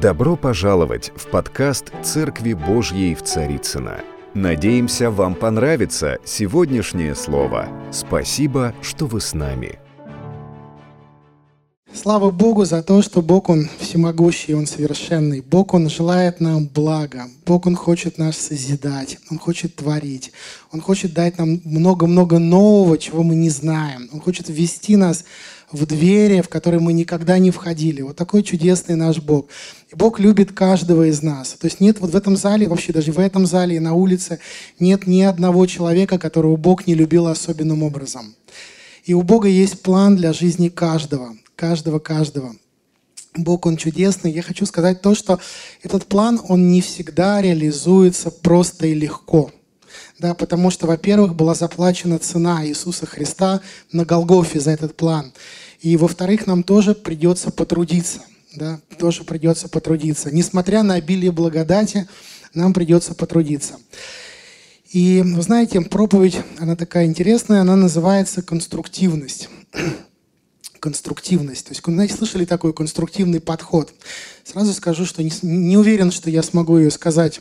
Добро 0.00 0.36
пожаловать 0.36 1.10
в 1.16 1.26
подкаст 1.26 1.86
«Церкви 2.04 2.52
Божьей 2.52 3.16
в 3.16 3.24
Царицыно». 3.24 3.98
Надеемся, 4.32 5.10
вам 5.10 5.34
понравится 5.34 6.18
сегодняшнее 6.24 7.16
слово. 7.16 7.68
Спасибо, 7.90 8.76
что 8.80 9.06
вы 9.06 9.20
с 9.20 9.34
нами. 9.34 9.80
Слава 11.92 12.30
Богу 12.30 12.64
за 12.64 12.82
то, 12.84 13.02
что 13.02 13.22
Бог, 13.22 13.48
Он 13.48 13.68
всемогущий, 13.80 14.54
Он 14.54 14.66
совершенный. 14.66 15.40
Бог, 15.40 15.74
Он 15.74 15.88
желает 15.88 16.38
нам 16.38 16.68
блага. 16.68 17.24
Бог, 17.44 17.66
Он 17.66 17.74
хочет 17.74 18.18
нас 18.18 18.36
созидать. 18.36 19.18
Он 19.32 19.38
хочет 19.40 19.74
творить. 19.74 20.30
Он 20.70 20.80
хочет 20.80 21.12
дать 21.12 21.38
нам 21.38 21.60
много-много 21.64 22.38
нового, 22.38 22.98
чего 22.98 23.24
мы 23.24 23.34
не 23.34 23.50
знаем. 23.50 24.08
Он 24.12 24.20
хочет 24.20 24.48
ввести 24.48 24.94
нас 24.94 25.22
в 25.22 25.57
двери, 25.72 26.40
в 26.40 26.48
которые 26.48 26.80
мы 26.80 26.92
никогда 26.92 27.38
не 27.38 27.50
входили. 27.50 28.02
Вот 28.02 28.16
такой 28.16 28.42
чудесный 28.42 28.96
наш 28.96 29.18
Бог. 29.18 29.48
И 29.90 29.94
Бог 29.94 30.18
любит 30.18 30.52
каждого 30.52 31.08
из 31.08 31.22
нас. 31.22 31.50
То 31.52 31.66
есть 31.66 31.80
нет 31.80 32.00
вот 32.00 32.10
в 32.10 32.16
этом 32.16 32.36
зале, 32.36 32.68
вообще 32.68 32.92
даже 32.92 33.12
в 33.12 33.18
этом 33.18 33.46
зале 33.46 33.76
и 33.76 33.80
на 33.80 33.94
улице, 33.94 34.38
нет 34.78 35.06
ни 35.06 35.22
одного 35.22 35.66
человека, 35.66 36.18
которого 36.18 36.56
Бог 36.56 36.86
не 36.86 36.94
любил 36.94 37.26
особенным 37.26 37.82
образом. 37.82 38.34
И 39.04 39.14
у 39.14 39.22
Бога 39.22 39.48
есть 39.48 39.82
план 39.82 40.16
для 40.16 40.32
жизни 40.32 40.68
каждого, 40.68 41.36
каждого, 41.54 41.98
каждого. 41.98 42.54
Бог, 43.36 43.66
Он 43.66 43.76
чудесный. 43.76 44.32
Я 44.32 44.42
хочу 44.42 44.66
сказать 44.66 45.02
то, 45.02 45.14
что 45.14 45.38
этот 45.82 46.06
план, 46.06 46.40
он 46.48 46.70
не 46.70 46.80
всегда 46.80 47.40
реализуется 47.42 48.30
просто 48.30 48.86
и 48.86 48.94
легко– 48.94 49.50
да, 50.18 50.34
потому 50.34 50.70
что, 50.70 50.86
во-первых, 50.86 51.34
была 51.34 51.54
заплачена 51.54 52.18
цена 52.18 52.66
Иисуса 52.66 53.06
Христа 53.06 53.60
на 53.92 54.04
Голгофе 54.04 54.60
за 54.60 54.72
этот 54.72 54.96
план. 54.96 55.32
И, 55.80 55.96
во-вторых, 55.96 56.46
нам 56.46 56.64
тоже 56.64 56.94
придется 56.94 57.50
потрудиться, 57.50 58.22
да, 58.54 58.80
тоже 58.98 59.24
придется 59.24 59.68
потрудиться. 59.68 60.30
Несмотря 60.32 60.82
на 60.82 60.94
обилие 60.94 61.30
благодати, 61.30 62.08
нам 62.52 62.74
придется 62.74 63.14
потрудиться. 63.14 63.78
И, 64.90 65.22
вы 65.24 65.42
знаете, 65.42 65.80
проповедь, 65.82 66.38
она 66.58 66.74
такая 66.74 67.06
интересная, 67.06 67.60
она 67.60 67.76
называется 67.76 68.42
«конструктивность». 68.42 69.48
конструктивность. 70.80 71.66
То 71.66 71.72
есть, 71.72 71.82
знаете, 71.84 72.14
слышали 72.14 72.44
такой 72.44 72.72
конструктивный 72.72 73.40
подход? 73.40 73.92
Сразу 74.44 74.72
скажу, 74.72 75.04
что 75.04 75.22
не, 75.22 75.32
не 75.42 75.76
уверен, 75.76 76.10
что 76.10 76.30
я 76.30 76.42
смогу 76.42 76.78
ее 76.78 76.90
сказать 76.90 77.40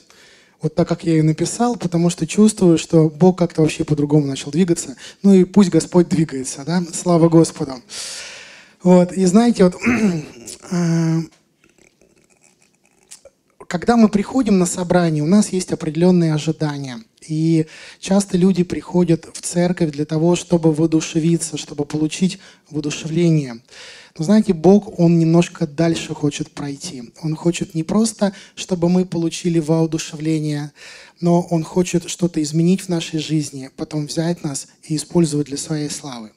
вот 0.61 0.75
так, 0.75 0.88
как 0.88 1.03
я 1.03 1.13
ее 1.13 1.23
написал, 1.23 1.75
потому 1.75 2.09
что 2.09 2.25
чувствую, 2.25 2.77
что 2.77 3.09
Бог 3.09 3.38
как-то 3.38 3.61
вообще 3.61 3.83
по-другому 3.83 4.25
начал 4.25 4.52
двигаться. 4.52 4.95
Ну 5.23 5.33
и 5.33 5.44
пусть 5.44 5.69
Господь 5.69 6.09
двигается, 6.09 6.63
да? 6.66 6.83
Слава 6.94 7.30
Господу. 7.30 7.73
Вот, 8.83 9.11
и 9.11 9.25
знаете, 9.25 9.66
вот, 9.66 9.75
э, 10.72 11.22
когда 13.67 13.97
мы 13.97 14.09
приходим 14.09 14.57
на 14.57 14.65
собрание, 14.65 15.23
у 15.23 15.27
нас 15.27 15.49
есть 15.49 15.71
определенные 15.71 16.33
ожидания. 16.33 16.99
И 17.27 17.67
часто 17.99 18.37
люди 18.37 18.63
приходят 18.63 19.27
в 19.33 19.41
церковь 19.41 19.91
для 19.91 20.05
того, 20.05 20.35
чтобы 20.35 20.73
воодушевиться, 20.73 21.57
чтобы 21.57 21.83
получить 21.83 22.39
воодушевление. 22.69 23.61
Но 24.17 24.25
знаете, 24.25 24.53
Бог, 24.53 24.97
Он 24.99 25.19
немножко 25.19 25.67
дальше 25.67 26.13
хочет 26.13 26.49
пройти. 26.51 27.11
Он 27.21 27.35
хочет 27.35 27.75
не 27.75 27.83
просто, 27.83 28.33
чтобы 28.55 28.89
мы 28.89 29.05
получили 29.05 29.59
воодушевление, 29.59 30.71
но 31.19 31.41
Он 31.41 31.63
хочет 31.63 32.09
что-то 32.09 32.41
изменить 32.41 32.81
в 32.81 32.89
нашей 32.89 33.19
жизни, 33.19 33.69
потом 33.75 34.07
взять 34.07 34.43
нас 34.43 34.67
и 34.83 34.95
использовать 34.95 35.47
для 35.47 35.57
своей 35.57 35.89
славы. 35.89 36.31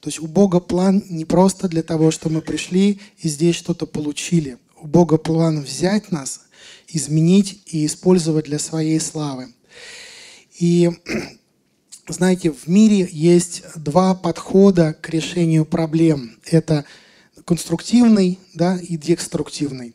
То 0.00 0.08
есть 0.08 0.20
у 0.20 0.26
Бога 0.26 0.60
план 0.60 1.02
не 1.08 1.24
просто 1.24 1.68
для 1.68 1.82
того, 1.82 2.10
чтобы 2.10 2.36
мы 2.36 2.42
пришли 2.42 3.00
и 3.18 3.28
здесь 3.28 3.56
что-то 3.56 3.86
получили. 3.86 4.58
У 4.80 4.86
Бога 4.86 5.16
план 5.16 5.60
взять 5.60 6.10
нас, 6.10 6.40
изменить 6.88 7.62
и 7.66 7.86
использовать 7.86 8.46
для 8.46 8.58
своей 8.58 9.00
славы. 9.00 9.52
И 10.58 10.90
знаете, 12.08 12.50
в 12.50 12.66
мире 12.66 13.08
есть 13.10 13.62
два 13.76 14.14
подхода 14.14 14.94
к 14.94 15.08
решению 15.08 15.64
проблем. 15.64 16.36
Это 16.44 16.84
конструктивный 17.44 18.38
да, 18.54 18.78
и 18.78 18.96
деструктивный. 18.96 19.94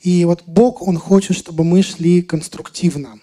И 0.00 0.24
вот 0.24 0.44
Бог, 0.46 0.82
Он 0.82 0.98
хочет, 0.98 1.36
чтобы 1.36 1.64
мы 1.64 1.82
шли 1.82 2.22
конструктивно. 2.22 3.18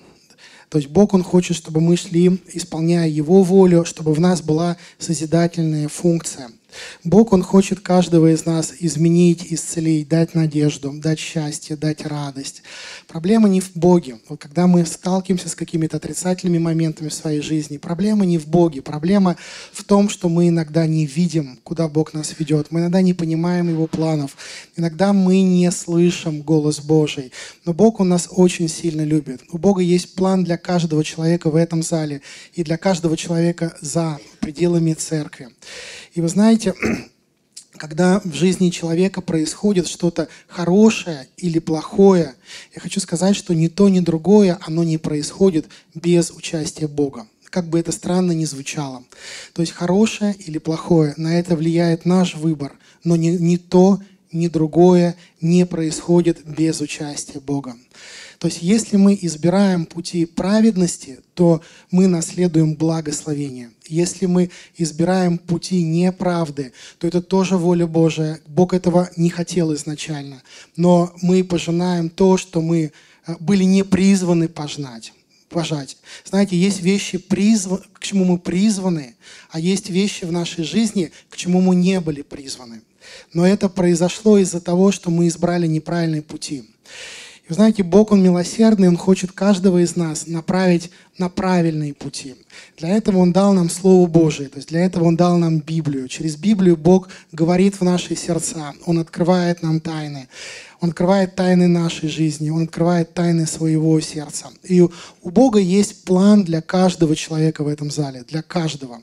То 0.69 0.79
есть 0.79 0.89
Бог, 0.89 1.13
Он 1.13 1.23
хочет, 1.23 1.55
чтобы 1.55 1.79
мы 1.79 1.95
шли, 1.95 2.41
исполняя 2.53 3.07
Его 3.07 3.43
волю, 3.43 3.85
чтобы 3.85 4.13
в 4.13 4.19
нас 4.19 4.41
была 4.41 4.77
созидательная 4.97 5.87
функция– 5.87 6.49
Бог, 7.03 7.34
Он 7.34 7.44
хочет 7.44 7.79
каждого 7.79 8.31
из 8.31 8.45
нас 8.45 8.73
изменить, 8.79 9.51
исцелить, 9.51 10.07
дать 10.07 10.35
надежду, 10.35 10.91
дать 10.94 11.19
счастье, 11.19 11.75
дать 11.75 12.06
радость. 12.06 12.63
Проблема 13.07 13.50
не 13.50 13.61
в 13.61 13.75
Боге. 13.75 14.19
Вот 14.29 14.39
когда 14.41 14.67
мы 14.67 14.85
сталкиваемся 14.85 15.50
с 15.50 15.56
какими-то 15.56 15.97
отрицательными 15.97 16.59
моментами 16.59 17.09
в 17.09 17.13
своей 17.13 17.41
жизни, 17.41 17.78
проблема 17.78 18.25
не 18.25 18.38
в 18.38 18.47
Боге. 18.47 18.81
Проблема 18.81 19.38
в 19.72 19.83
том, 19.83 20.09
что 20.09 20.29
мы 20.29 20.50
иногда 20.50 20.85
не 20.85 21.06
видим, 21.06 21.59
куда 21.63 21.88
Бог 21.88 22.13
нас 22.13 22.35
ведет. 22.38 22.72
Мы 22.72 22.81
иногда 22.81 23.01
не 23.01 23.13
понимаем 23.13 23.69
Его 23.69 23.88
планов. 23.88 24.38
Иногда 24.75 25.13
мы 25.13 25.41
не 25.41 25.72
слышим 25.72 26.41
голос 26.41 26.79
Божий. 26.79 27.31
Но 27.66 27.73
Бог 27.73 28.00
У 28.00 28.03
нас 28.03 28.28
очень 28.29 28.67
сильно 28.67 29.03
любит. 29.03 29.41
У 29.51 29.57
Бога 29.57 29.81
есть 29.81 30.16
план 30.16 30.44
для 30.44 30.57
каждого 30.57 31.03
человека 31.03 31.50
в 31.50 31.56
этом 31.56 31.83
зале 31.83 32.22
и 32.53 32.63
для 32.63 32.78
каждого 32.78 33.16
человека 33.16 33.78
за 33.81 34.19
пределами 34.43 34.93
церкви. 34.93 35.49
И 36.13 36.21
вы 36.21 36.27
знаете, 36.27 36.75
когда 37.77 38.21
в 38.23 38.33
жизни 38.33 38.69
человека 38.69 39.21
происходит 39.21 39.87
что-то 39.87 40.27
хорошее 40.47 41.27
или 41.37 41.59
плохое, 41.59 42.35
я 42.75 42.81
хочу 42.81 42.99
сказать, 42.99 43.35
что 43.35 43.53
ни 43.53 43.67
то, 43.67 43.89
ни 43.89 44.01
другое, 44.01 44.59
оно 44.67 44.83
не 44.83 44.97
происходит 44.97 45.67
без 45.95 46.29
участия 46.31 46.87
Бога. 46.87 47.25
Как 47.45 47.67
бы 47.67 47.79
это 47.79 47.91
странно 47.91 48.31
ни 48.33 48.45
звучало. 48.45 49.03
То 49.53 49.61
есть 49.61 49.73
хорошее 49.73 50.35
или 50.35 50.57
плохое, 50.57 51.13
на 51.17 51.39
это 51.39 51.55
влияет 51.55 52.05
наш 52.05 52.35
выбор, 52.35 52.73
но 53.03 53.15
ни, 53.15 53.29
ни 53.29 53.57
то, 53.57 53.99
ни 54.33 54.47
другое 54.47 55.16
не 55.41 55.66
происходит 55.66 56.45
без 56.45 56.81
участия 56.81 57.39
Бога. 57.39 57.75
То 58.39 58.47
есть 58.47 58.61
если 58.61 58.97
мы 58.97 59.17
избираем 59.21 59.85
пути 59.85 60.25
праведности, 60.25 61.19
то 61.33 61.61
мы 61.91 62.07
наследуем 62.07 62.75
благословение. 62.75 63.71
Если 63.88 64.25
мы 64.25 64.49
избираем 64.75 65.38
пути 65.38 65.81
неправды, 65.81 66.73
то 66.97 67.07
это 67.07 67.21
тоже 67.21 67.55
воля 67.57 67.88
Божия. 67.88 68.41
Бог 68.47 68.73
этого 68.73 69.09
не 69.16 69.29
хотел 69.29 69.73
изначально. 69.75 70.41
Но 70.75 71.13
мы 71.21 71.44
пожинаем 71.45 72.09
то, 72.09 72.35
что 72.35 72.61
мы 72.61 72.91
э, 73.27 73.35
были 73.39 73.63
не 73.63 73.83
призваны 73.83 74.50
пожнать 74.50 75.13
пожать. 75.53 75.97
Знаете, 76.25 76.57
есть 76.57 76.81
вещи, 76.81 77.19
призв... 77.19 77.69
к 77.94 78.00
чему 78.01 78.25
мы 78.25 78.39
призваны, 78.39 79.15
а 79.51 79.59
есть 79.59 79.89
вещи 79.89 80.25
в 80.25 80.31
нашей 80.31 80.63
жизни, 80.63 81.11
к 81.29 81.38
чему 81.38 81.61
мы 81.61 81.75
не 81.75 82.00
были 82.01 82.23
призваны. 82.23 82.81
Но 83.34 83.46
это 83.46 83.69
произошло 83.69 84.38
из-за 84.38 84.62
того, 84.62 84.91
что 84.91 85.12
мы 85.12 85.28
избрали 85.28 85.68
неправильные 85.68 86.22
пути. 86.22 86.63
И 87.44 87.50
вы 87.50 87.56
знаете, 87.56 87.84
Бог, 87.84 88.13
Он 88.13 88.24
милосердный, 88.24 88.88
Он 88.88 88.96
хочет 88.96 89.34
каждого 89.34 89.84
из 89.84 89.97
нас 89.97 90.28
направить 90.28 90.91
на 91.18 91.28
правильные 91.28 91.94
пути. 91.94 92.35
Для 92.78 92.90
этого 92.90 93.18
Он 93.18 93.34
дал 93.34 93.51
нам 93.51 93.69
Слово 93.69 94.07
Божие, 94.07 94.47
то 94.47 94.57
есть 94.57 94.69
для 94.69 94.85
этого 94.85 95.03
Он 95.03 95.18
дал 95.18 95.38
нам 95.38 95.59
Библию. 95.59 96.07
Через 96.07 96.38
Библию 96.38 96.78
Бог 96.78 97.09
говорит 97.34 97.75
в 97.75 97.84
наши 97.84 98.16
сердца, 98.16 98.74
Он 98.85 99.00
открывает 99.00 99.62
нам 99.62 99.81
тайны. 99.81 100.30
Он 100.80 100.90
открывает 100.90 101.35
тайны 101.35 101.68
нашей 101.68 102.07
жизни, 102.07 102.50
Он 102.50 102.63
открывает 102.63 103.13
тайны 103.13 103.45
своего 103.45 104.00
сердца. 104.00 104.47
И 104.63 104.81
у 104.81 105.30
Бога 105.30 105.59
есть 105.59 106.06
план 106.06 106.45
для 106.45 106.62
каждого 106.62 107.13
человека 107.13 107.66
в 107.66 107.68
этом 107.68 107.91
зале, 107.91 108.24
для 108.25 108.41
каждого. 108.41 109.01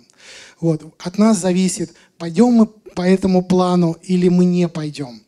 Вот. 0.60 0.94
От 0.98 1.18
нас 1.18 1.38
зависит, 1.38 1.94
пойдем 2.18 2.52
мы 2.52 2.66
по 2.66 3.02
этому 3.02 3.42
плану 3.42 3.96
или 4.02 4.28
мы 4.28 4.44
не 4.44 4.68
пойдем. 4.68 5.22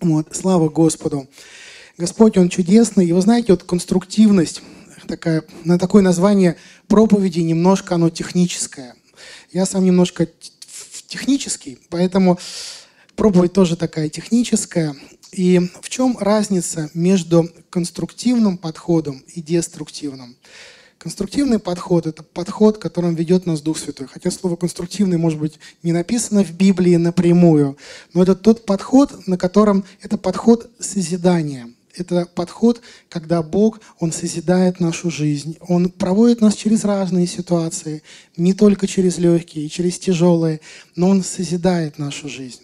Вот. 0.00 0.34
Слава 0.34 0.68
Господу. 0.68 1.26
Господь, 1.98 2.36
Он 2.36 2.48
чудесный. 2.48 3.06
И 3.06 3.12
вы 3.12 3.20
знаете, 3.20 3.52
вот 3.52 3.64
конструктивность, 3.64 4.62
такая, 5.06 5.44
на 5.64 5.78
такое 5.78 6.02
название 6.02 6.56
проповеди 6.88 7.40
немножко 7.40 7.94
оно 7.94 8.10
техническое. 8.10 8.94
Я 9.52 9.66
сам 9.66 9.84
немножко 9.84 10.28
технический, 11.06 11.78
поэтому 11.90 12.38
проповедь 13.14 13.52
тоже 13.52 13.76
такая 13.76 14.08
техническая. 14.08 14.96
И 15.32 15.60
в 15.82 15.88
чем 15.88 16.16
разница 16.18 16.90
между 16.94 17.48
конструктивным 17.70 18.56
подходом 18.56 19.22
и 19.34 19.42
деструктивным? 19.42 20.36
Конструктивный 20.98 21.58
подход– 21.58 22.06
это 22.08 22.22
подход, 22.22 22.78
которым 22.78 23.14
ведет 23.14 23.46
нас 23.46 23.60
Дух 23.60 23.78
Святой. 23.78 24.06
Хотя 24.06 24.30
слово 24.30 24.56
«конструктивный» 24.56 25.18
может 25.18 25.38
быть 25.38 25.58
не 25.82 25.92
написано 25.92 26.42
в 26.42 26.52
Библии 26.52 26.96
напрямую, 26.96 27.76
но 28.14 28.22
это 28.22 28.34
тот 28.34 28.64
подход, 28.64 29.26
на 29.26 29.36
котором 29.36 29.84
это 30.02 30.16
подход 30.16 30.70
созидания– 30.78 31.70
это 31.96 32.26
подход, 32.26 32.80
когда 33.08 33.42
Бог, 33.42 33.80
Он 33.98 34.12
созидает 34.12 34.80
нашу 34.80 35.10
жизнь. 35.10 35.56
Он 35.60 35.90
проводит 35.90 36.40
нас 36.40 36.54
через 36.54 36.84
разные 36.84 37.26
ситуации, 37.26 38.02
не 38.36 38.52
только 38.52 38.86
через 38.86 39.18
легкие, 39.18 39.68
через 39.68 39.98
тяжелые, 39.98 40.60
но 40.96 41.08
Он 41.08 41.22
созидает 41.22 41.98
нашу 41.98 42.28
жизнь. 42.28 42.62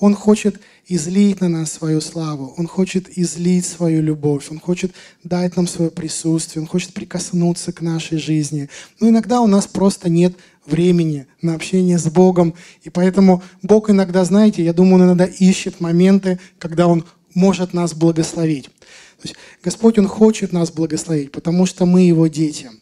Он 0.00 0.14
хочет 0.14 0.60
излить 0.86 1.40
на 1.40 1.48
нас 1.48 1.72
свою 1.72 2.00
славу, 2.00 2.54
Он 2.56 2.66
хочет 2.66 3.18
излить 3.18 3.64
свою 3.64 4.02
любовь, 4.02 4.46
Он 4.50 4.58
хочет 4.58 4.92
дать 5.22 5.56
нам 5.56 5.66
свое 5.66 5.90
присутствие, 5.90 6.62
Он 6.62 6.68
хочет 6.68 6.92
прикоснуться 6.92 7.72
к 7.72 7.80
нашей 7.80 8.18
жизни. 8.18 8.68
Но 9.00 9.08
иногда 9.08 9.40
у 9.40 9.46
нас 9.46 9.66
просто 9.66 10.10
нет 10.10 10.36
времени 10.66 11.26
на 11.42 11.54
общение 11.54 11.98
с 11.98 12.06
Богом, 12.06 12.54
и 12.82 12.90
поэтому 12.90 13.42
Бог 13.62 13.90
иногда, 13.90 14.24
знаете, 14.24 14.64
я 14.64 14.72
думаю, 14.72 14.96
Он 14.96 15.04
иногда 15.04 15.26
ищет 15.26 15.80
моменты, 15.80 16.38
когда 16.58 16.86
Он 16.86 17.04
может 17.34 17.74
нас 17.74 17.94
благословить. 17.94 18.64
То 18.64 19.28
есть 19.28 19.36
Господь, 19.62 19.98
Он 19.98 20.06
хочет 20.06 20.52
нас 20.52 20.70
благословить, 20.70 21.32
потому 21.32 21.66
что 21.66 21.86
мы 21.86 22.02
Его 22.02 22.26
дети– 22.26 22.70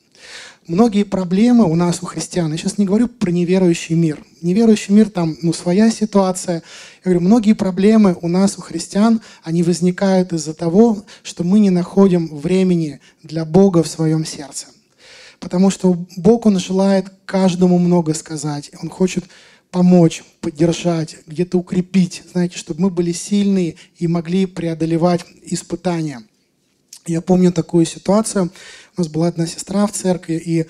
многие 0.66 1.04
проблемы 1.04 1.64
у 1.64 1.74
нас, 1.74 2.02
у 2.02 2.06
христиан, 2.06 2.52
я 2.52 2.58
сейчас 2.58 2.78
не 2.78 2.84
говорю 2.84 3.08
про 3.08 3.30
неверующий 3.30 3.94
мир. 3.94 4.18
Неверующий 4.40 4.92
мир, 4.94 5.10
там 5.10 5.36
ну, 5.42 5.52
своя 5.52 5.90
ситуация. 5.90 6.62
Я 7.04 7.10
говорю, 7.10 7.26
многие 7.26 7.54
проблемы 7.54 8.16
у 8.20 8.28
нас, 8.28 8.56
у 8.58 8.60
христиан, 8.60 9.20
они 9.42 9.64
возникают 9.64 10.32
из-за 10.32 10.54
того, 10.54 11.04
что 11.24 11.42
мы 11.42 11.58
не 11.58 11.70
находим 11.70 12.28
времени 12.28 13.00
для 13.24 13.44
Бога 13.44 13.82
в 13.82 13.88
своем 13.88 14.24
сердце. 14.24 14.68
Потому 15.40 15.70
что 15.70 15.96
Бог, 16.16 16.46
Он 16.46 16.60
желает 16.60 17.06
каждому 17.26 17.78
много 17.78 18.14
сказать. 18.14 18.70
Он 18.80 18.88
хочет 18.88 19.24
помочь, 19.72 20.22
поддержать, 20.40 21.16
где-то 21.26 21.58
укрепить, 21.58 22.22
знаете, 22.30 22.56
чтобы 22.56 22.82
мы 22.82 22.90
были 22.90 23.10
сильные 23.10 23.74
и 23.96 24.06
могли 24.06 24.46
преодолевать 24.46 25.24
испытания. 25.42 26.22
Я 27.06 27.20
помню 27.20 27.52
такую 27.52 27.84
ситуацию. 27.84 28.52
У 28.96 29.00
нас 29.00 29.08
была 29.08 29.26
одна 29.26 29.48
сестра 29.48 29.88
в 29.88 29.92
церкви, 29.92 30.34
и 30.34 30.66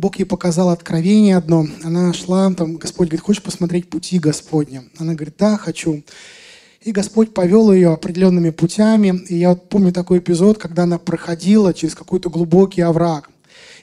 Бог 0.00 0.18
ей 0.18 0.24
показал 0.24 0.70
откровение 0.70 1.36
одно. 1.36 1.66
Она 1.84 2.14
шла, 2.14 2.50
там, 2.54 2.76
Господь 2.76 3.08
говорит, 3.08 3.24
хочешь 3.24 3.42
посмотреть 3.42 3.90
пути 3.90 4.18
Господни? 4.18 4.80
Она 4.98 5.12
говорит, 5.12 5.34
да, 5.38 5.58
хочу. 5.58 6.02
И 6.80 6.92
Господь 6.92 7.34
повел 7.34 7.70
ее 7.70 7.92
определенными 7.92 8.48
путями. 8.48 9.22
И 9.28 9.36
я 9.36 9.50
вот 9.50 9.68
помню 9.68 9.92
такой 9.92 10.20
эпизод, 10.20 10.56
когда 10.56 10.84
она 10.84 10.98
проходила 10.98 11.74
через 11.74 11.94
какой-то 11.94 12.30
глубокий 12.30 12.80
овраг. 12.80 13.28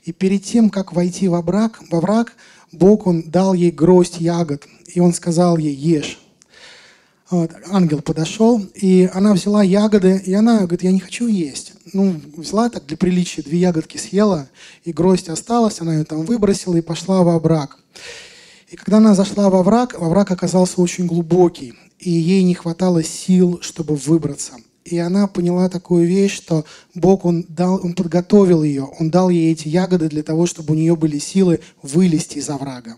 И 0.05 0.11
перед 0.11 0.43
тем, 0.43 0.71
как 0.71 0.91
войти 0.91 1.27
в 1.27 1.35
овраг, 1.35 1.79
в 1.87 1.93
овраг 1.93 2.33
Бог, 2.71 3.05
Он 3.05 3.21
дал 3.21 3.53
ей 3.53 3.69
гроздь 3.69 4.19
ягод. 4.19 4.65
И 4.87 4.99
Он 4.99 5.13
сказал 5.13 5.57
ей, 5.57 5.75
ешь. 5.75 6.19
Вот, 7.29 7.51
ангел 7.69 8.01
подошел, 8.01 8.65
и 8.73 9.07
она 9.13 9.33
взяла 9.33 9.61
ягоды, 9.61 10.19
и 10.25 10.33
она 10.33 10.59
говорит, 10.59 10.83
я 10.83 10.93
не 10.93 11.01
хочу 11.01 11.27
есть. 11.27 11.73
Ну, 11.93 12.19
взяла 12.35 12.69
так 12.69 12.85
для 12.85 12.97
приличия, 12.97 13.41
две 13.41 13.59
ягодки 13.59 13.97
съела, 13.97 14.49
и 14.83 14.91
гроздь 14.91 15.29
осталась, 15.29 15.79
она 15.81 15.95
ее 15.95 16.03
там 16.03 16.25
выбросила 16.25 16.75
и 16.75 16.81
пошла 16.81 17.23
во 17.23 17.39
враг. 17.39 17.79
И 18.69 18.75
когда 18.75 18.97
она 18.97 19.15
зашла 19.15 19.49
во 19.49 19.63
враг, 19.63 19.97
во 19.97 20.09
враг 20.09 20.31
оказался 20.31 20.81
очень 20.81 21.07
глубокий, 21.07 21.73
и 21.99 22.09
ей 22.09 22.43
не 22.43 22.53
хватало 22.53 23.03
сил, 23.03 23.59
чтобы 23.61 23.95
выбраться. 23.95 24.53
И 24.83 24.97
она 24.97 25.27
поняла 25.27 25.67
такую 25.67 26.07
вещь, 26.07 26.33
что 26.33 26.63
Бог, 26.93 27.25
Он, 27.25 27.45
дал, 27.49 27.79
он 27.83 27.93
подготовил 27.93 28.63
ее, 28.63 28.83
Он 28.99 29.09
дал 29.09 29.29
ей 29.29 29.51
эти 29.51 29.67
ягоды 29.67 30.07
для 30.07 30.23
того, 30.23 30.45
чтобы 30.45 30.73
у 30.73 30.77
нее 30.77 30.95
были 30.95 31.19
силы 31.19 31.59
вылезти 31.81 32.37
из 32.37 32.49
оврага. 32.49 32.95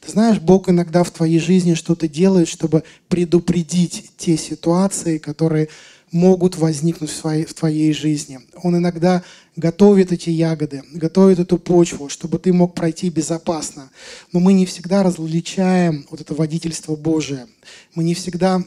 Ты 0.00 0.12
знаешь, 0.12 0.38
Бог 0.38 0.70
иногда 0.70 1.04
в 1.04 1.10
твоей 1.10 1.38
жизни 1.38 1.74
что-то 1.74 2.08
делает, 2.08 2.48
чтобы 2.48 2.84
предупредить 3.08 4.12
те 4.16 4.38
ситуации, 4.38 5.18
которые 5.18 5.68
могут 6.12 6.56
возникнуть 6.56 7.10
в, 7.10 7.16
своей, 7.16 7.44
в 7.44 7.54
твоей 7.54 7.92
жизни. 7.92 8.40
Он 8.62 8.76
иногда 8.76 9.22
готовит 9.56 10.12
эти 10.12 10.30
ягоды, 10.30 10.82
готовит 10.92 11.38
эту 11.38 11.58
почву, 11.58 12.08
чтобы 12.08 12.38
ты 12.38 12.52
мог 12.52 12.74
пройти 12.74 13.10
безопасно. 13.10 13.90
Но 14.32 14.40
мы 14.40 14.52
не 14.52 14.66
всегда 14.66 15.02
различаем 15.02 16.06
вот 16.10 16.20
это 16.20 16.34
водительство 16.34 16.96
Божие. 16.96 17.46
Мы 17.94 18.04
не 18.04 18.14
всегда 18.14 18.62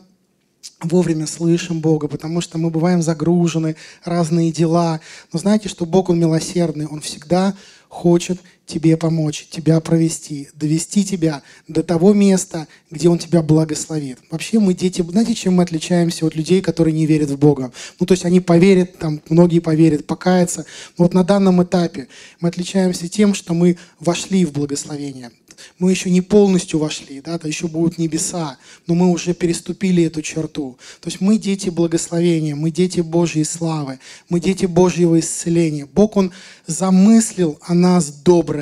вовремя 0.81 1.27
слышим 1.27 1.79
Бога, 1.79 2.07
потому 2.07 2.41
что 2.41 2.57
мы 2.57 2.69
бываем 2.69 3.01
загружены, 3.01 3.75
разные 4.03 4.51
дела. 4.51 4.99
Но 5.31 5.39
знаете, 5.39 5.69
что 5.69 5.85
Бог, 5.85 6.09
Он 6.09 6.19
милосердный, 6.19 6.87
Он 6.87 7.01
всегда 7.01 7.55
хочет 7.87 8.39
тебе 8.69 8.95
помочь, 8.97 9.47
тебя 9.49 9.79
провести, 9.79 10.47
довести 10.53 11.03
тебя 11.03 11.41
до 11.67 11.83
того 11.83 12.13
места, 12.13 12.67
где 12.91 13.09
Он 13.09 13.17
тебя 13.17 13.41
благословит. 13.41 14.19
Вообще 14.29 14.59
мы 14.59 14.73
дети, 14.73 15.01
знаете, 15.01 15.33
чем 15.33 15.55
мы 15.55 15.63
отличаемся 15.63 16.25
от 16.25 16.35
людей, 16.35 16.61
которые 16.61 16.93
не 16.93 17.05
верят 17.05 17.31
в 17.31 17.37
Бога? 17.37 17.71
Ну, 17.99 18.05
то 18.05 18.13
есть 18.13 18.25
они 18.25 18.39
поверят, 18.39 18.97
там, 18.99 19.21
многие 19.29 19.59
поверят, 19.59 20.05
покаяться. 20.05 20.65
Но 20.97 21.05
вот 21.05 21.13
на 21.13 21.23
данном 21.23 21.61
этапе 21.63 22.07
мы 22.39 22.49
отличаемся 22.49 23.07
тем, 23.09 23.33
что 23.33 23.53
мы 23.53 23.77
вошли 23.99 24.45
в 24.45 24.53
благословение 24.53 25.31
мы 25.77 25.91
еще 25.91 26.09
не 26.09 26.21
полностью 26.21 26.79
вошли, 26.79 27.21
да, 27.21 27.37
то 27.37 27.47
еще 27.47 27.67
будут 27.67 27.97
небеса, 27.97 28.57
но 28.87 28.95
мы 28.95 29.09
уже 29.09 29.33
переступили 29.33 30.03
эту 30.03 30.21
черту. 30.21 30.77
То 31.01 31.09
есть 31.09 31.21
мы 31.21 31.37
дети 31.37 31.69
благословения, 31.69 32.55
мы 32.55 32.71
дети 32.71 33.01
Божьей 33.01 33.43
славы, 33.43 33.99
мы 34.29 34.39
дети 34.39 34.65
Божьего 34.65 35.19
исцеления. 35.19 35.85
Бог, 35.85 36.17
Он 36.17 36.31
замыслил 36.65 37.59
о 37.61 37.73
нас 37.73 38.11
доброе. 38.11 38.58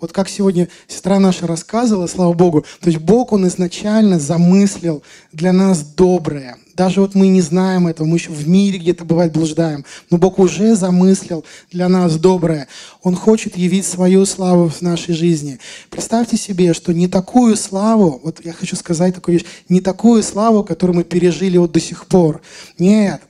Вот 0.00 0.12
как 0.12 0.28
сегодня 0.28 0.68
сестра 0.88 1.18
наша 1.18 1.46
рассказывала, 1.46 2.06
слава 2.06 2.32
Богу, 2.32 2.64
то 2.80 2.88
есть 2.88 2.98
Бог, 2.98 3.32
Он 3.32 3.46
изначально 3.48 4.18
замыслил 4.18 5.02
для 5.32 5.52
нас 5.52 5.82
доброе. 5.82 6.56
Даже 6.74 7.00
вот 7.02 7.14
мы 7.14 7.28
не 7.28 7.42
знаем 7.42 7.86
этого, 7.86 8.06
мы 8.06 8.16
еще 8.16 8.30
в 8.30 8.48
мире 8.48 8.78
где-то 8.78 9.04
бывает 9.04 9.32
блуждаем, 9.32 9.84
но 10.10 10.16
Бог 10.16 10.38
уже 10.38 10.74
замыслил 10.74 11.44
для 11.70 11.88
нас 11.88 12.16
доброе. 12.16 12.66
Он 13.02 13.14
хочет 13.14 13.56
явить 13.56 13.84
свою 13.84 14.24
славу 14.24 14.68
в 14.70 14.80
нашей 14.80 15.14
жизни. 15.14 15.58
Представьте 15.90 16.38
себе, 16.38 16.72
что 16.72 16.94
не 16.94 17.08
такую 17.08 17.56
славу, 17.56 18.20
вот 18.24 18.40
я 18.44 18.52
хочу 18.52 18.74
сказать 18.74 19.14
такую 19.14 19.38
вещь, 19.38 19.46
не 19.68 19.80
такую 19.80 20.22
славу, 20.22 20.64
которую 20.64 20.96
мы 20.96 21.04
пережили 21.04 21.58
вот 21.58 21.72
до 21.72 21.80
сих 21.80 22.06
пор. 22.06 22.40
Нет, 22.78 23.20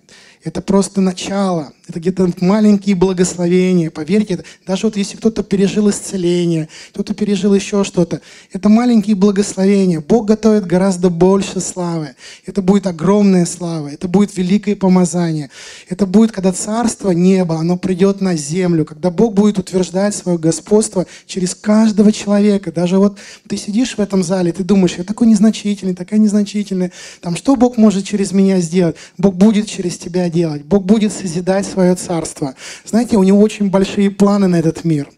это 0.44 0.60
просто 0.60 1.00
начало, 1.00 1.72
это 1.88 2.00
где-то 2.00 2.30
маленькие 2.40 2.96
благословения. 2.96 3.90
Поверьте, 3.90 4.44
даже 4.66 4.86
вот 4.86 4.96
если 4.96 5.16
кто-то 5.16 5.42
пережил 5.42 5.88
исцеление, 5.90 6.68
кто-то 6.92 7.14
пережил 7.14 7.54
еще 7.54 7.84
что-то, 7.84 8.20
это 8.52 8.68
маленькие 8.68 9.14
благословения. 9.14 10.00
Бог 10.00 10.26
готовит 10.26 10.66
гораздо 10.66 11.10
больше 11.10 11.60
славы. 11.60 12.14
Это 12.44 12.60
будет 12.60 12.86
огромная 12.86 13.46
слава, 13.46 13.88
это 13.88 14.08
будет 14.08 14.36
великое 14.36 14.74
помазание. 14.74 15.50
Это 15.88 16.06
будет, 16.06 16.32
когда 16.32 16.52
царство 16.52 17.10
неба, 17.10 17.56
оно 17.56 17.76
придет 17.76 18.20
на 18.20 18.36
землю, 18.36 18.84
когда 18.84 19.10
Бог 19.10 19.34
будет 19.34 19.58
утверждать 19.58 20.14
свое 20.14 20.38
господство 20.38 21.06
через 21.26 21.54
каждого 21.54 22.10
человека. 22.10 22.72
Даже 22.72 22.98
вот 22.98 23.18
ты 23.48 23.56
сидишь 23.56 23.96
в 23.96 24.00
этом 24.00 24.24
зале, 24.24 24.52
ты 24.52 24.64
думаешь, 24.64 24.94
я 24.98 25.04
такой 25.04 25.28
незначительный, 25.28 25.94
такая 25.94 26.18
незначительная. 26.18 26.90
Там, 27.20 27.36
что 27.36 27.54
Бог 27.54 27.76
может 27.76 28.04
через 28.04 28.32
меня 28.32 28.60
сделать? 28.60 28.96
Бог 29.18 29.34
будет 29.34 29.68
через 29.68 29.98
тебя 29.98 30.31
делать. 30.32 30.64
Бог 30.64 30.84
будет 30.84 31.12
созидать 31.12 31.66
свое 31.66 31.94
царство. 31.94 32.54
Знаете, 32.84 33.16
у 33.16 33.22
него 33.22 33.40
очень 33.40 33.70
большие 33.70 34.10
планы 34.10 34.48
на 34.48 34.56
этот 34.56 34.84
мир. 34.84 35.08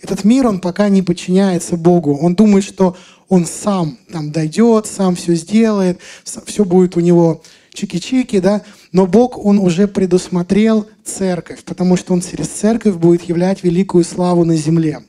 Этот 0.00 0.24
мир, 0.24 0.46
он 0.46 0.60
пока 0.60 0.88
не 0.88 1.02
подчиняется 1.02 1.76
Богу. 1.76 2.16
Он 2.16 2.34
думает, 2.34 2.64
что 2.64 2.96
он 3.28 3.46
сам 3.46 3.98
там 4.12 4.32
дойдет, 4.32 4.86
сам 4.86 5.14
все 5.16 5.34
сделает, 5.34 6.00
все 6.24 6.64
будет 6.64 6.96
у 6.96 7.00
него 7.00 7.42
чики-чики, 7.72 8.40
да, 8.40 8.62
но 8.92 9.06
Бог, 9.06 9.38
Он 9.44 9.58
уже 9.58 9.86
предусмотрел 9.86 10.86
церковь, 11.04 11.62
потому 11.64 11.96
что 11.96 12.12
Он 12.12 12.20
через 12.20 12.48
церковь 12.48 12.96
будет 12.96 13.22
являть 13.22 13.62
великую 13.62 14.04
славу 14.04 14.44
на 14.44 14.56
земле. 14.56 15.02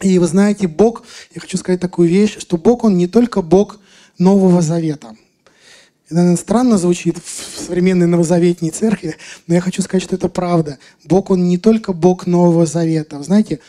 И 0.00 0.18
вы 0.18 0.26
знаете, 0.26 0.68
Бог, 0.68 1.04
я 1.34 1.40
хочу 1.40 1.56
сказать 1.56 1.80
такую 1.80 2.08
вещь, 2.08 2.36
что 2.38 2.56
Бог, 2.56 2.84
Он 2.84 2.96
не 2.96 3.06
только 3.06 3.42
Бог 3.42 3.78
Нового 4.18 4.62
Завета. 4.62 5.16
Наверное, 6.10 6.36
странно 6.36 6.78
звучит 6.78 7.16
в 7.18 7.60
современной 7.66 8.06
новозаветней 8.06 8.70
церкви, 8.70 9.16
но 9.46 9.54
я 9.54 9.60
хочу 9.60 9.82
сказать, 9.82 10.02
что 10.02 10.16
это 10.16 10.28
правда. 10.28 10.78
Бог, 11.04 11.30
Он 11.30 11.48
не 11.48 11.58
только 11.58 11.92
Бог 11.92 12.26
Нового 12.26 12.66
Завета. 12.66 13.22
знаете, 13.22 13.60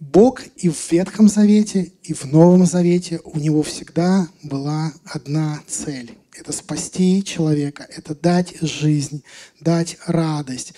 Бог 0.00 0.42
и 0.56 0.68
в 0.68 0.92
Ветхом 0.92 1.28
Завете, 1.28 1.92
и 2.02 2.12
в 2.12 2.24
Новом 2.24 2.66
Завете 2.66 3.20
у 3.24 3.38
Него 3.38 3.62
всегда 3.62 4.28
была 4.42 4.92
одна 5.04 5.60
цель. 5.66 6.12
Это 6.38 6.52
спасти 6.52 7.24
человека, 7.24 7.86
это 7.88 8.14
дать 8.14 8.56
жизнь, 8.60 9.22
дать 9.58 9.96
радость. 10.06 10.74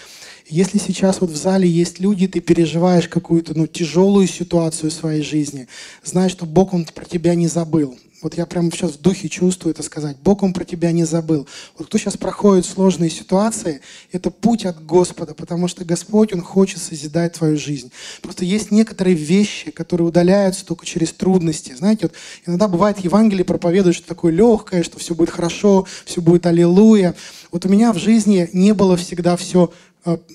Если 0.47 0.79
сейчас 0.79 1.21
вот 1.21 1.31
в 1.31 1.37
зале 1.37 1.69
есть 1.69 1.99
люди, 1.99 2.29
ты 2.29 2.39
переживаешь 2.41 3.09
какую-то 3.09 3.59
ну, 3.59 3.67
тяжелую 3.67 4.29
ситуацию 4.29 4.91
в 4.91 4.95
своей 4.95 5.23
жизни, 5.23 5.67
знай, 6.05 6.29
что 6.29 6.47
Бог, 6.47 6.73
Он 6.73 6.85
про 6.85 7.05
тебя 7.05 7.35
не 7.35 7.49
забыл 7.49 7.99
вот 8.21 8.35
я 8.37 8.47
прямо 8.47 8.71
сейчас 8.71 8.93
в 8.93 9.01
духе 9.01 9.29
чувствую 9.29 9.73
это 9.73 9.83
сказать, 9.83 10.17
Бог 10.19 10.43
Он 10.43 10.53
про 10.53 10.65
тебя 10.65 10.91
не 10.91 11.05
забыл. 11.05 11.47
Вот 11.77 11.87
кто 11.87 11.99
сейчас 11.99 12.17
проходит 12.17 12.67
сложные 12.67 13.11
ситуации, 13.11 13.81
это 14.11 14.31
путь 14.31 14.67
от 14.67 14.85
Господа, 14.85 15.35
потому 15.35 15.69
что 15.69 15.85
Господь, 15.85 16.33
Он 16.33 16.43
хочет 16.43 16.81
созидать 16.81 17.35
твою 17.35 17.57
жизнь. 17.57 17.93
Просто 18.23 18.45
есть 18.45 18.71
некоторые 18.71 19.15
вещи, 19.15 19.71
которые 19.71 20.09
удаляются 20.09 20.67
только 20.67 20.85
через 20.85 21.13
трудности. 21.13 21.75
Знаете, 21.75 22.09
вот 22.09 22.13
иногда 22.47 22.67
бывает 22.67 22.99
Евангелие 22.99 23.45
проповедует, 23.45 23.95
что 23.95 24.09
такое 24.09 24.33
легкое, 24.33 24.83
что 24.83 24.99
все 24.99 25.15
будет 25.15 25.31
хорошо, 25.31 25.87
все 26.05 26.21
будет 26.21 26.47
аллилуйя. 26.47 27.15
Вот 27.53 27.67
у 27.67 27.69
меня 27.69 27.93
в 27.93 27.99
жизни 27.99 28.51
не 28.53 28.75
было 28.75 28.97
всегда 28.97 29.37
все 29.37 29.71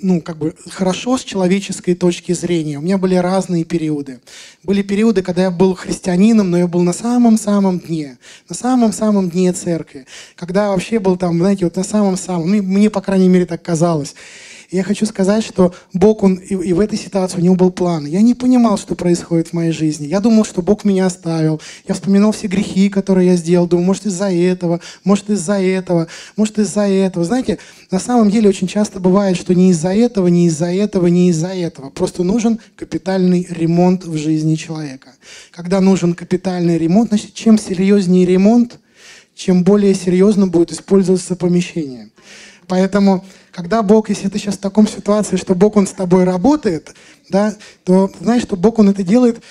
ну, 0.02 0.22
как 0.22 0.38
бы 0.38 0.54
хорошо 0.70 1.18
с 1.18 1.24
человеческой 1.24 1.96
точки 1.96 2.34
зрения. 2.34 2.78
У 2.78 2.82
меня 2.82 2.98
были 2.98 3.16
разные 3.16 3.64
периоды. 3.64 4.20
Были 4.64 4.82
периоды, 4.82 5.22
когда 5.22 5.44
я 5.44 5.52
был 5.52 5.76
христианином, 5.76 6.52
но 6.52 6.58
я 6.58 6.68
был 6.68 6.82
на 6.82 6.94
самом-самом 6.94 7.80
дне, 7.80 8.18
на 8.50 8.56
самом-самом 8.56 9.30
дне 9.30 9.52
церкви. 9.54 10.06
Когда 10.36 10.70
вообще 10.70 11.00
был 11.00 11.18
там, 11.18 11.38
знаете, 11.38 11.66
вот 11.66 11.76
на 11.76 11.84
самом-самом, 11.84 12.50
мне, 12.50 12.90
по 12.90 13.02
крайней 13.02 13.30
мере, 13.30 13.46
так 13.46 13.62
казалось 13.62 14.16
я 14.74 14.84
хочу 14.84 15.06
сказать, 15.06 15.44
что 15.44 15.74
Бог, 15.94 16.24
Он 16.24 16.36
и, 16.36 16.56
и 16.56 16.74
в 16.74 16.80
этой 16.80 16.98
ситуации 16.98 17.38
у 17.38 17.42
Него 17.42 17.56
был 17.56 17.72
план. 17.72 18.06
Я 18.06 18.22
не 18.22 18.34
понимал, 18.34 18.78
что 18.78 18.96
происходит 18.96 19.50
в 19.50 19.54
моей 19.54 19.72
жизни. 19.72 20.08
Я 20.08 20.20
думал, 20.20 20.46
что 20.46 20.64
Бог 20.64 20.84
меня 20.84 21.06
оставил. 21.06 21.62
Я 21.88 21.94
вспоминал 21.94 22.32
все 22.32 22.48
грехи, 22.48 22.90
которые 22.90 23.28
я 23.30 23.36
сделал. 23.36 23.68
Думал, 23.68 23.86
может, 23.86 24.08
из-за 24.08 24.32
этого, 24.32 24.80
может, 25.04 25.30
из-за 25.30 25.62
этого, 25.62 26.08
может, 26.36 26.58
из-за 26.58 26.88
этого. 26.88 27.24
Знаете, 27.24 27.60
на 27.92 28.00
самом 28.00 28.32
деле 28.32 28.50
очень 28.50 28.68
часто 28.68 29.00
бывает, 29.00 29.38
что 29.38 29.54
не 29.54 29.70
из-за 29.70 29.94
этого, 29.94 30.28
не 30.28 30.48
из-за 30.48 30.74
этого, 30.74 31.06
не 31.06 31.30
из-за 31.30 31.50
этого. 31.50 31.92
Просто 31.92 32.24
нужен 32.24 32.60
капитальный 32.76 33.48
ремонт 33.50 34.06
в 34.06 34.18
жизни 34.18 34.56
человека. 34.56 35.10
Когда 35.52 35.82
нужен 35.82 36.16
капитальный 36.16 36.80
ремонт, 36.80 37.10
значит, 37.10 37.36
чем 37.36 37.60
серьезнее 37.60 38.26
ремонт, 38.26 38.80
чем 39.36 39.64
более 39.64 39.94
серьезно 39.94 40.48
будет 40.48 40.72
использоваться 40.72 41.36
помещение. 41.36 42.10
Поэтому 42.68 43.24
когда 43.54 43.84
Бог, 43.84 44.10
если 44.10 44.28
ты 44.30 44.40
сейчас 44.40 44.56
в 44.56 44.62
таком 44.62 44.88
ситуации, 44.88 45.38
что 45.38 45.54
Бог, 45.54 45.76
Он 45.76 45.86
с 45.86 45.92
тобой 45.92 46.24
работает, 46.24 46.96
да, 47.30 47.56
то 47.84 48.12
знаешь, 48.20 48.44
что 48.44 48.58
Бог, 48.58 48.80
Он 48.80 48.90
это 48.90 49.04
делает 49.04 49.42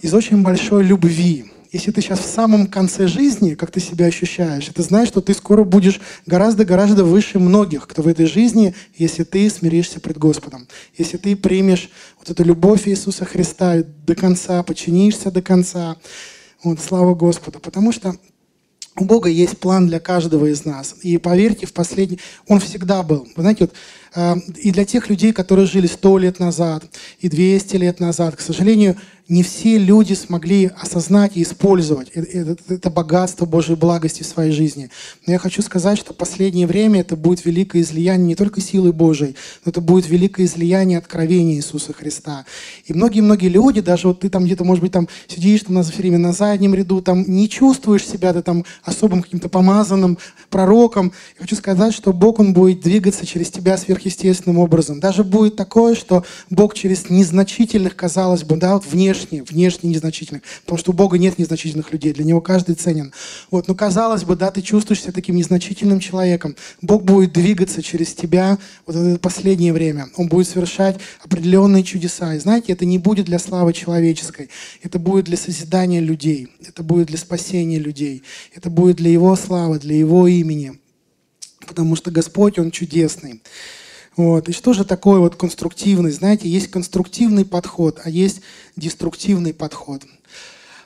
из 0.00 0.14
очень 0.14 0.42
большой 0.42 0.84
любви. 0.84 1.50
Если 1.70 1.90
ты 1.90 2.00
сейчас 2.00 2.20
в 2.20 2.32
самом 2.32 2.68
конце 2.68 3.08
жизни, 3.08 3.54
как 3.54 3.70
ты 3.70 3.80
себя 3.80 4.06
ощущаешь, 4.06 4.70
ты 4.74 4.82
знаешь, 4.82 5.08
что 5.08 5.20
ты 5.20 5.34
скоро 5.34 5.64
будешь 5.64 6.00
гораздо-гораздо 6.24 7.04
выше 7.04 7.38
многих, 7.38 7.86
кто 7.86 8.00
в 8.00 8.08
этой 8.08 8.24
жизни, 8.24 8.74
если 8.96 9.24
ты 9.24 9.50
смиришься 9.50 10.00
пред 10.00 10.16
Господом. 10.16 10.66
Если 10.96 11.18
ты 11.18 11.36
примешь 11.36 11.90
вот 12.18 12.30
эту 12.30 12.42
любовь 12.44 12.88
Иисуса 12.88 13.26
Христа 13.26 13.82
до 14.06 14.14
конца, 14.14 14.62
подчинишься 14.62 15.30
до 15.30 15.42
конца. 15.42 15.96
Вот, 16.62 16.80
слава 16.80 17.14
Господу. 17.14 17.58
Потому 17.58 17.92
что 17.92 18.14
у 18.98 19.04
Бога 19.04 19.28
есть 19.28 19.58
план 19.58 19.86
для 19.86 20.00
каждого 20.00 20.46
из 20.46 20.64
нас. 20.64 20.94
И 21.02 21.18
поверьте, 21.18 21.66
в 21.66 21.72
последний... 21.72 22.18
Он 22.46 22.60
всегда 22.60 23.02
был. 23.02 23.28
Вы 23.36 23.42
знаете, 23.42 23.64
вот 23.64 23.72
и 24.56 24.70
для 24.70 24.84
тех 24.84 25.08
людей, 25.10 25.32
которые 25.32 25.66
жили 25.66 25.86
сто 25.86 26.18
лет 26.18 26.40
назад 26.40 26.84
и 27.20 27.28
200 27.28 27.76
лет 27.76 28.00
назад, 28.00 28.36
к 28.36 28.40
сожалению, 28.40 28.96
не 29.28 29.42
все 29.42 29.76
люди 29.76 30.14
смогли 30.14 30.70
осознать 30.80 31.32
и 31.36 31.42
использовать 31.42 32.08
это, 32.14 32.56
это 32.68 32.90
богатство 32.90 33.44
Божьей 33.44 33.76
благости 33.76 34.22
в 34.22 34.26
своей 34.26 34.52
жизни. 34.52 34.90
Но 35.26 35.34
я 35.34 35.38
хочу 35.38 35.60
сказать, 35.60 35.98
что 35.98 36.14
в 36.14 36.16
последнее 36.16 36.66
время 36.66 37.00
это 37.00 37.14
будет 37.14 37.44
великое 37.44 37.82
излияние 37.82 38.28
не 38.28 38.34
только 38.34 38.62
силы 38.62 38.92
Божьей, 38.92 39.36
но 39.64 39.70
это 39.70 39.82
будет 39.82 40.08
великое 40.08 40.46
излияние 40.46 40.96
откровения 40.96 41.56
Иисуса 41.56 41.92
Христа. 41.92 42.46
И 42.86 42.94
многие-многие 42.94 43.48
люди, 43.48 43.82
даже 43.82 44.08
вот 44.08 44.20
ты 44.20 44.30
там 44.30 44.44
где-то, 44.46 44.64
может 44.64 44.82
быть, 44.82 44.92
там 44.92 45.08
сидишь 45.26 45.60
там, 45.60 45.82
все 45.82 45.96
время 45.98 46.18
на 46.18 46.32
заднем 46.32 46.74
ряду, 46.74 47.02
там 47.02 47.24
не 47.28 47.50
чувствуешь 47.50 48.06
себя 48.06 48.32
ты 48.32 48.40
там 48.40 48.64
особым 48.82 49.22
каким-то 49.22 49.50
помазанным 49.50 50.16
пророком. 50.48 51.12
Я 51.36 51.42
хочу 51.42 51.56
сказать, 51.56 51.92
что 51.92 52.14
Бог, 52.14 52.38
Он 52.38 52.54
будет 52.54 52.80
двигаться 52.80 53.26
через 53.26 53.50
тебя 53.50 53.76
сверх 53.76 54.06
сверхъестественным 54.08 54.58
образом. 54.58 55.00
Даже 55.00 55.24
будет 55.24 55.56
такое, 55.56 55.94
что 55.94 56.24
Бог 56.50 56.74
через 56.74 57.10
незначительных, 57.10 57.96
казалось 57.96 58.44
бы, 58.44 58.56
да, 58.56 58.74
вот 58.74 58.86
внешне, 58.86 59.42
внешне 59.42 59.90
незначительных, 59.90 60.42
потому 60.64 60.78
что 60.78 60.90
у 60.90 60.94
Бога 60.94 61.18
нет 61.18 61.38
незначительных 61.38 61.92
людей, 61.92 62.12
для 62.12 62.24
Него 62.24 62.40
каждый 62.40 62.74
ценен. 62.74 63.12
Вот, 63.50 63.68
но 63.68 63.74
казалось 63.74 64.24
бы, 64.24 64.36
да, 64.36 64.50
ты 64.50 64.62
чувствуешь 64.62 65.02
себя 65.02 65.12
таким 65.12 65.36
незначительным 65.36 66.00
человеком. 66.00 66.56
Бог 66.82 67.04
будет 67.04 67.32
двигаться 67.32 67.82
через 67.82 68.14
тебя 68.14 68.58
вот 68.86 68.96
это 68.96 69.18
последнее 69.18 69.72
время. 69.72 70.08
Он 70.16 70.28
будет 70.28 70.48
совершать 70.48 70.98
определенные 71.22 71.84
чудеса. 71.84 72.34
И 72.34 72.38
знаете, 72.38 72.72
это 72.72 72.84
не 72.84 72.98
будет 72.98 73.26
для 73.26 73.38
славы 73.38 73.72
человеческой, 73.72 74.50
это 74.82 74.98
будет 74.98 75.26
для 75.26 75.36
созидания 75.36 76.00
людей, 76.00 76.48
это 76.66 76.82
будет 76.82 77.08
для 77.08 77.18
спасения 77.18 77.78
людей, 77.78 78.22
это 78.54 78.70
будет 78.70 78.96
для 78.96 79.10
Его 79.10 79.36
славы, 79.36 79.78
для 79.78 79.96
Его 79.96 80.26
имени 80.26 80.78
потому 81.68 81.94
что 81.96 82.10
Господь, 82.10 82.58
Он 82.58 82.70
чудесный. 82.70 83.42
Вот. 84.18 84.48
И 84.48 84.52
что 84.52 84.72
же 84.72 84.84
такое 84.84 85.20
вот 85.20 85.36
конструктивный? 85.36 86.10
Знаете, 86.10 86.48
есть 86.48 86.72
конструктивный 86.72 87.44
подход, 87.44 88.00
а 88.02 88.10
есть 88.10 88.40
деструктивный 88.74 89.54
подход. 89.54 90.02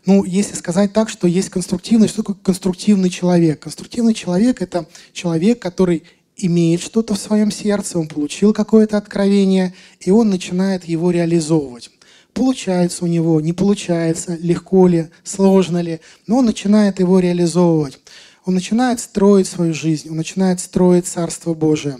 Ну, 0.04 0.22
если 0.24 0.54
сказать 0.54 0.92
так, 0.92 1.08
что 1.08 1.26
есть 1.26 1.48
конструктивный, 1.48 2.08
что 2.08 2.18
такое 2.18 2.36
конструктивный 2.42 3.08
человек? 3.08 3.60
Конструктивный 3.60 4.12
человек– 4.12 4.60
это 4.60 4.86
человек, 5.14 5.62
который 5.62 6.02
имеет 6.36 6.82
что-то 6.82 7.14
в 7.14 7.18
своем 7.18 7.50
сердце, 7.50 7.98
он 7.98 8.06
получил 8.06 8.52
какое-то 8.52 8.98
откровение, 8.98 9.72
и 10.00 10.10
он 10.10 10.28
начинает 10.28 10.84
его 10.84 11.10
реализовывать. 11.10 11.90
Получается 12.34 13.06
у 13.06 13.08
него, 13.08 13.40
не 13.40 13.54
получается, 13.54 14.36
легко 14.38 14.88
ли, 14.88 15.08
сложно 15.24 15.80
ли, 15.80 16.00
но 16.26 16.38
он 16.38 16.44
начинает 16.44 17.00
его 17.00 17.18
реализовывать 17.18 17.98
он 18.44 18.54
начинает 18.54 19.00
строить 19.00 19.46
свою 19.46 19.72
жизнь, 19.72 20.08
он 20.10 20.16
начинает 20.16 20.60
строить 20.60 21.06
Царство 21.06 21.54
Божие. 21.54 21.98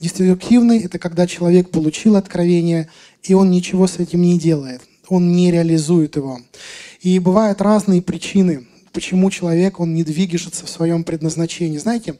Деструктивный– 0.00 0.78
это 0.84 0.98
когда 0.98 1.26
человек 1.26 1.70
получил 1.70 2.16
откровение, 2.16 2.88
и 3.22 3.34
он 3.34 3.50
ничего 3.50 3.86
с 3.86 3.98
этим 3.98 4.22
не 4.22 4.38
делает, 4.38 4.80
он 5.08 5.32
не 5.32 5.50
реализует 5.50 6.16
его. 6.16 6.40
И 7.02 7.18
бывают 7.18 7.60
разные 7.60 8.00
причины, 8.00 8.66
почему 8.92 9.30
человек, 9.30 9.80
он 9.80 9.94
не 9.94 10.04
двигается 10.04 10.64
в 10.64 10.70
своем 10.70 11.04
предназначении. 11.04 11.78
Знаете, 11.78 12.14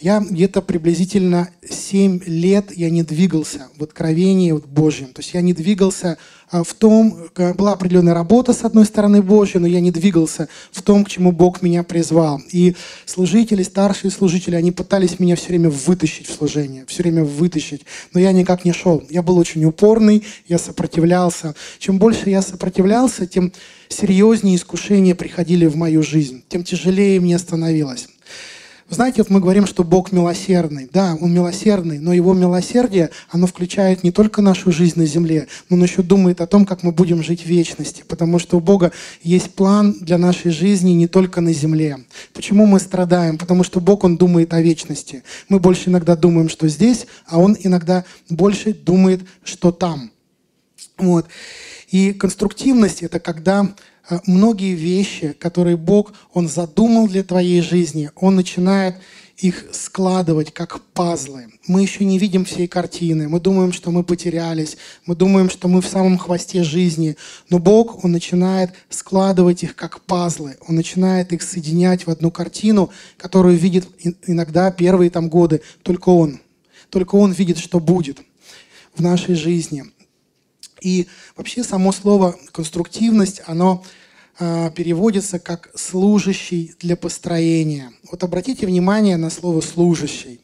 я 0.00 0.20
где-то 0.20 0.62
приблизительно 0.62 1.50
7 1.68 2.20
лет 2.26 2.76
я 2.76 2.90
не 2.90 3.02
двигался 3.02 3.68
в 3.76 3.82
откровении 3.82 4.52
вот 4.52 4.66
Божьем. 4.66 5.08
То 5.08 5.20
есть 5.20 5.34
я 5.34 5.40
не 5.40 5.52
двигался 5.52 6.18
а, 6.50 6.62
в 6.62 6.74
том, 6.74 7.28
была 7.56 7.72
определенная 7.72 8.14
работа 8.14 8.52
с 8.52 8.64
одной 8.64 8.84
стороны 8.84 9.22
Божьей, 9.22 9.60
но 9.60 9.66
я 9.66 9.80
не 9.80 9.90
двигался 9.90 10.48
в 10.72 10.82
том, 10.82 11.04
к 11.04 11.08
чему 11.08 11.32
Бог 11.32 11.62
меня 11.62 11.82
призвал. 11.82 12.40
И 12.52 12.76
служители, 13.06 13.62
старшие 13.62 14.10
служители, 14.10 14.56
они 14.56 14.72
пытались 14.72 15.18
меня 15.18 15.36
все 15.36 15.48
время 15.48 15.70
вытащить 15.70 16.28
в 16.28 16.34
служение, 16.34 16.84
все 16.86 17.02
время 17.02 17.24
вытащить, 17.24 17.82
но 18.12 18.20
я 18.20 18.32
никак 18.32 18.64
не 18.64 18.72
шел. 18.72 19.02
Я 19.10 19.22
был 19.22 19.38
очень 19.38 19.64
упорный, 19.64 20.24
я 20.46 20.58
сопротивлялся. 20.58 21.54
Чем 21.78 21.98
больше 21.98 22.30
я 22.30 22.42
сопротивлялся, 22.42 23.26
тем 23.26 23.52
серьезнее 23.88 24.56
искушения 24.56 25.14
приходили 25.14 25.66
в 25.66 25.76
мою 25.76 26.02
жизнь, 26.02 26.44
тем 26.48 26.64
тяжелее 26.64 27.20
мне 27.20 27.38
становилось. 27.38 28.08
Знаете, 28.90 29.22
вот 29.22 29.30
мы 29.30 29.40
говорим, 29.40 29.66
что 29.66 29.82
Бог 29.82 30.12
милосердный. 30.12 30.88
Да, 30.92 31.16
Он 31.20 31.32
милосердный, 31.32 31.98
но 31.98 32.12
Его 32.12 32.34
милосердие, 32.34 33.10
оно 33.30 33.46
включает 33.46 34.04
не 34.04 34.12
только 34.12 34.42
нашу 34.42 34.72
жизнь 34.72 34.98
на 34.98 35.06
земле, 35.06 35.48
но 35.68 35.76
Он 35.76 35.82
еще 35.82 36.02
думает 36.02 36.42
о 36.42 36.46
том, 36.46 36.66
как 36.66 36.82
мы 36.82 36.92
будем 36.92 37.22
жить 37.22 37.42
в 37.42 37.46
вечности. 37.46 38.04
Потому 38.06 38.38
что 38.38 38.58
у 38.58 38.60
Бога 38.60 38.92
есть 39.22 39.54
план 39.54 39.96
для 40.00 40.18
нашей 40.18 40.50
жизни 40.50 40.90
не 40.90 41.08
только 41.08 41.40
на 41.40 41.52
земле. 41.54 42.04
Почему 42.34 42.66
мы 42.66 42.78
страдаем? 42.78 43.38
Потому 43.38 43.64
что 43.64 43.80
Бог, 43.80 44.04
Он 44.04 44.18
думает 44.18 44.52
о 44.52 44.60
вечности. 44.60 45.22
Мы 45.48 45.60
больше 45.60 45.88
иногда 45.88 46.14
думаем, 46.14 46.50
что 46.50 46.68
здесь, 46.68 47.06
а 47.26 47.38
Он 47.38 47.56
иногда 47.58 48.04
больше 48.28 48.74
думает, 48.74 49.22
что 49.44 49.72
там. 49.72 50.10
Вот. 50.98 51.26
И 51.90 52.12
конструктивность– 52.12 53.02
это 53.02 53.18
когда 53.18 53.74
многие 54.26 54.74
вещи, 54.74 55.32
которые 55.32 55.76
Бог, 55.76 56.12
Он 56.32 56.48
задумал 56.48 57.08
для 57.08 57.24
твоей 57.24 57.60
жизни, 57.60 58.10
Он 58.16 58.36
начинает 58.36 58.96
их 59.36 59.66
складывать 59.72 60.52
как 60.52 60.80
пазлы. 60.80 61.46
Мы 61.66 61.82
еще 61.82 62.04
не 62.04 62.18
видим 62.18 62.44
всей 62.44 62.68
картины. 62.68 63.28
Мы 63.28 63.40
думаем, 63.40 63.72
что 63.72 63.90
мы 63.90 64.04
потерялись. 64.04 64.76
Мы 65.06 65.16
думаем, 65.16 65.50
что 65.50 65.66
мы 65.66 65.82
в 65.82 65.86
самом 65.86 66.18
хвосте 66.18 66.62
жизни. 66.62 67.16
Но 67.50 67.58
Бог, 67.58 68.04
Он 68.04 68.12
начинает 68.12 68.72
складывать 68.90 69.64
их 69.64 69.74
как 69.74 70.00
пазлы. 70.02 70.56
Он 70.68 70.76
начинает 70.76 71.32
их 71.32 71.42
соединять 71.42 72.06
в 72.06 72.10
одну 72.10 72.30
картину, 72.30 72.90
которую 73.16 73.56
видит 73.56 73.88
иногда 74.26 74.70
первые 74.70 75.10
там 75.10 75.28
годы 75.28 75.62
только 75.82 76.10
Он. 76.10 76.38
Только 76.90 77.16
Он 77.16 77.32
видит, 77.32 77.58
что 77.58 77.80
будет 77.80 78.20
в 78.94 79.02
нашей 79.02 79.34
жизни. 79.34 79.84
И 80.84 81.08
вообще 81.34 81.64
само 81.64 81.92
слово 81.92 82.36
«конструктивность», 82.52 83.40
оно 83.46 83.82
э, 84.38 84.70
переводится 84.76 85.38
как 85.38 85.70
«служащий 85.74 86.74
для 86.78 86.94
построения». 86.94 87.90
Вот 88.10 88.22
обратите 88.22 88.66
внимание 88.66 89.16
на 89.16 89.30
слово 89.30 89.62
«служащий». 89.62 90.42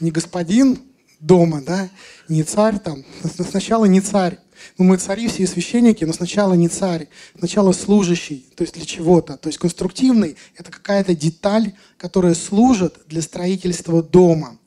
Не 0.00 0.10
господин 0.10 0.80
дома, 1.20 1.62
да, 1.64 1.88
не 2.28 2.42
царь 2.42 2.80
там, 2.80 3.04
сначала 3.48 3.84
не 3.84 4.00
царь. 4.00 4.38
Ну, 4.76 4.84
мы 4.84 4.96
цари 4.96 5.28
все 5.28 5.46
священники, 5.46 6.04
но 6.04 6.12
сначала 6.12 6.54
не 6.54 6.68
царь, 6.68 7.06
сначала 7.38 7.70
служащий, 7.70 8.46
то 8.56 8.62
есть 8.62 8.74
для 8.74 8.84
чего-то. 8.84 9.36
То 9.36 9.48
есть 9.48 9.58
конструктивный– 9.58 10.36
это 10.56 10.72
какая-то 10.72 11.14
деталь, 11.14 11.74
которая 11.96 12.34
служит 12.34 12.98
для 13.06 13.22
строительства 13.22 14.02
дома. 14.02 14.58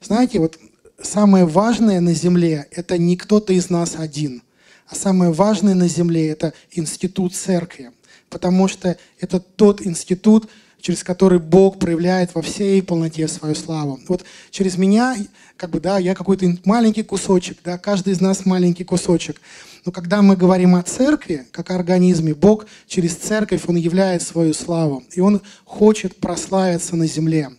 Знаете, 0.00 0.38
вот 0.38 0.58
самое 1.02 1.44
важное 1.44 2.00
на 2.00 2.14
земле– 2.14 2.66
это 2.70 2.98
не 2.98 3.16
кто-то 3.16 3.52
из 3.52 3.70
нас 3.70 3.94
один, 3.96 4.42
а 4.86 4.94
самое 4.94 5.32
важное 5.32 5.74
на 5.74 5.88
земле– 5.88 6.28
это 6.30 6.52
институт 6.72 7.34
церкви, 7.34 7.92
потому 8.28 8.68
что 8.68 8.96
это 9.18 9.40
тот 9.40 9.86
институт, 9.86 10.48
через 10.80 11.04
который 11.04 11.38
Бог 11.38 11.78
проявляет 11.78 12.34
во 12.34 12.42
всей 12.42 12.82
полноте 12.82 13.28
свою 13.28 13.54
славу. 13.54 14.00
Вот 14.08 14.24
через 14.50 14.76
меня, 14.76 15.16
как 15.56 15.70
бы, 15.70 15.80
да, 15.80 15.98
я 15.98 16.14
какой-то 16.14 16.56
маленький 16.64 17.02
кусочек, 17.02 17.58
да, 17.64 17.78
каждый 17.78 18.14
из 18.14 18.20
нас 18.20 18.46
маленький 18.46 18.84
кусочек. 18.84 19.40
Но 19.84 19.92
когда 19.92 20.22
мы 20.22 20.36
говорим 20.36 20.74
о 20.74 20.82
церкви, 20.82 21.46
как 21.52 21.70
о 21.70 21.74
организме, 21.74 22.34
Бог 22.34 22.66
через 22.86 23.14
церковь, 23.14 23.62
Он 23.66 23.76
являет 23.76 24.22
свою 24.22 24.54
славу. 24.54 25.04
И 25.12 25.20
Он 25.20 25.40
хочет 25.64 26.16
прославиться 26.16 26.96
на 26.96 27.06
земле. 27.06 27.50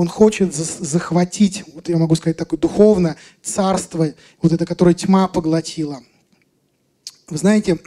Он 0.00 0.08
хочет 0.08 0.54
захватить, 0.54 1.62
вот 1.74 1.90
я 1.90 1.98
могу 1.98 2.14
сказать 2.14 2.38
такое 2.38 2.58
духовное 2.58 3.16
царство, 3.42 4.08
вот 4.40 4.50
это, 4.50 4.64
которое 4.64 4.94
тьма 4.94 5.28
поглотила. 5.28 6.00
Вы 7.28 7.36
знаете, 7.36 7.78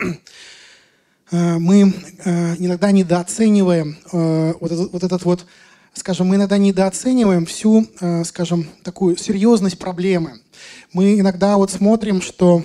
э, 1.32 1.58
мы 1.58 1.91
э, 2.24 2.55
иногда 2.60 2.91
недооцениваем 2.91 3.98
э, 4.12 4.53
вот 4.60 4.72
этот, 4.72 4.93
вот 4.93 5.03
этот 5.03 5.25
вот, 5.25 5.48
скажем, 5.96 6.27
мы 6.27 6.36
иногда 6.36 6.60
недооцениваем 6.60 7.48
всю, 7.48 7.88
скажем, 8.25 8.70
такую 8.84 9.17
серьезность 9.17 9.79
проблемы. 9.79 10.39
Мы 10.91 11.20
иногда 11.20 11.58
вот 11.58 11.72
смотрим, 11.72 12.22
что 12.22 12.63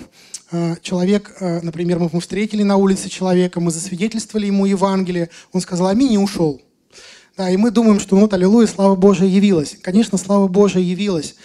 человек, 0.83 1.35
например, 1.41 1.97
мы 1.97 2.19
встретили 2.19 2.61
на 2.61 2.77
улице 2.77 3.09
человека, 3.09 3.59
мы 3.59 3.71
засвидетельствовали 3.71 4.45
ему 4.45 4.67
Евангелие, 4.67 5.29
он 5.53 5.61
сказал 5.61 5.87
«Аминь» 5.87 6.13
и 6.13 6.17
ушел. 6.19 6.61
Да, 7.39 7.49
и 7.49 7.55
мы 7.55 7.71
думаем, 7.71 8.01
что 8.01 8.15
ну 8.15 8.23
вот, 8.23 8.33
аллилуйя, 8.33 8.67
слава 8.67 8.95
Божия 8.95 9.25
явилась. 9.25 9.77
Конечно, 9.81 10.17
слава 10.17 10.49
Божия 10.49 10.83
явилась, 10.83 11.35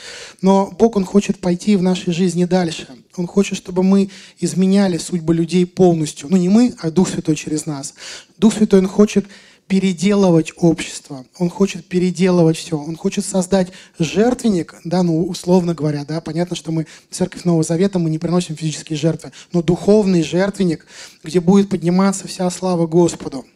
но 0.43 0.75
Бог, 0.77 0.97
Он 0.97 1.05
хочет 1.05 1.39
пойти 1.39 1.77
в 1.77 1.83
нашей 1.83 2.13
жизни 2.13 2.47
дальше. 2.47 2.89
Он 3.17 3.29
хочет, 3.29 3.57
чтобы 3.57 3.85
мы 3.85 4.11
изменяли 4.41 4.99
судьбы 4.99 5.37
людей 5.37 5.65
полностью. 5.65 6.27
Ну, 6.29 6.37
не 6.37 6.49
мы, 6.49 6.75
а 6.81 6.91
Дух 6.91 7.09
Святой 7.09 7.37
через 7.37 7.67
нас. 7.67 7.95
Дух 8.39 8.55
Святой, 8.55 8.81
Он 8.81 8.89
хочет 8.89 9.27
переделывать 9.69 10.53
общество, 10.57 11.25
он 11.39 11.49
хочет 11.49 11.87
переделывать 11.87 12.59
все, 12.59 12.77
он 12.77 12.97
хочет 12.97 13.25
создать 13.25 13.69
жертвенник, 13.99 14.75
да, 14.85 15.03
ну, 15.03 15.25
условно 15.25 15.75
говоря, 15.75 16.05
да, 16.05 16.21
понятно, 16.21 16.55
что 16.55 16.71
мы, 16.71 16.87
Церковь 17.11 17.45
Нового 17.45 17.63
Завета, 17.63 17.99
мы 17.99 18.11
не 18.11 18.19
приносим 18.19 18.57
физические 18.57 18.99
жертвы, 18.99 19.33
но 19.53 19.63
духовный 19.63 20.23
жертвенник, 20.23 20.87
где 21.23 21.41
будет 21.41 21.71
подниматься 21.71 22.29
вся 22.29 22.51
слава 22.51 22.87
Господу. 22.87 23.47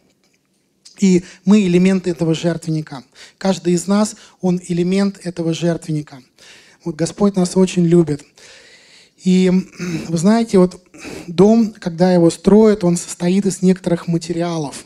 И 0.99 1.23
мы 1.45 1.61
элементы 1.65 2.11
этого 2.11 2.33
жертвенника. 2.33 3.03
Каждый 3.37 3.73
из 3.73 3.87
нас, 3.87 4.15
он 4.41 4.61
элемент 4.67 5.19
этого 5.23 5.53
жертвенника. 5.53 6.21
Вот 6.83 6.95
Господь 6.95 7.35
нас 7.35 7.57
очень 7.57 7.85
любит. 7.85 8.23
И 9.23 9.51
вы 10.07 10.17
знаете, 10.17 10.59
вот 10.59 10.81
дом, 11.27 11.73
когда 11.77 12.13
его 12.13 12.29
строят, 12.29 12.83
он 12.83 12.95
состоит 12.95 13.45
из 13.45 13.61
некоторых 13.61 14.07
материалов. 14.07 14.85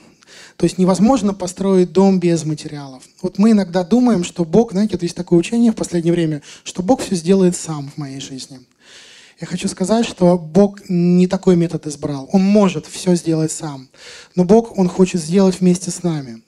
То 0.57 0.65
есть 0.65 0.77
невозможно 0.77 1.33
построить 1.33 1.91
дом 1.91 2.19
без 2.19 2.45
материалов. 2.45 3.03
Вот 3.21 3.37
мы 3.37 3.51
иногда 3.51 3.83
думаем, 3.83 4.23
что 4.23 4.45
Бог, 4.45 4.71
знаете, 4.71 4.95
это 4.95 5.05
есть 5.05 5.15
такое 5.15 5.39
учение 5.39 5.71
в 5.71 5.75
последнее 5.75 6.13
время, 6.13 6.41
что 6.63 6.83
Бог 6.83 7.01
все 7.01 7.15
сделает 7.15 7.55
сам 7.55 7.91
в 7.91 7.97
моей 7.97 8.19
жизни. 8.19 8.59
Я 9.43 9.47
хочу 9.47 9.67
сказать, 9.67 10.05
что 10.05 10.37
Бог 10.37 10.79
не 10.87 11.27
такой 11.27 11.57
метод 11.57 11.85
избрал. 11.85 12.29
Он 12.31 12.41
может 12.41 12.85
все 12.85 13.13
сделать 13.13 13.51
сам. 13.51 13.89
Но 14.37 14.45
Бог, 14.45 14.79
Он 14.79 14.87
хочет 14.87 15.19
сделать 15.19 15.59
вместе 15.59 15.91
с 15.91 16.01
нами. 16.01 16.41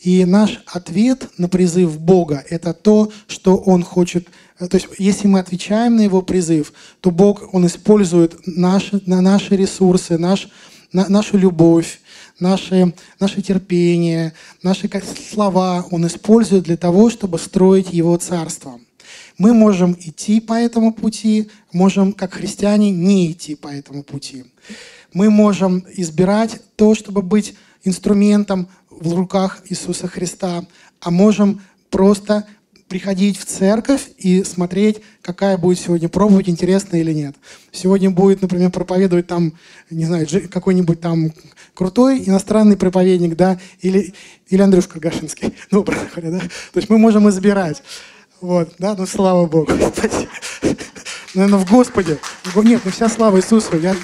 И 0.00 0.26
наш 0.26 0.62
ответ 0.66 1.26
на 1.38 1.48
призыв 1.48 1.98
Бога– 1.98 2.44
это 2.50 2.74
то, 2.74 3.10
что 3.28 3.56
Он 3.56 3.82
хочет. 3.82 4.28
То 4.58 4.74
есть, 4.74 4.88
если 4.98 5.26
мы 5.26 5.38
отвечаем 5.38 5.96
на 5.96 6.02
Его 6.02 6.20
призыв, 6.20 6.74
то 7.00 7.10
Бог, 7.10 7.54
Он 7.54 7.64
использует 7.64 8.36
наши, 8.44 9.00
на 9.06 9.22
наши 9.22 9.56
ресурсы, 9.56 10.18
наш, 10.18 10.50
на, 10.92 11.08
нашу 11.08 11.38
любовь, 11.38 11.98
наше, 12.38 12.92
наше 13.20 13.40
терпение, 13.40 14.34
наши 14.62 14.90
слова 15.30 15.86
Он 15.90 16.06
использует 16.06 16.64
для 16.64 16.76
того, 16.76 17.08
чтобы 17.08 17.38
строить 17.38 17.90
Его 17.90 18.14
Царство. 18.18 18.78
Мы 19.38 19.52
можем 19.52 19.96
идти 19.98 20.40
по 20.40 20.54
этому 20.54 20.92
пути, 20.92 21.50
можем, 21.72 22.12
как 22.12 22.34
христиане, 22.34 22.90
не 22.90 23.32
идти 23.32 23.56
по 23.56 23.68
этому 23.68 24.02
пути. 24.02 24.44
Мы 25.12 25.30
можем 25.30 25.84
избирать 25.96 26.60
то, 26.76 26.94
чтобы 26.94 27.22
быть 27.22 27.54
инструментом 27.82 28.68
в 28.90 29.14
руках 29.14 29.62
Иисуса 29.68 30.08
Христа, 30.08 30.64
а 31.00 31.10
можем 31.10 31.60
просто 31.90 32.46
приходить 32.88 33.38
в 33.38 33.44
церковь 33.44 34.10
и 34.18 34.44
смотреть, 34.44 35.00
какая 35.22 35.58
будет 35.58 35.78
сегодня 35.78 36.08
проповедь, 36.08 36.48
интересная 36.48 37.00
или 37.00 37.12
нет. 37.12 37.34
Сегодня 37.72 38.10
будет, 38.10 38.42
например, 38.42 38.70
проповедовать 38.70 39.26
там, 39.26 39.54
не 39.90 40.04
знаю, 40.04 40.26
какой-нибудь 40.50 41.00
там 41.00 41.32
крутой 41.74 42.22
иностранный 42.24 42.76
проповедник, 42.76 43.36
да, 43.36 43.58
или, 43.80 44.14
или 44.48 44.62
Андрюш 44.62 44.86
Каргашинский, 44.86 45.54
ну, 45.70 45.82
говоря, 46.14 46.30
да. 46.30 46.40
То 46.40 46.76
есть 46.76 46.88
мы 46.88 46.98
можем 46.98 47.28
избирать. 47.28 47.82
Вот, 48.44 48.74
да, 48.78 48.94
ну 48.94 49.06
слава 49.06 49.46
Богу. 49.46 49.72
Наверное, 51.34 51.58
в 51.58 51.70
Господе. 51.70 52.18
Нет, 52.54 52.82
ну 52.84 52.90
вся 52.90 53.08
слава 53.08 53.38
Иисусу. 53.38 53.78
Я, 53.78 53.96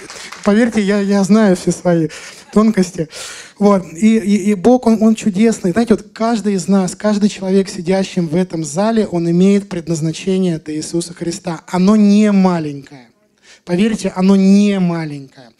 поверьте, 0.44 0.80
я, 0.80 0.98
я 1.00 1.22
знаю 1.24 1.56
все 1.56 1.72
свои 1.72 2.08
тонкости. 2.50 3.10
Вот. 3.58 3.84
И, 3.92 4.16
и, 4.16 4.50
и 4.50 4.54
Бог, 4.54 4.86
он, 4.86 4.96
он 5.02 5.14
чудесный. 5.14 5.72
Знаете, 5.72 5.92
вот 5.92 6.06
каждый 6.14 6.54
из 6.54 6.68
нас, 6.68 6.96
каждый 6.96 7.28
человек, 7.28 7.68
сидящий 7.68 8.22
в 8.22 8.34
этом 8.34 8.64
зале, 8.64 9.06
он 9.06 9.30
имеет 9.30 9.68
предназначение 9.68 10.58
до 10.58 10.74
Иисуса 10.74 11.12
Христа. 11.12 11.60
Оно 11.66 11.94
не 11.94 12.32
маленькое. 12.32 13.10
Поверьте, 13.66 14.10
оно 14.16 14.36
не 14.36 14.80
маленькое. 14.80 15.50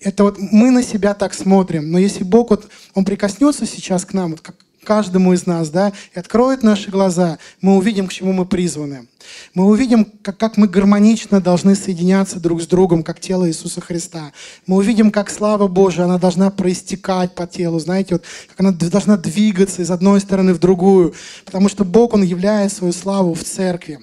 Это 0.00 0.22
вот 0.22 0.38
мы 0.38 0.70
на 0.70 0.84
себя 0.84 1.14
так 1.14 1.34
смотрим, 1.34 1.90
но 1.90 1.98
если 1.98 2.22
Бог 2.22 2.50
вот, 2.50 2.68
Он 2.94 3.04
прикоснется 3.04 3.66
сейчас 3.66 4.04
к 4.04 4.12
нам, 4.12 4.30
вот 4.30 4.42
как 4.42 4.54
каждому 4.88 5.34
из 5.34 5.44
нас, 5.44 5.68
да, 5.68 5.92
и 6.14 6.18
откроет 6.18 6.62
наши 6.62 6.90
глаза, 6.90 7.38
мы 7.60 7.76
увидим, 7.76 8.06
к 8.08 8.12
чему 8.14 8.32
мы 8.32 8.46
призваны. 8.46 9.06
Мы 9.52 9.66
увидим, 9.66 10.06
как, 10.22 10.38
как 10.38 10.56
мы 10.56 10.66
гармонично 10.66 11.42
должны 11.42 11.74
соединяться 11.74 12.40
друг 12.40 12.62
с 12.62 12.66
другом, 12.66 13.02
как 13.02 13.20
тело 13.20 13.46
Иисуса 13.46 13.82
Христа. 13.82 14.32
Мы 14.66 14.76
увидим, 14.76 15.10
как 15.10 15.28
слава 15.28 15.68
Божия, 15.68 16.06
она 16.06 16.16
должна 16.16 16.50
проистекать 16.50 17.34
по 17.34 17.46
телу, 17.46 17.78
знаете, 17.78 18.14
вот, 18.14 18.24
как 18.48 18.60
она 18.60 18.72
должна 18.72 19.18
двигаться 19.18 19.82
из 19.82 19.90
одной 19.90 20.20
стороны 20.22 20.54
в 20.54 20.58
другую, 20.58 21.12
потому 21.44 21.68
что 21.68 21.84
Бог, 21.84 22.14
Он 22.14 22.22
являет 22.22 22.72
свою 22.72 22.94
славу 22.94 23.34
в 23.34 23.44
церкви. 23.44 23.98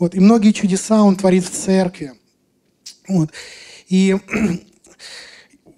Вот, 0.00 0.16
и 0.16 0.18
многие 0.18 0.50
чудеса 0.50 1.04
Он 1.04 1.14
творит 1.14 1.44
в 1.44 1.50
церкви. 1.50 2.14
Вот. 3.06 3.30
И 3.88 4.16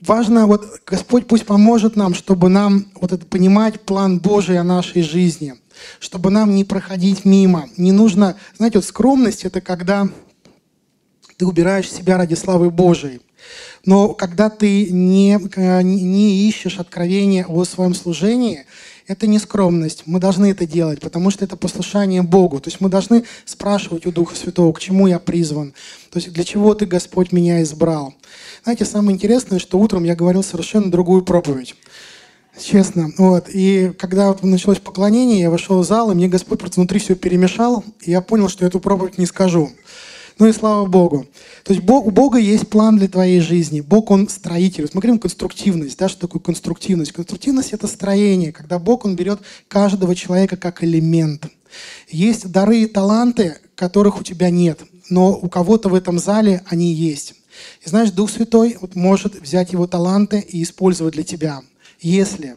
важно, 0.01 0.47
вот 0.47 0.81
Господь 0.87 1.27
пусть 1.27 1.47
поможет 1.47 1.97
нам, 1.97 2.15
чтобы 2.15 2.49
нам 2.49 2.87
вот 3.01 3.13
это 3.13 3.25
понимать 3.27 3.81
план 3.81 4.19
Божий 4.19 4.59
о 4.59 4.65
нашей 4.65 5.03
жизни, 5.03 5.55
чтобы 6.01 6.31
нам 6.31 6.55
не 6.55 6.65
проходить 6.65 7.25
мимо. 7.25 7.69
Не 7.77 7.93
нужно, 7.93 8.37
знаете, 8.57 8.79
вот 8.79 8.85
скромность 8.85 9.45
это 9.45 9.61
когда 9.61 10.09
ты 11.37 11.47
убираешь 11.47 11.91
себя 11.91 12.17
ради 12.17 12.35
славы 12.35 12.71
Божией. 12.71 13.21
Но 13.85 14.15
когда 14.15 14.51
ты 14.51 14.91
не, 14.91 15.39
не 15.83 16.49
ищешь 16.49 16.79
откровения 16.79 17.47
о 17.47 17.65
своем 17.65 17.95
служении, 17.95 18.67
это 19.09 19.27
не 19.27 19.39
скромность. 19.39 20.03
Мы 20.05 20.21
должны 20.21 20.51
это 20.51 20.67
делать, 20.67 21.01
потому 21.01 21.31
что 21.31 21.45
это 21.45 21.57
послушание 21.57 22.23
Богу. 22.23 22.61
То 22.61 22.69
есть 22.69 22.81
мы 22.81 22.91
должны 22.91 23.25
спрашивать 23.47 24.05
у 24.07 24.13
Духа 24.13 24.37
Святого, 24.37 24.73
к 24.75 24.81
чему 24.81 25.07
я 25.07 25.19
призван. 25.19 25.73
То 26.11 26.19
есть 26.19 26.33
для 26.33 26.45
чего 26.45 26.75
ты, 26.75 26.85
Господь, 26.85 27.33
меня 27.33 27.63
избрал. 27.63 28.15
Знаете, 28.65 28.85
самое 28.85 29.15
интересное, 29.15 29.59
что 29.59 29.79
утром 29.79 30.05
я 30.05 30.15
говорил 30.15 30.43
совершенно 30.43 30.91
другую 30.91 31.23
проповедь. 31.23 31.75
Честно. 32.61 33.13
Вот. 33.17 33.49
И 33.49 33.93
когда 33.99 34.29
вот 34.29 34.43
началось 34.43 34.79
поклонение, 34.79 35.41
я 35.41 35.51
вошел 35.51 35.81
в 35.81 35.87
зал, 35.87 36.11
и 36.11 36.15
мне 36.15 36.29
Господь 36.29 36.59
просто 36.59 36.81
внутри 36.81 36.99
все 36.99 37.15
перемешал, 37.15 37.85
и 38.01 38.11
я 38.11 38.21
понял, 38.21 38.49
что 38.49 38.67
эту 38.67 38.81
проповедь 38.81 39.17
не 39.17 39.27
скажу. 39.27 39.71
Ну 40.39 40.47
и 40.47 40.53
слава 40.53 40.87
Богу. 40.87 41.27
То 41.65 41.73
есть 41.73 41.85
Бог, 41.85 42.07
у 42.07 42.11
Бога 42.11 42.39
есть 42.39 42.69
план 42.69 42.97
для 42.97 43.09
твоей 43.09 43.41
жизни. 43.41 43.81
Бог, 43.81 44.11
Он 44.11 44.29
строитель. 44.29 44.89
Мы 44.93 45.19
конструктивность. 45.19 45.99
Да, 45.99 46.09
что 46.09 46.21
такое 46.21 46.41
конструктивность? 46.41 47.13
Конструктивность– 47.13 47.73
это 47.73 47.89
строение, 47.89 48.53
когда 48.53 48.79
Бог, 48.79 49.05
Он 49.05 49.17
берет 49.17 49.41
каждого 49.67 50.15
человека 50.15 50.57
как 50.57 50.85
элемент. 50.85 51.47
Есть 52.09 52.51
дары 52.51 52.83
и 52.83 52.87
таланты, 52.87 53.59
которых 53.75 54.21
у 54.21 54.25
тебя 54.25 54.51
нет, 54.51 54.81
но 55.11 55.37
у 55.37 55.49
кого-то 55.49 55.89
в 55.89 55.95
этом 55.95 56.19
зале 56.19 56.63
они 56.69 56.93
есть. 56.93 57.35
И 57.85 57.89
знаешь, 57.89 58.11
Дух 58.11 58.31
Святой 58.31 58.77
вот 58.81 58.95
может 58.95 59.41
взять 59.41 59.73
его 59.73 59.87
таланты 59.87 60.39
и 60.41 60.63
использовать 60.63 61.15
для 61.15 61.25
тебя, 61.25 61.63
если 62.01 62.57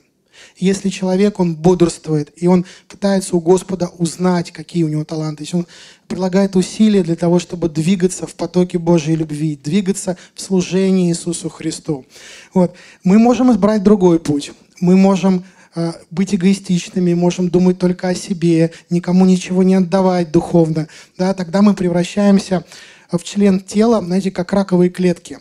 если 0.62 0.90
человек, 0.90 1.40
он 1.40 1.56
бодрствует, 1.56 2.32
и 2.36 2.48
он 2.48 2.66
пытается 2.88 3.36
у 3.36 3.40
Господа 3.40 3.90
узнать, 3.98 4.52
какие 4.52 4.84
у 4.84 4.88
него 4.88 5.04
таланты, 5.04 5.44
если 5.44 5.58
он 5.58 5.68
прилагает 6.08 6.56
усилия 6.56 7.04
для 7.04 7.16
того, 7.16 7.40
чтобы 7.40 7.68
двигаться 7.68 8.28
в 8.28 8.36
потоке 8.36 8.78
Божьей 8.78 9.16
любви, 9.16 9.60
двигаться 9.62 10.18
в 10.36 10.42
служении 10.42 11.10
Иисусу 11.10 11.50
Христу. 11.50 12.06
Вот. 12.54 12.76
Мы 13.04 13.18
можем 13.18 13.52
избрать 13.52 13.82
другой 13.82 14.20
путь. 14.20 14.52
Мы 14.80 14.96
можем 14.96 15.44
э, 15.76 15.94
быть 16.12 16.36
эгоистичными, 16.36 17.14
можем 17.14 17.50
думать 17.50 17.80
только 17.80 18.10
о 18.10 18.16
себе, 18.16 18.72
никому 18.90 19.26
ничего 19.26 19.64
не 19.64 19.76
отдавать 19.76 20.32
духовно. 20.32 20.88
Да, 21.18 21.34
тогда 21.34 21.62
мы 21.62 21.74
превращаемся 21.74 22.66
в 23.12 23.24
член 23.24 23.60
тела, 23.60 24.02
знаете, 24.02 24.32
как 24.32 24.54
раковые 24.54 24.90
клетки. 24.90 25.40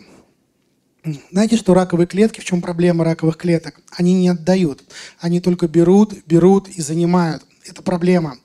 Знаете, 1.31 1.57
что 1.57 1.73
раковые 1.73 2.05
клетки, 2.05 2.41
в 2.41 2.45
чем 2.45 2.61
проблема 2.61 3.03
раковых 3.03 3.37
клеток? 3.37 3.79
Они 3.91 4.13
не 4.13 4.29
отдают. 4.29 4.83
Они 5.19 5.41
только 5.41 5.67
берут, 5.67 6.13
берут 6.27 6.69
и 6.69 6.81
занимают. 6.81 7.43
Это 7.65 7.81
проблема. 7.81 8.37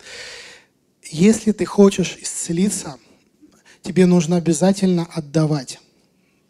Если 1.10 1.52
ты 1.52 1.66
хочешь 1.66 2.16
исцелиться, 2.20 2.96
тебе 3.82 4.06
нужно 4.06 4.36
обязательно 4.36 5.06
отдавать. 5.12 5.80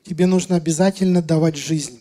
Тебе 0.05 0.27
нужно 0.27 0.57
обязательно 0.57 1.23
давать 1.23 1.57
жизнь. 1.57 2.01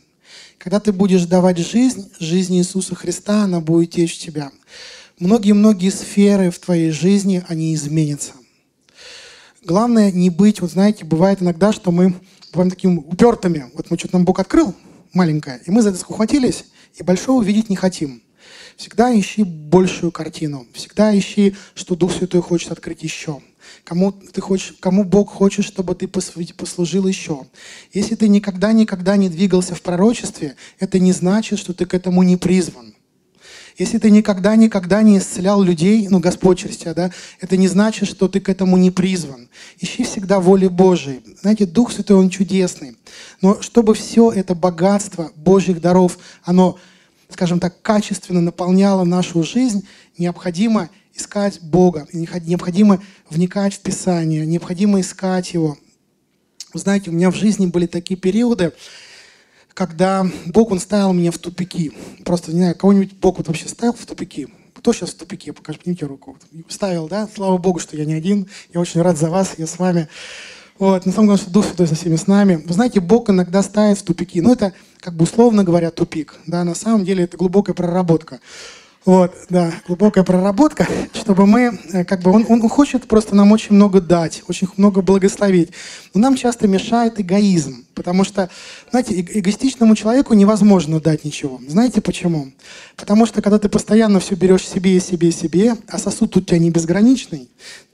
Когда 0.59 0.79
ты 0.79 0.93
будешь 0.93 1.25
давать 1.25 1.57
жизнь, 1.57 2.11
жизнь 2.19 2.55
Иисуса 2.57 2.95
Христа, 2.95 3.43
она 3.43 3.59
будет 3.59 3.91
течь 3.91 4.15
в 4.15 4.19
тебя. 4.19 4.51
Многие-многие 5.17 5.89
сферы 5.89 6.51
в 6.51 6.59
твоей 6.59 6.91
жизни, 6.91 7.43
они 7.47 7.73
изменятся. 7.73 8.33
Главное 9.63 10.11
не 10.11 10.29
быть, 10.29 10.61
вот 10.61 10.71
знаете, 10.71 11.05
бывает 11.05 11.41
иногда, 11.41 11.73
что 11.73 11.91
мы 11.91 12.13
бываем 12.55 12.71
такими 12.71 12.97
упертыми. 12.97 13.69
Вот 13.73 13.91
мы 13.91 13.97
что-то 13.97 14.15
нам 14.15 14.25
Бог 14.25 14.39
открыл, 14.39 14.73
маленькое, 15.13 15.61
и 15.65 15.71
мы 15.71 15.81
за 15.81 15.89
это 15.89 16.03
ухватились, 16.07 16.65
и 16.95 17.03
большого 17.03 17.43
видеть 17.43 17.69
не 17.69 17.75
хотим. 17.75 18.23
Всегда 18.77 19.17
ищи 19.17 19.43
большую 19.43 20.11
картину. 20.11 20.65
Всегда 20.73 21.17
ищи, 21.17 21.55
что 21.75 21.95
Дух 21.95 22.11
Святой 22.13 22.41
хочет 22.41 22.71
открыть 22.71 23.03
еще. 23.03 23.41
Кому, 23.83 24.11
ты 24.11 24.41
хочешь, 24.41 24.75
кому 24.79 25.03
Бог 25.03 25.31
хочет, 25.31 25.65
чтобы 25.65 25.95
ты 25.95 26.07
послужил 26.07 27.07
еще. 27.07 27.45
Если 27.93 28.15
ты 28.15 28.27
никогда-никогда 28.27 29.15
не 29.15 29.29
двигался 29.29 29.75
в 29.75 29.81
пророчестве, 29.81 30.55
это 30.79 30.99
не 30.99 31.13
значит, 31.13 31.59
что 31.59 31.73
ты 31.73 31.85
к 31.85 31.93
этому 31.93 32.23
не 32.23 32.35
призван. 32.35 32.94
Если 33.77 33.97
ты 33.97 34.09
никогда-никогда 34.09 35.01
не 35.01 35.17
исцелял 35.17 35.61
людей, 35.61 36.07
ну, 36.07 36.19
Господь 36.19 36.59
через 36.59 36.77
тебя, 36.77 36.93
да, 36.93 37.11
это 37.41 37.57
не 37.57 37.67
значит, 37.67 38.07
что 38.07 38.29
ты 38.29 38.39
к 38.39 38.47
этому 38.47 38.77
не 38.77 38.89
призван. 38.89 39.49
Ищи 39.79 40.05
всегда 40.05 40.39
воли 40.39 40.67
Божией. 40.67 41.21
Знаете, 41.41 41.65
Дух 41.65 41.91
Святой, 41.91 42.17
Он 42.17 42.29
чудесный. 42.29 42.97
Но 43.41 43.61
чтобы 43.61 43.93
все 43.93 44.31
это 44.31 44.55
богатство 44.55 45.31
Божьих 45.35 45.81
даров, 45.81 46.17
оно, 46.43 46.79
скажем 47.29 47.59
так, 47.59 47.81
качественно 47.81 48.39
наполняло 48.39 49.03
нашу 49.03 49.43
жизнь, 49.43 49.85
необходимо 50.17 50.89
искать 51.13 51.59
Бога, 51.61 52.07
необходимо 52.13 53.01
вникать 53.29 53.73
в 53.73 53.79
Писание, 53.79 54.45
необходимо 54.45 55.01
искать 55.01 55.53
Его. 55.53 55.77
Вы 56.73 56.79
знаете, 56.79 57.09
у 57.09 57.13
меня 57.13 57.29
в 57.29 57.35
жизни 57.35 57.65
были 57.65 57.87
такие 57.87 58.17
периоды, 58.17 58.71
когда 59.75 60.25
Бог, 60.47 60.71
Он 60.71 60.79
ставил 60.79 61.13
меня 61.13 61.31
в 61.31 61.37
тупики. 61.37 61.91
Просто, 62.23 62.51
не 62.51 62.59
знаю, 62.59 62.75
кого-нибудь 62.75 63.13
Бог 63.13 63.37
вот 63.37 63.47
вообще 63.47 63.67
ставил 63.67 63.93
в 63.93 64.05
тупики? 64.05 64.47
Кто 64.73 64.93
сейчас 64.93 65.11
в 65.11 65.17
тупике? 65.17 65.51
Покажи, 65.51 65.77
поднимите 65.79 66.05
руку. 66.05 66.37
Ставил, 66.69 67.07
да? 67.07 67.27
Слава 67.33 67.57
Богу, 67.57 67.79
что 67.79 67.97
я 67.97 68.05
не 68.05 68.13
один. 68.13 68.47
Я 68.73 68.79
очень 68.79 69.01
рад 69.01 69.17
за 69.17 69.29
вас, 69.29 69.55
я 69.57 69.67
с 69.67 69.77
вами. 69.77 70.07
Вот. 70.79 71.05
На 71.05 71.11
самом 71.11 71.27
деле, 71.27 71.39
что 71.39 71.51
Дух 71.51 71.65
Святой 71.65 71.87
со 71.87 71.95
всеми 71.95 72.15
с 72.15 72.25
нами. 72.25 72.63
Вы 72.65 72.73
знаете, 72.73 73.01
Бог 73.01 73.29
иногда 73.29 73.61
ставит 73.63 73.97
в 73.97 74.03
тупики. 74.03 74.39
Ну, 74.39 74.53
это, 74.53 74.73
как 74.99 75.13
бы 75.15 75.23
условно 75.23 75.63
говоря, 75.65 75.91
тупик. 75.91 76.35
Да? 76.47 76.63
На 76.63 76.75
самом 76.75 77.03
деле, 77.03 77.25
это 77.25 77.35
глубокая 77.35 77.73
проработка. 77.73 78.39
Вот, 79.05 79.35
да, 79.49 79.71
глубокая 79.85 80.23
проработка, 80.23 80.87
чтобы 81.13 81.45
мы, 81.45 81.79
э, 81.93 82.03
как 82.05 82.23
бы, 82.23 82.31
он, 82.31 82.43
он 82.49 82.67
хочет 82.67 83.07
просто 83.07 83.35
нам 83.35 83.51
очень 83.51 83.75
много 83.75 84.01
дать, 84.01 84.41
очень 84.47 84.67
много 84.77 85.03
благословить. 85.03 85.69
Но 86.15 86.21
нам 86.21 86.35
часто 86.35 86.67
мешает 86.67 87.21
эгоизм, 87.21 87.85
потому 87.93 88.23
что, 88.23 88.49
знаете, 88.89 89.21
эгоистичному 89.21 89.95
человеку 89.95 90.33
невозможно 90.33 90.99
дать 90.99 91.23
ничего. 91.23 91.61
Знаете 91.67 92.01
почему? 92.01 92.51
Потому 92.95 93.27
что, 93.27 93.43
когда 93.43 93.59
ты 93.59 93.69
постоянно 93.69 94.19
все 94.19 94.33
берешь 94.33 94.67
себе, 94.67 94.99
себе, 94.99 95.31
себе, 95.31 95.75
а 95.87 95.99
сосуд 95.99 96.35
у 96.35 96.41
тебя 96.41 96.57
не 96.57 96.71
безграничный, 96.71 97.47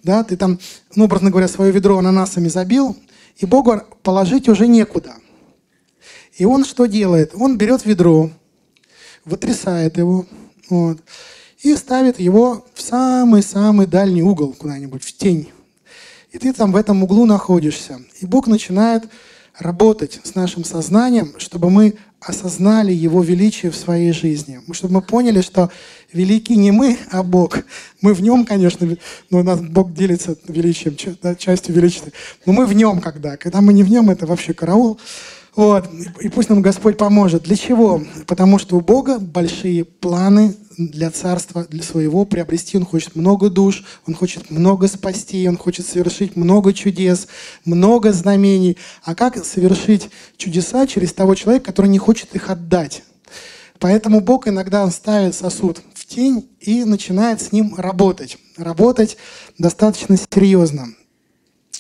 да, 0.04 0.24
ты 0.24 0.38
там, 0.38 0.60
ну, 0.96 1.06
образно 1.06 1.30
говоря, 1.30 1.50
свое 1.50 1.74
ведро 1.74 1.98
ананасами 1.98 2.48
забил, 2.48 2.96
и 3.36 3.46
Богу 3.46 3.82
положить 4.02 4.48
уже 4.48 4.66
некуда. 4.66 5.16
И 6.38 6.46
он 6.46 6.64
что 6.64 6.86
делает? 6.86 7.34
Он 7.36 7.58
берет 7.58 7.86
ведро, 7.86 8.30
вытрясает 9.26 9.98
его, 9.98 10.26
вот. 10.72 10.98
И 11.62 11.76
ставит 11.76 12.20
его 12.20 12.66
в 12.74 12.82
самый-самый 12.82 13.86
дальний 13.86 14.24
угол 14.24 14.56
куда-нибудь, 14.58 15.04
в 15.04 15.16
тень. 15.16 15.52
И 16.32 16.40
ты 16.40 16.54
там 16.54 16.72
в 16.72 16.76
этом 16.76 17.04
углу 17.04 17.26
находишься. 17.26 18.02
И 18.20 18.26
Бог 18.26 18.48
начинает 18.48 19.04
работать 19.60 20.20
с 20.24 20.34
нашим 20.34 20.64
сознанием, 20.64 21.36
чтобы 21.38 21.70
мы 21.70 21.96
осознали 22.22 22.94
Его 22.94 23.22
величие 23.22 23.72
в 23.72 23.76
своей 23.76 24.14
жизни. 24.14 24.62
Чтобы 24.72 24.96
мы 24.96 25.02
поняли, 25.02 25.42
что 25.42 25.70
велики 26.14 26.54
не 26.54 26.72
мы, 26.72 26.98
а 27.12 27.22
Бог. 27.22 27.60
Мы 28.00 28.14
в 28.14 28.22
Нем, 28.22 28.46
конечно, 28.46 28.88
но 29.30 29.40
у 29.40 29.44
нас 29.44 29.60
Бог 29.60 29.94
делится 29.94 30.36
величием, 30.48 30.96
частью 31.38 31.76
величия. 31.76 32.14
Но 32.46 32.54
мы 32.54 32.66
в 32.66 32.74
Нем 32.74 33.02
когда. 33.02 33.38
Когда 33.38 33.60
мы 33.62 33.74
не 33.74 33.84
в 33.84 33.90
Нем, 33.90 34.10
это 34.10 34.26
вообще 34.26 34.54
караул. 34.54 35.00
Вот. 35.56 35.90
И 36.22 36.30
пусть 36.30 36.50
нам 36.50 36.62
Господь 36.62 36.98
поможет. 36.98 37.44
Для 37.44 37.58
чего? 37.58 38.02
Потому 38.26 38.58
что 38.58 38.78
у 38.78 38.82
Бога 38.82 39.20
большие 39.20 39.84
планы 39.84 40.56
для 40.78 41.12
царства, 41.12 41.66
для 41.66 41.84
своего 41.84 42.26
приобрести. 42.26 42.78
Он 42.78 42.86
хочет 42.86 43.16
много 43.16 43.50
душ, 43.50 43.84
он 44.08 44.16
хочет 44.16 44.50
много 44.50 44.88
спасти, 44.88 45.48
он 45.48 45.58
хочет 45.58 45.86
совершить 45.86 46.36
много 46.36 46.74
чудес, 46.74 47.28
много 47.66 48.14
знамений. 48.14 48.78
А 49.04 49.14
как 49.14 49.44
совершить 49.44 50.10
чудеса 50.38 50.88
через 50.88 51.14
того 51.14 51.36
человека, 51.36 51.66
который 51.66 51.88
не 51.88 52.00
хочет 52.00 52.34
их 52.34 52.50
отдать? 52.50 53.04
Поэтому 53.80 54.22
Бог 54.22 54.48
иногда 54.48 54.90
ставит 54.90 55.36
сосуд 55.36 55.82
в 55.96 56.06
тень 56.06 56.50
и 56.60 56.86
начинает 56.86 57.42
с 57.42 57.52
ним 57.52 57.76
работать. 57.76 58.38
Работать 58.56 59.18
достаточно 59.58 60.16
серьезно. 60.18 60.90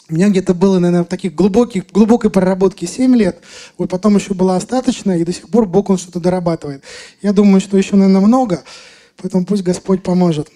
У 0.10 0.15
меня 0.15 0.30
где-то 0.30 0.54
было, 0.54 0.80
наверное, 0.80 1.06
в 1.06 1.08
таких 1.08 1.34
глубоких, 1.36 1.88
глубокой 1.88 2.30
проработке 2.30 2.86
7 2.86 3.15
лет. 3.15 3.41
Вот 3.77 3.89
потом 3.89 4.17
еще 4.17 4.34
была 4.34 4.58
остаточная, 4.58 5.17
и 5.17 5.23
до 5.23 5.32
сих 5.32 5.49
пор 5.49 5.65
Бог 5.65 5.89
он 5.89 5.97
что-то 5.97 6.19
дорабатывает. 6.19 6.84
Я 7.21 7.32
думаю, 7.32 7.62
что 7.62 7.77
еще, 7.77 7.95
наверное, 7.95 8.21
много, 8.21 8.63
поэтому 9.17 9.45
пусть 9.45 9.63
Господь 9.63 10.04
поможет. 10.04 10.49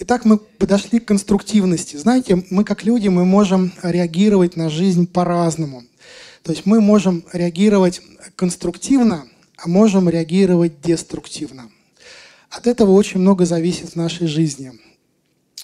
Итак, 0.00 0.24
мы 0.24 0.38
подошли 0.38 0.98
к 0.98 1.04
конструктивности. 1.04 1.96
Знаете, 1.96 2.44
мы 2.50 2.64
как 2.64 2.82
люди, 2.82 3.06
мы 3.06 3.24
можем 3.24 3.72
реагировать 3.82 4.56
на 4.56 4.68
жизнь 4.68 5.06
по-разному. 5.06 5.84
То 6.42 6.50
есть 6.50 6.66
мы 6.66 6.80
можем 6.80 7.24
реагировать 7.32 8.00
конструктивно, 8.34 9.26
а 9.56 9.68
можем 9.68 10.08
реагировать 10.08 10.80
деструктивно. 10.80 11.70
От 12.50 12.66
этого 12.66 12.90
очень 12.92 13.20
много 13.20 13.46
зависит 13.46 13.90
в 13.90 13.96
нашей 13.96 14.26
жизни. 14.26 14.72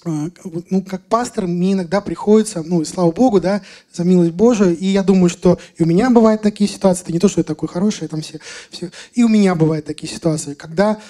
А, 0.04 0.28
ну, 0.70 0.82
как 0.82 1.02
пастор, 1.06 1.46
мне 1.46 1.72
иногда 1.72 2.00
приходится, 2.00 2.62
ну, 2.62 2.82
и 2.82 2.84
слава 2.84 3.10
Богу, 3.10 3.40
да, 3.40 3.62
за 3.92 4.04
милость 4.04 4.32
Божию, 4.32 4.76
и 4.76 4.86
я 4.86 5.02
думаю, 5.02 5.28
что 5.28 5.58
и 5.76 5.82
у 5.82 5.86
меня 5.86 6.08
бывают 6.10 6.40
такие 6.40 6.70
ситуации, 6.70 7.02
это 7.02 7.12
не 7.12 7.18
то, 7.18 7.28
что 7.28 7.40
я 7.40 7.44
такой 7.44 7.68
хороший, 7.68 8.06
там 8.06 8.20
все, 8.20 8.38
все. 8.70 8.90
И 9.14 9.24
у 9.24 9.28
меня 9.28 9.56
бывают 9.56 9.86
такие 9.86 10.12
ситуации, 10.12 10.54
когда 10.54 11.00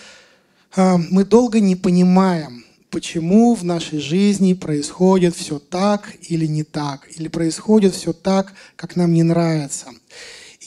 э, 0.75 0.97
мы 1.11 1.25
долго 1.25 1.61
не 1.61 1.77
понимаем, 1.77 2.65
почему 2.91 3.55
в 3.55 3.63
нашей 3.63 3.99
жизни 3.99 4.55
происходит 4.55 5.37
все 5.37 5.59
так 5.59 6.15
или 6.23 6.47
не 6.47 6.65
так, 6.65 7.07
или 7.15 7.29
происходит 7.29 7.95
все 7.95 8.15
так, 8.15 8.55
как 8.77 8.97
нам 8.97 9.13
не 9.13 9.23
нравится. 9.23 9.89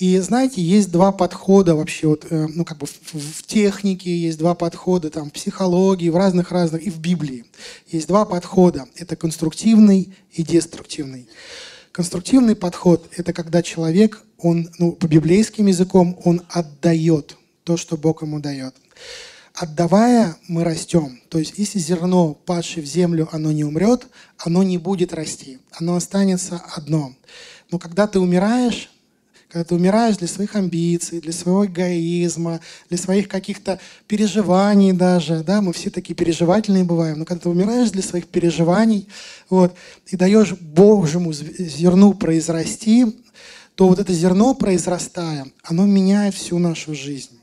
И 0.02 0.18
знаете, 0.18 0.64
есть 0.64 0.92
два 0.92 1.12
подхода 1.12 1.76
вообще, 1.76 2.08
вот, 2.08 2.26
э, 2.28 2.48
ну 2.56 2.66
как 2.66 2.80
бы 2.80 2.88
в, 2.88 3.14
в 3.14 3.44
технике 3.44 4.10
есть 4.18 4.40
два 4.40 4.56
подхода, 4.56 5.12
там 5.12 5.30
в 5.30 5.34
психологии, 5.34 6.10
в 6.10 6.16
разных-разных, 6.16 6.82
и 6.82 6.90
в 6.90 6.98
Библии. 6.98 7.46
Есть 7.86 8.08
два 8.08 8.26
подхода. 8.26 8.88
Это 8.96 9.16
конструктивный 9.16 10.12
и 10.32 10.42
деструктивный. 10.42 11.30
Конструктивный 11.92 12.56
подход– 12.56 13.12
это 13.16 13.32
когда 13.32 13.62
человек, 13.62 14.24
он, 14.40 14.72
ну, 14.80 14.94
по 14.94 15.06
библейским 15.06 15.68
языком, 15.68 16.20
он 16.24 16.42
отдает 16.50 17.38
то, 17.64 17.78
что 17.78 17.96
Бог 17.96 18.24
ему 18.24 18.40
дает. 18.40 18.74
Отдавая, 19.54 20.36
мы 20.48 20.64
растем. 20.64 21.22
То 21.30 21.38
есть, 21.38 21.54
если 21.58 21.78
зерно, 21.78 22.34
падшее 22.34 22.84
в 22.84 22.88
землю, 22.88 23.30
оно 23.32 23.52
не 23.52 23.64
умрет, 23.64 24.08
оно 24.40 24.64
не 24.64 24.80
будет 24.80 25.14
расти. 25.14 25.60
Оно 25.74 25.96
останется 25.96 26.60
одно. 26.76 27.14
Но 27.70 27.78
когда 27.78 28.08
ты 28.08 28.20
умираешь, 28.20 28.90
когда 29.52 29.66
ты 29.66 29.76
умираешь 29.76 30.16
для 30.16 30.30
своих 30.30 30.56
амбиций, 30.56 31.20
для 31.20 31.34
своего 31.34 31.66
эгоизма, 31.66 32.62
для 32.88 32.98
своих 32.98 33.28
каких-то 33.28 33.80
переживаний 34.08 34.94
даже, 34.94 35.44
да, 35.44 35.62
мы 35.62 35.74
все 35.74 35.90
такие 35.90 36.16
переживательные 36.16 36.86
бываем, 36.86 37.20
но 37.20 37.26
когда 37.26 37.42
ты 37.42 37.50
умираешь 37.50 37.92
для 37.92 38.02
своих 38.02 38.28
переживаний, 38.28 39.10
вот, 39.50 39.76
и 40.08 40.16
даешь 40.16 40.54
Божьему 40.54 41.34
зерну 41.34 42.14
произрасти, 42.14 43.06
то 43.76 43.90
вот 43.90 44.00
это 44.00 44.14
зерно, 44.14 44.54
произрастая, 44.54 45.48
оно 45.64 45.86
меняет 45.86 46.34
всю 46.34 46.58
нашу 46.58 46.96
жизнь. 46.96 47.38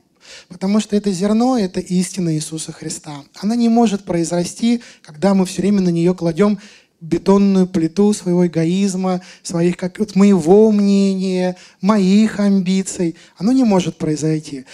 Потому 0.47 0.79
что 0.79 0.95
это 0.95 1.11
зерно– 1.11 1.57
это 1.59 1.79
истина 1.79 2.35
Иисуса 2.35 2.71
Христа. 2.71 3.23
Она 3.39 3.55
не 3.55 3.69
может 3.69 4.03
произрасти, 4.03 4.81
когда 5.01 5.33
мы 5.33 5.45
все 5.45 5.61
время 5.61 5.81
на 5.81 5.89
нее 5.89 6.15
кладем 6.15 6.59
бетонную 7.01 7.67
плиту 7.67 8.13
своего 8.13 8.47
эгоизма, 8.47 9.21
своих, 9.43 9.77
как 9.77 9.99
вот 9.99 10.15
моего 10.15 10.71
мнения, 10.71 11.55
моих 11.81 12.39
амбиций. 12.39 13.15
Оно 13.37 13.51
не 13.51 13.63
может 13.63 13.97
произойти, 13.97 14.65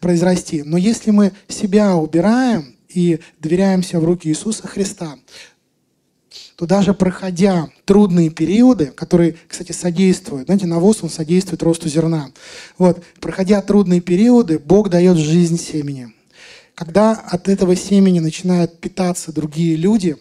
произрасти. 0.00 0.62
Но 0.64 0.76
если 0.76 1.10
мы 1.10 1.32
себя 1.48 1.96
убираем 1.96 2.74
и 2.88 3.20
доверяемся 3.40 4.00
в 4.00 4.04
руки 4.04 4.28
Иисуса 4.28 4.66
Христа, 4.66 5.16
то 6.56 6.66
даже 6.66 6.94
проходя 6.94 7.68
трудные 7.84 8.30
периоды, 8.30 8.86
которые, 8.86 9.36
кстати, 9.48 9.72
содействуют, 9.72 10.46
знаете, 10.46 10.66
навоз, 10.66 11.02
он 11.02 11.10
содействует 11.10 11.62
росту 11.62 11.88
зерна. 11.88 12.30
Вот, 12.78 13.02
проходя 13.20 13.60
трудные 13.60 14.00
периоды, 14.00 14.58
Бог 14.58 14.88
дает 14.88 15.16
жизнь 15.16 15.58
семени. 15.58 16.12
Когда 16.74 17.12
от 17.12 17.48
этого 17.48 17.76
семени 17.76 18.20
начинают 18.20 18.78
питаться 18.80 19.32
другие 19.32 19.76
люди, 19.76 20.16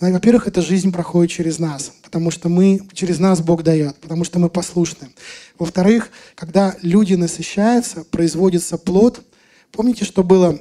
во-первых, 0.00 0.48
эта 0.48 0.60
жизнь 0.60 0.92
проходит 0.92 1.30
через 1.30 1.58
нас, 1.58 1.92
потому 2.02 2.30
что 2.30 2.48
мы, 2.48 2.80
через 2.92 3.20
нас 3.20 3.40
Бог 3.40 3.62
дает, 3.62 3.96
потому 3.96 4.24
что 4.24 4.38
мы 4.38 4.50
послушны. 4.50 5.08
Во-вторых, 5.58 6.10
когда 6.34 6.76
люди 6.82 7.14
насыщаются, 7.14 8.04
производится 8.04 8.76
плод. 8.76 9.22
Помните, 9.70 10.04
что 10.04 10.24
было 10.24 10.58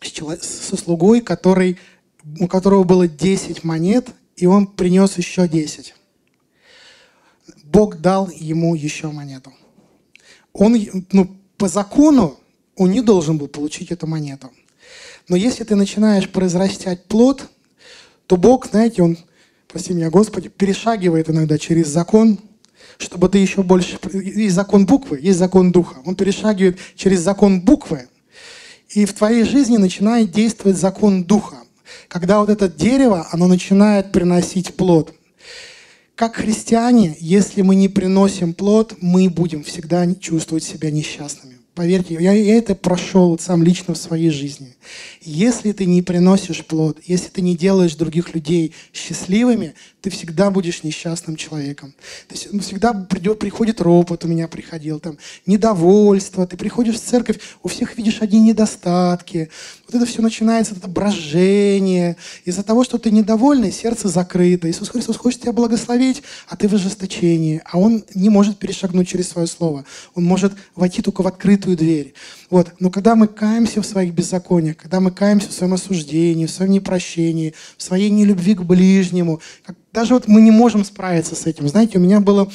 со 0.00 0.76
слугой, 0.76 1.20
который 1.20 1.78
у 2.40 2.48
которого 2.48 2.84
было 2.84 3.08
10 3.08 3.64
монет, 3.64 4.08
и 4.36 4.46
он 4.46 4.66
принес 4.66 5.16
еще 5.18 5.48
10. 5.48 5.94
Бог 7.64 7.98
дал 7.98 8.28
ему 8.30 8.74
еще 8.74 9.08
монету. 9.10 9.52
Он, 10.52 10.76
ну, 11.12 11.36
по 11.56 11.68
закону, 11.68 12.38
он 12.76 12.90
не 12.90 13.02
должен 13.02 13.38
был 13.38 13.48
получить 13.48 13.90
эту 13.90 14.06
монету. 14.06 14.50
Но 15.28 15.36
если 15.36 15.64
ты 15.64 15.74
начинаешь 15.74 16.28
произрастать 16.28 17.04
плод, 17.04 17.48
то 18.28 18.36
Бог, 18.36 18.68
знаете, 18.68 19.02
Он, 19.02 19.18
прости 19.66 19.92
меня, 19.92 20.08
Господи, 20.08 20.48
перешагивает 20.48 21.28
иногда 21.28 21.58
через 21.58 21.88
закон, 21.88 22.38
чтобы 22.96 23.28
ты 23.28 23.38
еще 23.38 23.64
больше... 23.64 23.98
Есть 24.12 24.54
закон 24.54 24.86
буквы, 24.86 25.18
есть 25.20 25.40
закон 25.40 25.72
духа. 25.72 25.96
Он 26.04 26.14
перешагивает 26.14 26.78
через 26.94 27.18
закон 27.18 27.60
буквы, 27.60 28.06
и 28.90 29.04
в 29.04 29.12
твоей 29.14 29.42
жизни 29.42 29.78
начинает 29.78 30.30
действовать 30.30 30.76
закон 30.76 31.24
духа 31.24 31.56
когда 32.08 32.40
вот 32.40 32.48
это 32.48 32.68
дерево, 32.68 33.28
оно 33.30 33.46
начинает 33.46 34.12
приносить 34.12 34.74
плод. 34.74 35.14
Как 36.14 36.36
христиане, 36.36 37.16
если 37.20 37.62
мы 37.62 37.76
не 37.76 37.88
приносим 37.88 38.54
плод, 38.54 38.96
мы 39.00 39.28
будем 39.28 39.62
всегда 39.62 40.06
чувствовать 40.14 40.64
себя 40.64 40.90
несчастными. 40.90 41.57
Поверьте, 41.78 42.14
я, 42.18 42.32
я 42.32 42.58
это 42.58 42.74
прошел 42.74 43.38
сам 43.38 43.62
лично 43.62 43.94
в 43.94 43.98
своей 43.98 44.30
жизни. 44.30 44.74
Если 45.22 45.70
ты 45.70 45.86
не 45.86 46.02
приносишь 46.02 46.64
плод, 46.64 46.98
если 47.04 47.28
ты 47.28 47.40
не 47.40 47.56
делаешь 47.56 47.94
других 47.94 48.34
людей 48.34 48.74
счастливыми, 48.92 49.74
ты 50.00 50.10
всегда 50.10 50.50
будешь 50.50 50.84
несчастным 50.84 51.36
человеком. 51.36 51.94
То 52.28 52.34
есть 52.34 52.48
ну, 52.52 52.60
всегда 52.60 52.92
придет, 52.92 53.38
приходит 53.38 53.80
ропот, 53.80 54.24
у 54.24 54.28
меня 54.28 54.48
приходил, 54.48 55.00
там, 55.00 55.18
недовольство, 55.44 56.46
ты 56.46 56.56
приходишь 56.56 56.96
в 56.96 57.04
церковь, 57.04 57.38
у 57.62 57.68
всех 57.68 57.96
видишь 57.96 58.22
одни 58.22 58.40
недостатки. 58.40 59.50
Вот 59.86 59.96
это 59.96 60.06
все 60.06 60.22
начинается, 60.22 60.74
это 60.74 60.88
брожение. 60.88 62.16
Из-за 62.44 62.62
того, 62.62 62.84
что 62.84 62.98
ты 62.98 63.10
недовольный, 63.10 63.72
сердце 63.72 64.08
закрыто. 64.08 64.70
Иисус 64.70 64.88
Христос 64.88 65.16
хочет 65.16 65.42
тебя 65.42 65.52
благословить, 65.52 66.22
а 66.48 66.56
ты 66.56 66.68
в 66.68 66.74
ожесточении. 66.74 67.60
А 67.64 67.78
Он 67.78 68.04
не 68.14 68.30
может 68.30 68.58
перешагнуть 68.58 69.08
через 69.08 69.28
свое 69.28 69.46
слово. 69.46 69.84
Он 70.14 70.24
может 70.24 70.54
войти 70.74 71.02
только 71.02 71.22
в 71.22 71.26
открытую 71.26 71.67
дверь. 71.76 72.14
Вот. 72.50 72.72
Но 72.78 72.90
когда 72.90 73.14
мы 73.14 73.28
каемся 73.28 73.82
в 73.82 73.86
своих 73.86 74.14
беззакониях, 74.14 74.76
когда 74.76 75.00
мы 75.00 75.10
каемся 75.10 75.48
в 75.48 75.52
своем 75.52 75.74
осуждении, 75.74 76.46
в 76.46 76.50
своем 76.50 76.72
непрощении, 76.72 77.54
в 77.76 77.82
своей 77.82 78.10
нелюбви 78.10 78.54
к 78.54 78.62
ближнему, 78.62 79.40
даже 79.92 80.14
вот 80.14 80.28
мы 80.28 80.40
не 80.40 80.50
можем 80.50 80.84
справиться 80.84 81.34
с 81.34 81.46
этим. 81.46 81.68
Знаете, 81.68 81.98
у 81.98 82.00
меня 82.00 82.20
было 82.20 82.50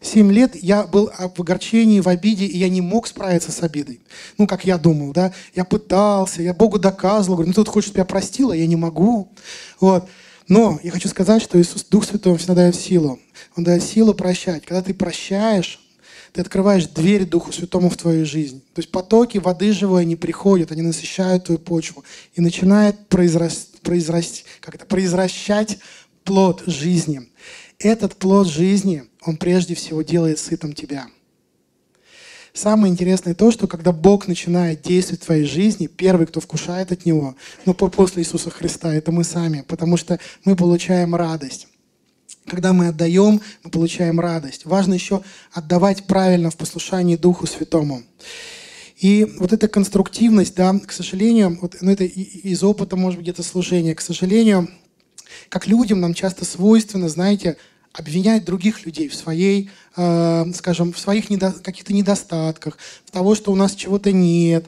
7 0.00 0.30
лет 0.32 0.54
я 0.54 0.84
был 0.84 1.10
в 1.36 1.40
огорчении, 1.40 2.00
в 2.00 2.08
обиде, 2.08 2.44
и 2.44 2.56
я 2.56 2.68
не 2.68 2.80
мог 2.80 3.06
справиться 3.06 3.50
с 3.50 3.62
обидой. 3.62 4.00
Ну, 4.36 4.46
как 4.46 4.64
я 4.64 4.78
думал, 4.78 5.12
да. 5.12 5.32
Я 5.54 5.64
пытался, 5.64 6.42
я 6.42 6.54
Богу 6.54 6.78
доказывал, 6.78 7.36
говорю, 7.36 7.48
ну, 7.48 7.54
тут 7.54 7.68
хочет, 7.68 7.92
чтобы 7.92 8.06
я 8.08 8.50
а 8.50 8.56
я 8.56 8.66
не 8.66 8.76
могу. 8.76 9.32
Вот. 9.80 10.08
Но 10.46 10.78
я 10.82 10.90
хочу 10.90 11.08
сказать, 11.08 11.42
что 11.42 11.60
Иисус, 11.60 11.84
Дух 11.84 12.04
Святой, 12.04 12.38
всегда 12.38 12.54
дает 12.54 12.76
силу. 12.76 13.18
Он 13.56 13.64
дает 13.64 13.82
силу 13.82 14.14
прощать. 14.14 14.64
Когда 14.64 14.82
ты 14.82 14.94
прощаешь, 14.94 15.80
ты 16.32 16.40
открываешь 16.40 16.86
дверь 16.86 17.24
Духу 17.24 17.52
Святому 17.52 17.90
в 17.90 17.96
твою 17.96 18.26
жизнь. 18.26 18.60
То 18.74 18.80
есть 18.80 18.90
потоки 18.90 19.38
воды 19.38 19.72
живой, 19.72 20.02
они 20.02 20.16
приходят, 20.16 20.72
они 20.72 20.82
насыщают 20.82 21.44
твою 21.44 21.58
почву. 21.58 22.04
И 22.34 22.40
начинает 22.40 23.08
произраст, 23.08 23.80
произраст, 23.80 24.44
как 24.60 24.74
это, 24.74 24.86
произращать 24.86 25.78
плод 26.24 26.62
жизни. 26.66 27.30
Этот 27.78 28.16
плод 28.16 28.48
жизни, 28.48 29.04
он 29.22 29.36
прежде 29.36 29.74
всего 29.74 30.02
делает 30.02 30.38
сытым 30.38 30.72
тебя. 30.72 31.06
Самое 32.52 32.92
интересное 32.92 33.34
то, 33.34 33.52
что 33.52 33.68
когда 33.68 33.92
Бог 33.92 34.26
начинает 34.26 34.82
действовать 34.82 35.22
в 35.22 35.26
твоей 35.26 35.44
жизни, 35.44 35.86
первый, 35.86 36.26
кто 36.26 36.40
вкушает 36.40 36.90
от 36.90 37.06
Него, 37.06 37.36
ну, 37.64 37.74
после 37.74 38.22
Иисуса 38.22 38.50
Христа, 38.50 38.92
это 38.92 39.12
мы 39.12 39.22
сами, 39.22 39.64
потому 39.68 39.96
что 39.96 40.18
мы 40.44 40.56
получаем 40.56 41.14
радость. 41.14 41.67
Когда 42.48 42.72
мы 42.72 42.88
отдаем, 42.88 43.40
мы 43.62 43.70
получаем 43.70 44.20
радость. 44.20 44.64
Важно 44.64 44.94
еще 44.94 45.22
отдавать 45.52 46.06
правильно 46.06 46.50
в 46.50 46.56
послушании 46.56 47.16
Духу 47.16 47.46
Святому. 47.46 48.02
И 48.98 49.24
вот 49.38 49.52
эта 49.52 49.68
конструктивность, 49.68 50.56
да, 50.56 50.74
к 50.78 50.92
сожалению, 50.92 51.58
вот, 51.60 51.76
ну, 51.80 51.90
это 51.90 52.04
из 52.04 52.64
опыта, 52.64 52.96
может 52.96 53.18
быть, 53.18 53.26
где-то 53.26 53.42
служения, 53.44 53.94
к 53.94 54.00
сожалению, 54.00 54.68
как 55.48 55.66
людям 55.66 56.00
нам 56.00 56.14
часто 56.14 56.44
свойственно, 56.44 57.08
знаете, 57.08 57.58
обвинять 57.92 58.44
других 58.44 58.84
людей 58.86 59.08
в 59.08 59.14
своей, 59.14 59.70
э, 59.96 60.44
скажем, 60.54 60.92
в 60.92 60.98
своих 60.98 61.30
недо, 61.30 61.52
каких-то 61.52 61.92
недостатках, 61.92 62.78
в 63.04 63.10
того, 63.10 63.34
что 63.34 63.52
у 63.52 63.56
нас 63.56 63.74
чего-то 63.74 64.12
нет. 64.12 64.66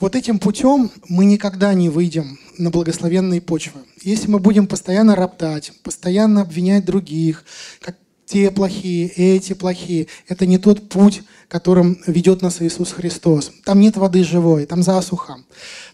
Вот 0.00 0.14
этим 0.14 0.38
путем 0.38 0.90
мы 1.08 1.24
никогда 1.24 1.74
не 1.74 1.88
выйдем 1.88 2.38
на 2.56 2.70
благословенные 2.70 3.40
почвы. 3.40 3.80
Если 4.02 4.30
мы 4.30 4.38
будем 4.38 4.68
постоянно 4.68 5.16
роптать, 5.16 5.72
постоянно 5.82 6.42
обвинять 6.42 6.84
других, 6.84 7.44
как 7.80 7.96
те 8.28 8.50
плохие, 8.50 9.08
эти 9.08 9.54
плохие, 9.54 10.06
это 10.28 10.44
не 10.44 10.58
тот 10.58 10.88
путь, 10.90 11.22
которым 11.48 11.98
ведет 12.06 12.42
нас 12.42 12.60
Иисус 12.60 12.92
Христос. 12.92 13.50
Там 13.64 13.80
нет 13.80 13.96
воды 13.96 14.22
живой, 14.22 14.66
там 14.66 14.82
засуха. 14.82 15.38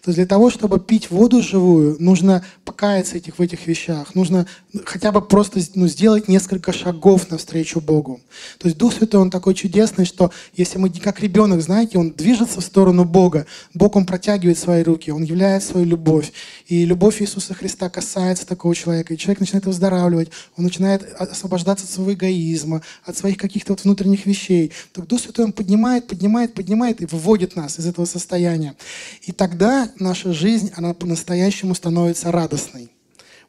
То 0.03 0.09
есть 0.09 0.17
для 0.17 0.25
того, 0.25 0.49
чтобы 0.49 0.79
пить 0.79 1.09
воду 1.09 1.41
живую, 1.41 1.95
нужно 1.99 2.45
покаяться 2.65 3.15
этих, 3.17 3.39
в 3.39 3.41
этих 3.41 3.65
вещах. 3.65 4.15
Нужно 4.15 4.45
хотя 4.83 5.13
бы 5.13 5.21
просто 5.21 5.61
ну, 5.75 5.87
сделать 5.87 6.27
несколько 6.27 6.73
шагов 6.73 7.31
навстречу 7.31 7.79
Богу. 7.79 8.19
То 8.59 8.67
есть 8.67 8.77
Дух 8.77 8.93
Святой, 8.93 9.21
Он 9.21 9.31
такой 9.31 9.53
чудесный, 9.55 10.03
что 10.03 10.31
если 10.53 10.77
мы, 10.77 10.89
как 10.89 11.21
ребенок, 11.21 11.61
знаете, 11.61 11.97
Он 11.97 12.11
движется 12.11 12.59
в 12.59 12.65
сторону 12.65 13.05
Бога, 13.05 13.45
Бог, 13.73 13.95
Он 13.95 14.05
протягивает 14.05 14.59
свои 14.59 14.83
руки, 14.83 15.09
Он 15.09 15.23
являет 15.23 15.63
свою 15.63 15.85
любовь. 15.85 16.33
И 16.67 16.83
любовь 16.83 17.21
Иисуса 17.21 17.53
Христа 17.53 17.89
касается 17.89 18.45
такого 18.45 18.75
человека, 18.75 19.13
и 19.13 19.17
человек 19.17 19.39
начинает 19.39 19.65
выздоравливать, 19.65 20.29
он 20.57 20.65
начинает 20.65 21.03
освобождаться 21.13 21.85
от 21.85 21.91
своего 21.91 22.11
эгоизма, 22.25 22.81
от 23.03 23.17
своих 23.17 23.37
каких-то 23.37 23.73
вот 23.73 23.83
внутренних 23.83 24.25
вещей. 24.25 24.71
Так 24.93 25.07
Дух 25.07 25.21
Святой, 25.21 25.45
Он 25.45 25.51
поднимает, 25.51 26.07
поднимает, 26.07 26.53
поднимает 26.53 27.01
и 27.01 27.05
выводит 27.05 27.55
нас 27.55 27.79
из 27.79 27.85
этого 27.85 28.05
состояния. 28.05 28.75
И 29.21 29.31
тогда 29.31 29.89
наша 29.99 30.33
жизнь, 30.33 30.71
она 30.75 30.93
по-настоящему 30.93 31.75
становится 31.75 32.31
радостной. 32.31 32.91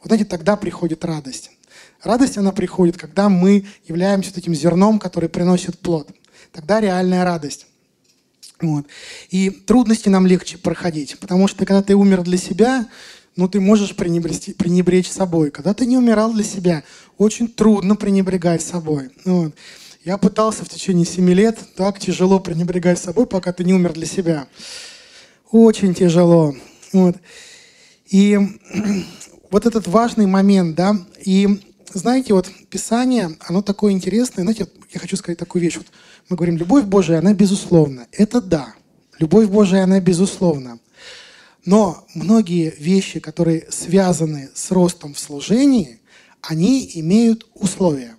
Вот 0.00 0.08
знаете, 0.08 0.24
тогда 0.24 0.56
приходит 0.56 1.04
радость. 1.04 1.50
Радость, 2.02 2.38
она 2.38 2.52
приходит, 2.52 2.96
когда 2.96 3.28
мы 3.28 3.66
являемся 3.88 4.30
этим 4.36 4.54
зерном, 4.54 4.98
который 4.98 5.28
приносит 5.28 5.78
плод. 5.78 6.08
Тогда 6.52 6.80
реальная 6.80 7.24
радость. 7.24 7.66
Вот. 8.60 8.86
И 9.30 9.50
трудности 9.50 10.08
нам 10.08 10.26
легче 10.26 10.56
проходить, 10.56 11.18
потому 11.18 11.46
что 11.46 11.66
когда 11.66 11.82
ты 11.82 11.94
умер 11.94 12.22
для 12.22 12.38
себя, 12.38 12.86
ну 13.37 13.49
ты 13.49 13.61
можешь 13.61 13.94
пренебречь, 13.94 14.57
пренебречь 14.57 15.11
собой. 15.11 15.51
Когда 15.51 15.75
ты 15.75 15.87
не 15.87 15.96
умирал 15.96 16.33
для 16.33 16.44
себя, 16.44 16.83
очень 17.18 17.49
трудно 17.49 17.94
пренебрегать 17.94 18.62
собой. 18.62 19.11
Вот. 19.25 19.55
Я 20.05 20.18
пытался 20.18 20.64
в 20.64 20.68
течение 20.68 21.05
семи 21.05 21.35
лет 21.35 21.59
так 21.77 21.99
тяжело 21.99 22.40
пренебрегать 22.40 22.99
собой, 22.99 23.27
пока 23.27 23.53
ты 23.53 23.64
не 23.64 23.75
умер 23.75 23.92
для 23.92 24.07
себя. 24.07 24.49
Очень 25.51 25.94
тяжело. 25.94 26.55
Вот. 26.92 27.16
И 28.09 28.38
вот 29.51 29.66
этот 29.66 29.87
важный 29.87 30.27
момент, 30.27 30.75
да, 30.75 30.96
и 31.25 31.61
знаете, 31.92 32.35
вот 32.35 32.51
Писание, 32.70 33.37
оно 33.40 33.62
такое 33.62 33.92
интересное. 33.92 34.42
Знаете, 34.42 34.68
я 34.92 35.01
хочу 35.01 35.16
сказать 35.16 35.38
такую 35.38 35.62
вещь. 35.62 35.77
Вот 35.77 35.87
мы 36.29 36.37
говорим, 36.37 36.57
любовь 36.57 36.85
Божия, 36.85 37.18
она 37.18 37.33
безусловна. 37.33 38.07
Это 38.12 38.40
да. 38.40 38.75
Любовь 39.18 39.49
Божия, 39.49 39.85
она 39.85 40.01
безусловна. 40.01 40.79
Но 41.66 42.07
многие 42.14 42.72
вещи, 42.79 43.18
которые 43.18 43.66
связаны 43.70 44.50
с 44.55 44.70
ростом 44.70 45.14
в 45.14 45.18
служении, 45.18 46.00
они 46.40 46.88
имеют 46.94 47.46
условия. 47.55 48.16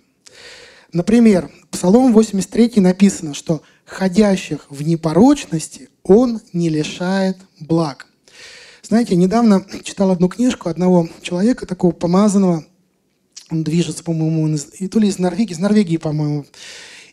Например, 0.92 1.50
Псалом 1.70 2.12
83 2.12 2.74
написано, 2.76 3.32
что 3.34 3.62
ходящих 3.86 4.66
в 4.68 4.82
непорочности 4.82 5.88
он 6.02 6.40
не 6.52 6.68
лишает 6.68 7.38
благ. 7.58 8.06
Знаете, 8.82 9.16
недавно 9.16 9.66
читал 9.82 10.10
одну 10.10 10.28
книжку 10.28 10.68
одного 10.68 11.08
человека, 11.22 11.66
такого 11.66 11.92
помазанного, 11.92 12.64
он 13.50 13.64
движется, 13.64 14.04
по-моему, 14.04 14.58
и 14.78 14.88
то 14.88 14.98
ли 14.98 15.08
из 15.08 15.18
Норвегии, 15.18 15.52
из 15.52 15.58
Норвегии, 15.58 15.96
по-моему, 15.96 16.44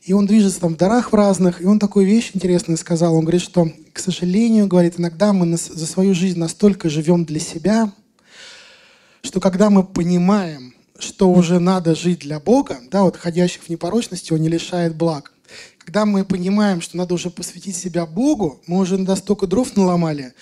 и 0.05 0.13
он 0.13 0.27
движется 0.27 0.59
там 0.61 0.75
в 0.75 0.77
дарах 0.77 1.11
в 1.11 1.15
разных, 1.15 1.61
и 1.61 1.65
он 1.65 1.79
такую 1.79 2.05
вещь 2.05 2.29
интересную 2.33 2.77
сказал. 2.77 3.15
Он 3.15 3.21
говорит, 3.21 3.41
что, 3.41 3.67
к 3.91 3.97
сожалению, 3.97 4.67
говорит, 4.67 4.99
иногда 4.99 5.33
мы 5.33 5.57
за 5.57 5.85
свою 5.87 6.13
жизнь 6.13 6.37
настолько 6.37 6.89
живем 6.89 7.25
для 7.25 7.39
себя, 7.39 7.91
что 9.23 9.39
когда 9.39 9.71
мы 9.71 9.83
понимаем, 9.83 10.75
что 10.99 11.31
уже 11.31 11.59
надо 11.59 11.95
жить 11.95 12.19
для 12.19 12.39
Бога, 12.39 12.77
да, 12.91 13.01
вот 13.01 13.17
ходящих 13.17 13.63
в 13.63 13.69
непорочности, 13.69 14.31
он 14.31 14.41
не 14.41 14.47
лишает 14.47 14.95
благ. 14.95 15.33
Когда 15.79 16.05
мы 16.05 16.23
понимаем, 16.23 16.81
что 16.81 16.97
надо 16.97 17.15
уже 17.15 17.31
посвятить 17.31 17.75
себя 17.75 18.05
Богу, 18.05 18.61
мы 18.67 18.77
уже 18.77 18.99
настолько 18.99 19.47
дров 19.47 19.75
наломали, 19.75 20.33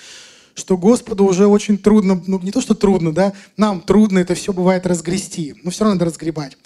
что 0.55 0.77
Господу 0.77 1.23
уже 1.23 1.47
очень 1.47 1.77
трудно, 1.77 2.21
ну 2.27 2.37
не 2.39 2.51
то, 2.51 2.59
что 2.59 2.75
трудно, 2.75 3.13
да, 3.13 3.31
нам 3.55 3.79
трудно 3.79 4.19
это 4.19 4.35
все 4.35 4.51
бывает 4.51 4.85
разгрести, 4.85 5.55
но 5.63 5.71
все 5.71 5.85
равно 5.85 5.95
надо 5.95 6.05
разгребать. 6.05 6.57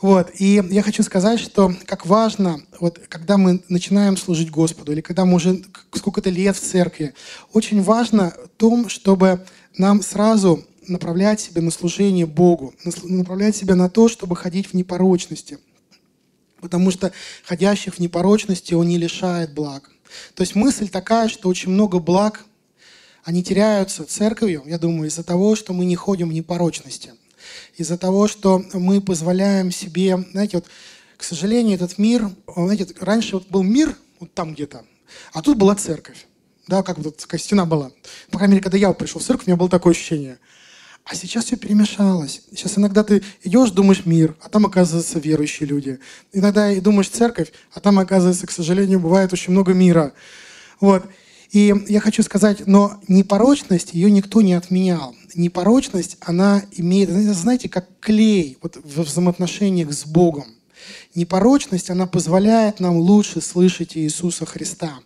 Вот. 0.00 0.30
И 0.38 0.62
я 0.70 0.82
хочу 0.82 1.02
сказать, 1.02 1.40
что 1.40 1.74
как 1.84 2.06
важно, 2.06 2.60
вот, 2.78 3.00
когда 3.08 3.36
мы 3.36 3.62
начинаем 3.68 4.16
служить 4.16 4.50
Господу, 4.50 4.92
или 4.92 5.00
когда 5.00 5.24
мы 5.24 5.34
уже 5.34 5.62
сколько-то 5.92 6.30
лет 6.30 6.56
в 6.56 6.60
церкви, 6.60 7.14
очень 7.52 7.82
важно 7.82 8.32
том, 8.56 8.88
чтобы 8.88 9.44
нам 9.76 10.02
сразу 10.02 10.64
направлять 10.86 11.40
себя 11.40 11.62
на 11.62 11.70
служение 11.70 12.26
Богу, 12.26 12.74
направлять 13.02 13.56
себя 13.56 13.74
на 13.74 13.90
то, 13.90 14.08
чтобы 14.08 14.36
ходить 14.36 14.68
в 14.68 14.74
непорочности. 14.74 15.58
Потому 16.60 16.90
что 16.90 17.12
ходящих 17.44 17.94
в 17.94 17.98
непорочности 17.98 18.74
он 18.74 18.88
не 18.88 18.98
лишает 18.98 19.52
благ. 19.52 19.90
То 20.34 20.42
есть 20.42 20.54
мысль 20.54 20.88
такая, 20.88 21.28
что 21.28 21.48
очень 21.48 21.70
много 21.70 21.98
благ, 21.98 22.44
они 23.24 23.42
теряются 23.42 24.04
церковью, 24.04 24.62
я 24.64 24.78
думаю, 24.78 25.08
из-за 25.08 25.24
того, 25.24 25.56
что 25.56 25.72
мы 25.72 25.84
не 25.84 25.96
ходим 25.96 26.28
в 26.28 26.32
непорочности– 26.32 27.14
из-за 27.76 27.98
того, 27.98 28.28
что 28.28 28.64
мы 28.72 29.00
позволяем 29.00 29.70
себе, 29.70 30.16
знаете, 30.32 30.58
вот, 30.58 30.66
к 31.16 31.22
сожалению, 31.22 31.76
этот 31.76 31.98
мир, 31.98 32.30
знаете, 32.46 32.86
раньше 33.00 33.36
вот 33.36 33.48
был 33.48 33.62
мир 33.62 33.94
вот 34.20 34.32
там 34.34 34.54
где-то, 34.54 34.84
а 35.32 35.42
тут 35.42 35.56
была 35.56 35.74
церковь. 35.74 36.26
Да, 36.66 36.82
как 36.82 36.98
вот 36.98 37.16
такая 37.16 37.40
стена 37.40 37.64
была. 37.64 37.90
По 38.30 38.38
крайней 38.38 38.52
мере, 38.54 38.62
когда 38.62 38.76
я 38.76 38.92
пришел 38.92 39.20
в 39.20 39.24
церковь, 39.24 39.46
у 39.46 39.50
меня 39.50 39.56
было 39.56 39.70
такое 39.70 39.92
ощущение. 39.92 40.38
А 41.04 41.14
сейчас 41.14 41.46
все 41.46 41.56
перемешалось. 41.56 42.42
Сейчас 42.50 42.76
иногда 42.76 43.02
ты 43.02 43.22
идешь, 43.42 43.70
думаешь 43.70 44.04
мир, 44.04 44.36
а 44.42 44.50
там 44.50 44.66
оказываются 44.66 45.18
верующие 45.18 45.66
люди. 45.66 45.98
Иногда 46.34 46.70
и 46.70 46.80
думаешь 46.80 47.08
церковь, 47.08 47.50
а 47.72 47.80
там 47.80 47.98
оказывается, 47.98 48.46
к 48.46 48.50
сожалению, 48.50 49.00
бывает 49.00 49.32
очень 49.32 49.52
много 49.52 49.72
мира. 49.72 50.12
Вот. 50.80 51.06
И 51.50 51.74
я 51.88 52.00
хочу 52.00 52.22
сказать, 52.22 52.66
но 52.66 53.00
непорочность, 53.08 53.94
ее 53.94 54.10
никто 54.10 54.42
не 54.42 54.52
отменял. 54.52 55.16
Непорочность, 55.34 56.18
она 56.20 56.62
имеет, 56.72 57.08
знаете, 57.34 57.68
как 57.68 57.88
клей 58.00 58.58
вот 58.60 58.76
в 58.76 59.02
взаимоотношениях 59.02 59.92
с 59.92 60.04
Богом. 60.04 60.46
Непорочность, 61.14 61.90
она 61.90 62.06
позволяет 62.06 62.80
нам 62.80 62.96
лучше 62.96 63.40
слышать 63.40 63.96
Иисуса 63.96 64.44
Христа. 64.44 64.98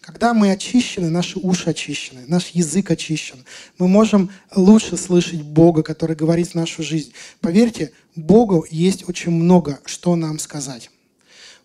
Когда 0.00 0.32
мы 0.32 0.50
очищены, 0.50 1.10
наши 1.10 1.38
уши 1.38 1.70
очищены, 1.70 2.22
наш 2.26 2.48
язык 2.48 2.90
очищен, 2.90 3.44
мы 3.78 3.88
можем 3.88 4.30
лучше 4.54 4.96
слышать 4.96 5.42
Бога, 5.42 5.82
который 5.82 6.16
говорит 6.16 6.48
в 6.48 6.54
нашу 6.54 6.82
жизнь. 6.82 7.12
Поверьте, 7.40 7.92
Богу 8.16 8.66
есть 8.70 9.08
очень 9.08 9.32
много, 9.32 9.80
что 9.84 10.16
нам 10.16 10.38
сказать. 10.38 10.90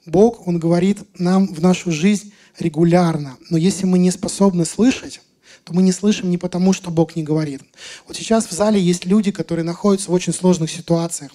Бог, 0.06 0.48
Он 0.48 0.60
говорит 0.60 1.00
нам 1.20 1.48
в 1.48 1.62
нашу 1.62 1.92
жизнь 1.92 2.34
регулярно. 2.60 3.38
Но 3.50 3.58
если 3.58 3.86
мы 3.86 4.00
не 4.00 4.12
способны 4.12 4.66
слышать, 4.66 5.22
то 5.68 5.74
мы 5.74 5.82
не 5.82 5.92
слышим 5.92 6.30
не 6.30 6.38
потому, 6.38 6.72
что 6.72 6.92
Бог 6.92 7.18
не 7.18 7.24
говорит. 7.24 7.62
Вот 8.08 8.16
сейчас 8.16 8.48
в 8.48 8.52
зале 8.54 8.80
есть 8.80 9.06
люди, 9.06 9.32
которые 9.32 9.66
находятся 9.66 10.10
в 10.10 10.14
очень 10.14 10.34
сложных 10.34 10.72
ситуациях. 10.72 11.32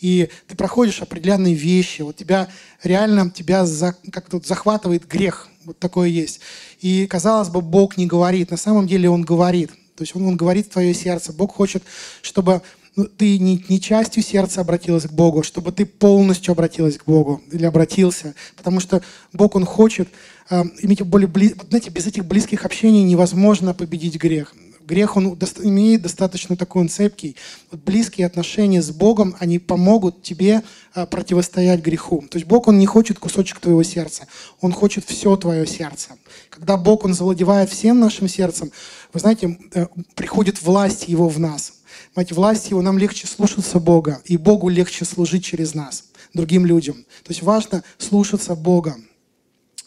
И 0.00 0.30
ты 0.48 0.56
проходишь 0.56 1.02
определенные 1.02 1.54
вещи, 1.54 2.00
вот 2.00 2.16
тебя 2.16 2.48
реально 2.82 3.30
тебя 3.30 3.66
за, 3.66 3.94
как 4.10 4.30
тут 4.30 4.46
захватывает 4.46 5.06
грех. 5.06 5.48
Вот 5.66 5.78
такое 5.78 6.08
есть. 6.08 6.40
И 6.80 7.06
казалось 7.06 7.50
бы, 7.50 7.60
Бог 7.60 7.98
не 7.98 8.06
говорит. 8.06 8.50
На 8.50 8.56
самом 8.56 8.86
деле 8.86 9.10
Он 9.10 9.22
говорит. 9.22 9.70
То 9.96 10.02
есть 10.02 10.16
Он, 10.16 10.26
он 10.26 10.36
говорит 10.36 10.66
в 10.66 10.70
твое 10.70 10.94
сердце. 10.94 11.34
Бог 11.34 11.54
хочет, 11.54 11.82
чтобы 12.22 12.62
ну, 12.96 13.06
ты 13.06 13.38
не, 13.38 13.64
не 13.68 13.80
частью 13.80 14.22
сердца 14.22 14.60
обратилась 14.60 15.04
к 15.04 15.12
Богу, 15.12 15.42
чтобы 15.42 15.72
ты 15.72 15.84
полностью 15.84 16.52
обратилась 16.52 16.96
к 16.98 17.04
Богу 17.04 17.42
или 17.50 17.64
обратился. 17.64 18.34
Потому 18.56 18.80
что 18.80 19.02
Бог, 19.32 19.56
Он 19.56 19.64
хочет 19.64 20.08
э, 20.50 20.62
иметь 20.80 21.02
более 21.02 21.28
бли... 21.28 21.54
Знаете, 21.68 21.90
без 21.90 22.06
этих 22.06 22.24
близких 22.24 22.64
общений 22.64 23.02
невозможно 23.02 23.74
победить 23.74 24.16
грех. 24.16 24.54
Грех, 24.86 25.16
он 25.16 25.38
имеет 25.62 26.02
достаточно 26.02 26.56
такой 26.56 26.82
он 26.82 26.88
цепкий. 26.90 27.36
Вот 27.70 27.80
близкие 27.82 28.26
отношения 28.26 28.82
с 28.82 28.90
Богом, 28.90 29.34
они 29.40 29.58
помогут 29.58 30.22
тебе 30.22 30.62
э, 30.94 31.06
противостоять 31.06 31.80
греху. 31.80 32.22
То 32.30 32.36
есть 32.36 32.46
Бог, 32.46 32.68
Он 32.68 32.78
не 32.78 32.86
хочет 32.86 33.18
кусочек 33.18 33.60
твоего 33.60 33.82
сердца, 33.82 34.26
Он 34.60 34.72
хочет 34.72 35.04
все 35.04 35.36
твое 35.36 35.66
сердце. 35.66 36.10
Когда 36.50 36.76
Бог, 36.76 37.04
Он 37.04 37.14
завладевает 37.14 37.70
всем 37.70 37.98
нашим 37.98 38.28
сердцем, 38.28 38.70
вы 39.12 39.20
знаете, 39.20 39.58
э, 39.72 39.86
приходит 40.14 40.62
власть 40.62 41.08
Его 41.08 41.28
в 41.28 41.40
нас. 41.40 41.73
Мать, 42.14 42.32
власть 42.32 42.70
Его, 42.70 42.80
нам 42.80 42.96
легче 42.96 43.26
слушаться 43.26 43.80
Бога, 43.80 44.22
и 44.24 44.36
Богу 44.36 44.68
легче 44.68 45.04
служить 45.04 45.44
через 45.44 45.74
нас, 45.74 46.04
другим 46.32 46.64
людям. 46.64 47.04
То 47.24 47.30
есть 47.30 47.42
важно 47.42 47.82
слушаться 47.98 48.54
Бога. 48.54 48.96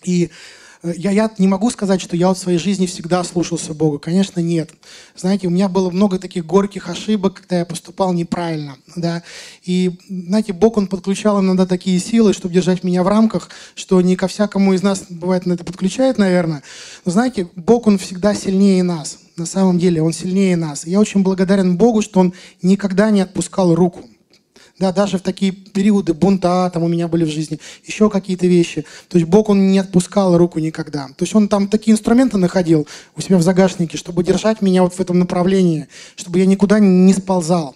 И 0.04 0.30
я, 0.84 1.12
я 1.12 1.32
не 1.38 1.48
могу 1.48 1.70
сказать, 1.70 2.02
что 2.02 2.16
я 2.16 2.34
в 2.34 2.38
своей 2.38 2.58
жизни 2.58 2.86
всегда 2.86 3.24
слушался 3.24 3.74
Бога. 3.74 3.98
Конечно, 4.00 4.40
нет. 4.40 4.72
Знаете, 5.16 5.48
у 5.48 5.50
меня 5.50 5.70
было 5.70 5.90
много 5.90 6.20
таких 6.20 6.46
горьких 6.46 6.90
ошибок, 6.90 7.42
когда 7.42 7.60
я 7.60 7.66
поступал 7.66 8.14
неправильно. 8.14 8.78
Да? 8.96 9.24
И, 9.64 10.00
знаете, 10.10 10.54
Бог, 10.54 10.78
Он 10.78 10.88
подключал 10.88 11.42
иногда 11.42 11.66
такие 11.66 12.00
силы, 12.00 12.34
чтобы 12.34 12.54
держать 12.54 12.84
меня 12.84 13.04
в 13.04 13.08
рамках, 13.08 13.50
что 13.76 14.00
не 14.02 14.16
ко 14.16 14.28
всякому 14.28 14.74
из 14.74 14.84
нас, 14.84 15.06
бывает, 15.10 15.46
на 15.46 15.54
это 15.54 15.64
подключает, 15.64 16.18
наверное. 16.18 16.64
Но, 17.06 17.12
знаете, 17.12 17.50
Бог, 17.56 17.88
Он 17.88 17.98
всегда 17.98 18.34
сильнее 18.34 18.84
нас 18.84 19.20
на 19.38 19.46
самом 19.46 19.78
деле 19.78 20.02
Он 20.02 20.14
сильнее 20.14 20.56
нас. 20.56 20.86
я 20.86 21.00
очень 21.00 21.22
благодарен 21.22 21.78
Богу, 21.78 22.02
что 22.02 22.20
Он 22.20 22.34
никогда 22.62 23.12
не 23.12 23.22
отпускал 23.22 23.76
руку. 23.76 24.02
Да, 24.80 24.92
даже 24.92 25.18
в 25.18 25.22
такие 25.22 25.52
периоды 25.52 26.14
бунта 26.14 26.70
там 26.72 26.84
у 26.84 26.88
меня 26.88 27.08
были 27.08 27.26
в 27.26 27.30
жизни, 27.30 27.60
еще 27.84 28.12
какие-то 28.12 28.46
вещи. 28.46 28.86
То 29.10 29.18
есть 29.18 29.28
Бог, 29.28 29.50
Он 29.50 29.72
не 29.72 29.80
отпускал 29.80 30.38
руку 30.38 30.60
никогда. 30.60 31.08
То 31.08 31.24
есть 31.24 31.34
Он 31.34 31.48
там 31.48 31.68
такие 31.68 31.94
инструменты 31.94 32.38
находил 32.38 32.88
у 33.16 33.22
себя 33.22 33.38
в 33.38 33.42
загашнике, 33.42 33.98
чтобы 33.98 34.24
держать 34.24 34.62
меня 34.62 34.84
вот 34.84 34.94
в 34.94 35.00
этом 35.00 35.18
направлении, 35.18 35.88
чтобы 36.16 36.38
я 36.40 36.46
никуда 36.46 36.78
не 36.80 37.14
сползал. 37.14 37.76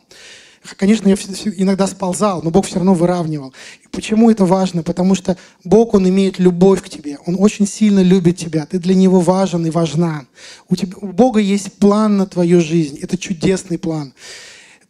Конечно, 0.78 1.10
я 1.10 1.16
иногда 1.16 1.88
сползал, 1.88 2.44
но 2.44 2.52
Бог 2.52 2.68
все 2.68 2.76
равно 2.76 2.94
выравнивал. 2.94 3.52
И 3.84 3.88
почему 3.88 4.30
это 4.30 4.46
важно? 4.46 4.84
Потому 4.84 5.16
что 5.16 5.36
Бог, 5.64 5.96
Он 5.96 6.08
имеет 6.08 6.38
любовь 6.38 6.84
к 6.84 6.90
тебе. 6.90 7.18
Он 7.26 7.36
очень 7.40 7.66
сильно 7.66 8.02
любит 8.02 8.38
тебя. 8.38 8.68
Ты 8.68 8.78
для 8.78 8.94
Него 8.94 9.22
важен 9.22 9.66
и 9.66 9.72
важна. 9.72 10.26
У, 10.70 10.76
тебя, 10.76 10.96
у 11.02 11.08
Бога 11.08 11.40
есть 11.40 11.74
план 11.74 12.18
на 12.18 12.28
твою 12.28 12.62
жизнь. 12.62 13.00
Это 13.02 13.18
чудесный 13.18 13.80
план. 13.80 14.14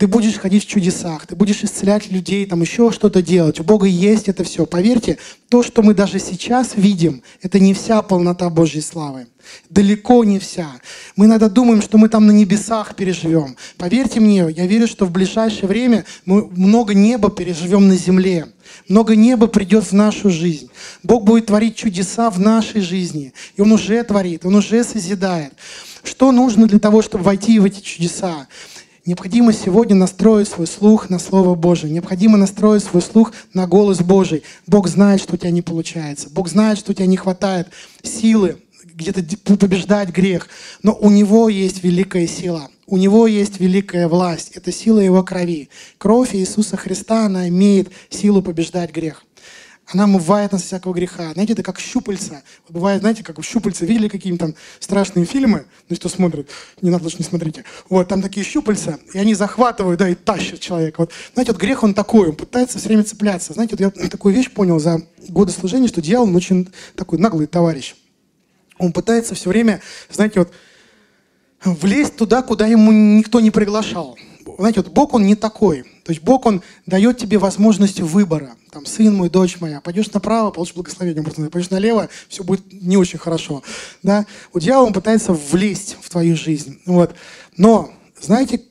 Ты 0.01 0.07
будешь 0.07 0.39
ходить 0.39 0.63
в 0.63 0.67
чудесах, 0.67 1.27
ты 1.27 1.35
будешь 1.35 1.63
исцелять 1.63 2.09
людей, 2.09 2.47
там 2.47 2.61
еще 2.61 2.89
что-то 2.89 3.21
делать. 3.21 3.59
У 3.59 3.63
Бога 3.63 3.85
есть 3.85 4.29
это 4.29 4.43
все. 4.43 4.65
Поверьте, 4.65 5.19
то, 5.47 5.61
что 5.61 5.83
мы 5.83 5.93
даже 5.93 6.17
сейчас 6.17 6.71
видим, 6.75 7.21
это 7.43 7.59
не 7.59 7.75
вся 7.75 8.01
полнота 8.01 8.49
Божьей 8.49 8.81
славы. 8.81 9.27
Далеко 9.69 10.23
не 10.23 10.39
вся. 10.39 10.71
Мы 11.15 11.27
иногда 11.27 11.49
думаем, 11.49 11.83
что 11.83 11.99
мы 11.99 12.09
там 12.09 12.25
на 12.25 12.31
небесах 12.31 12.95
переживем. 12.95 13.55
Поверьте 13.77 14.19
мне, 14.19 14.47
я 14.49 14.65
верю, 14.65 14.87
что 14.87 15.05
в 15.05 15.11
ближайшее 15.11 15.67
время 15.67 16.03
мы 16.25 16.47
много 16.47 16.95
неба 16.95 17.29
переживем 17.29 17.87
на 17.87 17.95
земле. 17.95 18.47
Много 18.87 19.15
неба 19.15 19.45
придет 19.45 19.83
в 19.83 19.91
нашу 19.91 20.31
жизнь. 20.31 20.71
Бог 21.03 21.25
будет 21.25 21.45
творить 21.45 21.75
чудеса 21.75 22.31
в 22.31 22.39
нашей 22.39 22.81
жизни. 22.81 23.33
И 23.55 23.61
Он 23.61 23.71
уже 23.71 24.03
творит, 24.03 24.47
Он 24.47 24.55
уже 24.55 24.83
созидает. 24.83 25.53
Что 26.03 26.31
нужно 26.31 26.65
для 26.65 26.79
того, 26.79 27.03
чтобы 27.03 27.23
войти 27.23 27.59
в 27.59 27.65
эти 27.65 27.81
чудеса? 27.81 28.47
Необходимо 29.03 29.51
сегодня 29.51 29.95
настроить 29.95 30.47
свой 30.47 30.67
слух 30.67 31.09
на 31.09 31.17
Слово 31.17 31.55
Божие. 31.55 31.91
Необходимо 31.91 32.37
настроить 32.37 32.83
свой 32.83 33.01
слух 33.01 33.33
на 33.51 33.65
голос 33.65 33.99
Божий. 33.99 34.43
Бог 34.67 34.87
знает, 34.87 35.21
что 35.21 35.33
у 35.33 35.37
тебя 35.37 35.49
не 35.49 35.63
получается. 35.63 36.29
Бог 36.29 36.47
знает, 36.47 36.77
что 36.77 36.91
у 36.91 36.93
тебя 36.93 37.07
не 37.07 37.17
хватает 37.17 37.69
силы 38.03 38.57
где-то 38.93 39.23
побеждать 39.57 40.09
грех. 40.09 40.49
Но 40.83 40.93
у 40.93 41.09
Него 41.09 41.49
есть 41.49 41.83
великая 41.83 42.27
сила. 42.27 42.69
У 42.85 42.97
Него 42.97 43.25
есть 43.25 43.59
великая 43.59 44.07
власть. 44.07 44.51
Это 44.53 44.71
сила 44.71 44.99
Его 44.99 45.23
крови. 45.23 45.69
Кровь 45.97 46.35
Иисуса 46.35 46.77
Христа, 46.77 47.25
она 47.25 47.47
имеет 47.49 47.89
силу 48.11 48.43
побеждать 48.43 48.91
грех. 48.91 49.23
Она 49.87 50.05
омывает 50.05 50.53
нас 50.53 50.63
всякого 50.63 50.93
греха. 50.93 51.33
Знаете, 51.33 51.53
это 51.53 51.63
как 51.63 51.79
щупальца. 51.79 52.43
Бывает, 52.69 53.01
знаете, 53.01 53.23
как 53.23 53.43
щупальца. 53.43 53.85
Видели 53.85 54.07
какие-нибудь 54.07 54.39
там 54.39 54.55
страшные 54.79 55.25
фильмы? 55.25 55.65
Ну, 55.89 55.95
что 55.95 56.07
смотрят, 56.07 56.47
не 56.81 56.89
надо, 56.89 57.03
лучше 57.03 57.17
не 57.19 57.25
смотрите. 57.25 57.65
Вот, 57.89 58.07
там 58.07 58.21
такие 58.21 58.45
щупальца, 58.45 58.99
и 59.13 59.17
они 59.17 59.33
захватывают, 59.33 59.99
да, 59.99 60.07
и 60.07 60.15
тащат 60.15 60.59
человека. 60.59 61.01
Вот, 61.01 61.11
знаете, 61.33 61.51
вот 61.51 61.59
грех, 61.59 61.83
он 61.83 61.93
такой, 61.93 62.29
он 62.29 62.35
пытается 62.35 62.77
все 62.77 62.87
время 62.87 63.03
цепляться. 63.03 63.53
Знаете, 63.53 63.75
вот 63.77 63.97
я 63.97 64.09
такую 64.09 64.33
вещь 64.33 64.51
понял 64.51 64.79
за 64.79 65.01
годы 65.27 65.51
служения, 65.51 65.87
что 65.87 66.01
дьявол, 66.01 66.27
он 66.27 66.35
очень 66.35 66.69
такой 66.95 67.19
наглый 67.19 67.47
товарищ. 67.47 67.95
Он 68.77 68.93
пытается 68.93 69.35
все 69.35 69.49
время, 69.49 69.81
знаете, 70.09 70.39
вот 70.39 70.51
влезть 71.63 72.15
туда, 72.15 72.41
куда 72.41 72.65
ему 72.65 72.91
никто 72.91 73.39
не 73.39 73.51
приглашал. 73.51 74.17
Знаете, 74.57 74.81
вот 74.81 74.91
Бог, 74.91 75.13
Он 75.13 75.25
не 75.25 75.35
такой. 75.35 75.85
То 76.03 76.11
есть 76.11 76.23
Бог, 76.23 76.45
Он 76.45 76.61
дает 76.85 77.17
тебе 77.17 77.37
возможность 77.37 77.99
выбора. 77.99 78.55
Там, 78.71 78.85
сын 78.85 79.13
мой, 79.13 79.29
дочь 79.29 79.59
моя, 79.59 79.81
пойдешь 79.81 80.11
направо, 80.13 80.51
получишь 80.51 80.75
благословение, 80.75 81.23
пойдешь 81.23 81.69
налево, 81.69 82.09
все 82.29 82.43
будет 82.43 82.63
не 82.71 82.97
очень 82.97 83.19
хорошо. 83.19 83.63
Да? 84.01 84.25
У 84.53 84.59
дьявола 84.59 84.87
он 84.87 84.93
пытается 84.93 85.33
влезть 85.33 85.97
в 86.01 86.09
твою 86.09 86.35
жизнь. 86.35 86.79
Вот. 86.85 87.13
Но, 87.57 87.91
знаете, 88.19 88.61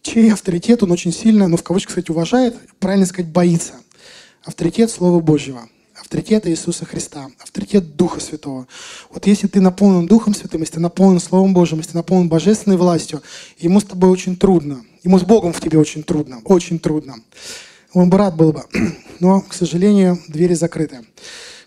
чей 0.00 0.32
авторитет 0.32 0.82
он 0.82 0.92
очень 0.92 1.12
сильно, 1.12 1.48
ну 1.48 1.56
в 1.56 1.62
кавычках, 1.62 1.90
кстати, 1.90 2.10
уважает, 2.10 2.56
правильно 2.78 3.06
сказать, 3.06 3.30
боится. 3.30 3.74
Авторитет 4.44 4.90
Слова 4.90 5.20
Божьего 5.20 5.68
авторитета 6.12 6.50
Иисуса 6.50 6.84
Христа, 6.84 7.30
авторитет 7.38 7.96
Духа 7.96 8.20
Святого. 8.20 8.66
Вот 9.10 9.26
если 9.26 9.46
ты 9.46 9.62
наполнен 9.62 10.06
Духом 10.06 10.34
Святым, 10.34 10.60
если 10.60 10.74
ты 10.74 10.80
наполнен 10.80 11.20
Словом 11.20 11.54
Божьим, 11.54 11.78
если 11.78 11.92
ты 11.92 11.96
наполнен 11.96 12.28
Божественной 12.28 12.76
властью, 12.76 13.22
ему 13.58 13.80
с 13.80 13.84
тобой 13.84 14.10
очень 14.10 14.36
трудно. 14.36 14.84
Ему 15.04 15.18
с 15.18 15.22
Богом 15.22 15.52
в 15.52 15.60
тебе 15.60 15.78
очень 15.78 16.02
трудно, 16.02 16.40
очень 16.44 16.78
трудно. 16.78 17.16
Он 17.92 18.08
бы 18.08 18.18
рад 18.18 18.36
был 18.36 18.52
бы, 18.52 18.62
но, 19.20 19.40
к 19.40 19.52
сожалению, 19.52 20.18
двери 20.28 20.54
закрыты. 20.54 21.00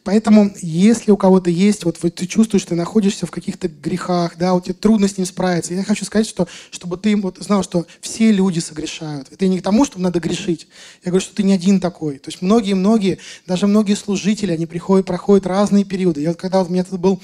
Поэтому, 0.06 0.52
если 0.62 1.10
у 1.10 1.18
кого-то 1.18 1.50
есть, 1.50 1.84
вот, 1.84 1.98
вот 2.04 2.14
ты 2.14 2.28
чувствуешь, 2.28 2.64
ты 2.64 2.76
находишься 2.76 3.26
в 3.26 3.32
каких-то 3.32 3.68
грехах, 3.68 4.38
да, 4.38 4.54
вот 4.54 4.66
тебе 4.66 4.76
трудно 4.76 5.08
с 5.08 5.18
ним 5.18 5.26
справиться, 5.26 5.74
я 5.74 5.84
хочу 5.84 6.06
сказать, 6.06 6.28
что 6.28 6.48
чтобы 6.70 6.98
ты 6.98 7.16
вот 7.18 7.40
знал, 7.40 7.64
что 7.64 7.88
все 8.02 8.32
люди 8.32 8.60
согрешают. 8.60 9.32
Это 9.32 9.48
не 9.48 9.60
к 9.60 9.64
тому, 9.64 9.84
что 9.84 10.00
надо 10.00 10.20
грешить. 10.20 10.68
Я 11.04 11.10
говорю, 11.10 11.26
что 11.26 11.34
ты 11.36 11.42
не 11.42 11.54
один 11.54 11.80
такой. 11.80 12.20
То 12.20 12.30
есть 12.30 12.44
многие-многие, 12.44 13.18
даже 13.48 13.66
многие 13.66 13.96
служители, 13.96 14.52
они 14.52 14.68
приходят, 14.68 15.08
проходят 15.08 15.48
разные 15.48 15.86
периоды. 15.86 16.22
Я 16.22 16.30
вот 16.30 16.38
когда 16.38 16.62
у 16.62 16.70
меня 16.70 16.84
тут 16.84 17.00
был 17.00 17.20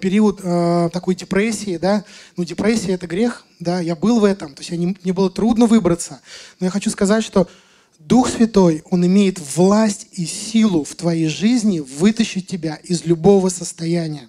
период 0.00 0.40
э, 0.42 0.88
такой 0.92 1.14
депрессии, 1.14 1.76
да, 1.76 2.04
ну 2.36 2.44
депрессия 2.44 2.92
это 2.92 3.06
грех, 3.06 3.44
да, 3.60 3.80
я 3.80 3.94
был 3.94 4.20
в 4.20 4.24
этом, 4.24 4.54
то 4.54 4.60
есть 4.60 4.70
я 4.70 4.76
не, 4.76 4.96
мне 5.02 5.12
было 5.12 5.30
трудно 5.30 5.66
выбраться, 5.66 6.20
но 6.60 6.66
я 6.66 6.70
хочу 6.70 6.90
сказать, 6.90 7.24
что 7.24 7.48
Дух 7.98 8.28
Святой, 8.28 8.82
Он 8.90 9.06
имеет 9.06 9.38
власть 9.56 10.08
и 10.12 10.26
силу 10.26 10.84
в 10.84 10.94
твоей 10.94 11.28
жизни 11.28 11.80
вытащить 11.80 12.46
тебя 12.46 12.78
из 12.84 13.06
любого 13.06 13.48
состояния. 13.48 14.28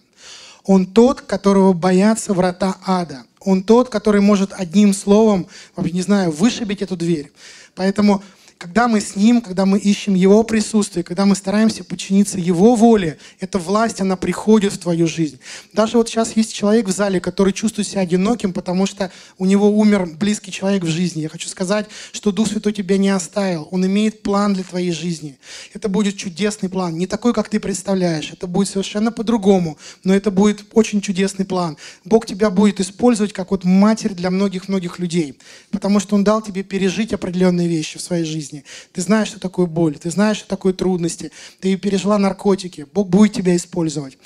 Он 0.63 0.85
тот, 0.85 1.21
которого 1.21 1.73
боятся 1.73 2.33
врата 2.33 2.77
ада. 2.85 3.23
Он 3.39 3.63
тот, 3.63 3.89
который 3.89 4.21
может 4.21 4.53
одним 4.53 4.93
словом, 4.93 5.47
не 5.77 6.01
знаю, 6.01 6.31
вышибить 6.31 6.81
эту 6.81 6.95
дверь. 6.95 7.31
Поэтому 7.75 8.23
когда 8.57 8.87
мы 8.87 9.01
с 9.01 9.15
Ним, 9.15 9.41
когда 9.41 9.65
мы 9.65 9.77
ищем 9.77 10.13
Его 10.13 10.43
присутствие, 10.43 11.03
когда 11.03 11.25
мы 11.25 11.35
стараемся 11.35 11.83
подчиниться 11.83 12.39
Его 12.39 12.75
воле, 12.75 13.17
эта 13.39 13.59
власть, 13.59 13.99
она 13.99 14.15
приходит 14.15 14.71
в 14.71 14.77
твою 14.77 15.07
жизнь. 15.07 15.39
Даже 15.73 15.97
вот 15.97 16.07
сейчас 16.07 16.35
есть 16.37 16.53
человек 16.53 16.87
в 16.87 16.91
зале, 16.91 17.19
который 17.19 17.51
чувствует 17.51 17.87
себя 17.87 18.01
одиноким, 18.01 18.53
потому 18.53 18.85
что 18.85 19.11
у 19.37 19.45
него 19.45 19.69
умер 19.69 20.07
близкий 20.17 20.51
человек 20.51 20.83
в 20.83 20.87
жизни. 20.87 21.21
Я 21.21 21.29
хочу 21.29 21.49
сказать, 21.49 21.87
что 22.13 22.31
Дух 22.31 22.47
Святой 22.47 22.71
тебя 22.71 22.97
не 22.97 23.09
оставил. 23.09 23.67
Он 23.71 23.85
имеет 23.85 24.23
план 24.23 24.53
для 24.53 24.63
твоей 24.63 24.91
жизни. 24.91 25.37
Это 25.73 25.89
будет 25.89 26.15
чудесный 26.15 26.69
план. 26.69 26.97
Не 26.97 27.07
такой, 27.07 27.33
как 27.33 27.49
ты 27.49 27.59
представляешь. 27.59 28.31
Это 28.31 28.47
будет 28.47 28.69
совершенно 28.69 29.11
по-другому. 29.11 29.77
Но 30.03 30.13
это 30.15 30.31
будет 30.31 30.65
очень 30.71 31.01
чудесный 31.01 31.45
план. 31.45 31.77
Бог 32.05 32.25
тебя 32.25 32.49
будет 32.49 32.79
использовать 32.79 33.33
как 33.33 33.51
вот 33.51 33.65
матерь 33.65 34.13
для 34.13 34.31
многих-многих 34.31 34.97
людей. 34.99 35.37
Потому 35.71 35.99
что 35.99 36.15
Он 36.15 36.23
дал 36.23 36.41
тебе 36.41 36.63
пережить 36.63 37.11
определенные 37.11 37.67
вещи 37.67 37.97
в 37.97 38.01
своей 38.01 38.23
жизни 38.23 38.44
жизни. 38.45 38.63
Ты 38.93 39.01
знаешь, 39.01 39.29
что 39.29 39.39
такое 39.39 39.65
боль, 39.65 39.97
ты 39.97 40.09
знаешь, 40.09 40.37
что 40.37 40.47
такое 40.47 40.73
трудности, 40.73 41.31
ты 41.59 41.75
пережила 41.77 42.17
наркотики. 42.17 42.85
Бог 42.93 43.09
будет 43.09 43.33
тебя 43.33 43.55
использовать. 43.55 44.17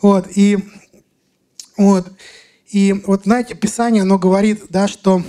Вот, 0.00 0.26
и 0.34 0.58
вот, 1.76 2.10
и 2.70 2.94
вот 3.06 3.22
знаете, 3.24 3.54
Писание, 3.54 4.02
оно 4.02 4.18
говорит, 4.18 4.64
да, 4.70 4.88
что 4.88 5.22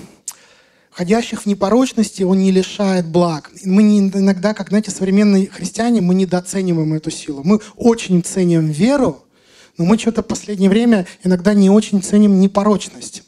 ходящих 0.92 1.44
в 1.44 1.46
непорочности 1.46 2.24
он 2.24 2.40
не 2.40 2.52
лишает 2.52 3.08
благ. 3.08 3.52
Мы 3.64 3.84
не, 3.84 4.00
иногда, 4.00 4.54
как, 4.54 4.70
знаете, 4.70 4.92
современные 4.92 5.48
христиане, 5.48 6.02
мы 6.02 6.16
недооцениваем 6.16 6.94
эту 6.94 7.12
силу. 7.12 7.42
Мы 7.44 7.60
очень 7.76 8.24
ценим 8.24 8.68
веру, 8.68 9.24
но 9.78 9.86
мы 9.86 9.98
что-то 9.98 10.24
в 10.24 10.28
последнее 10.28 10.70
время 10.70 11.06
иногда 11.24 11.54
не 11.54 11.70
очень 11.70 12.02
ценим 12.02 12.40
непорочность. 12.40 13.24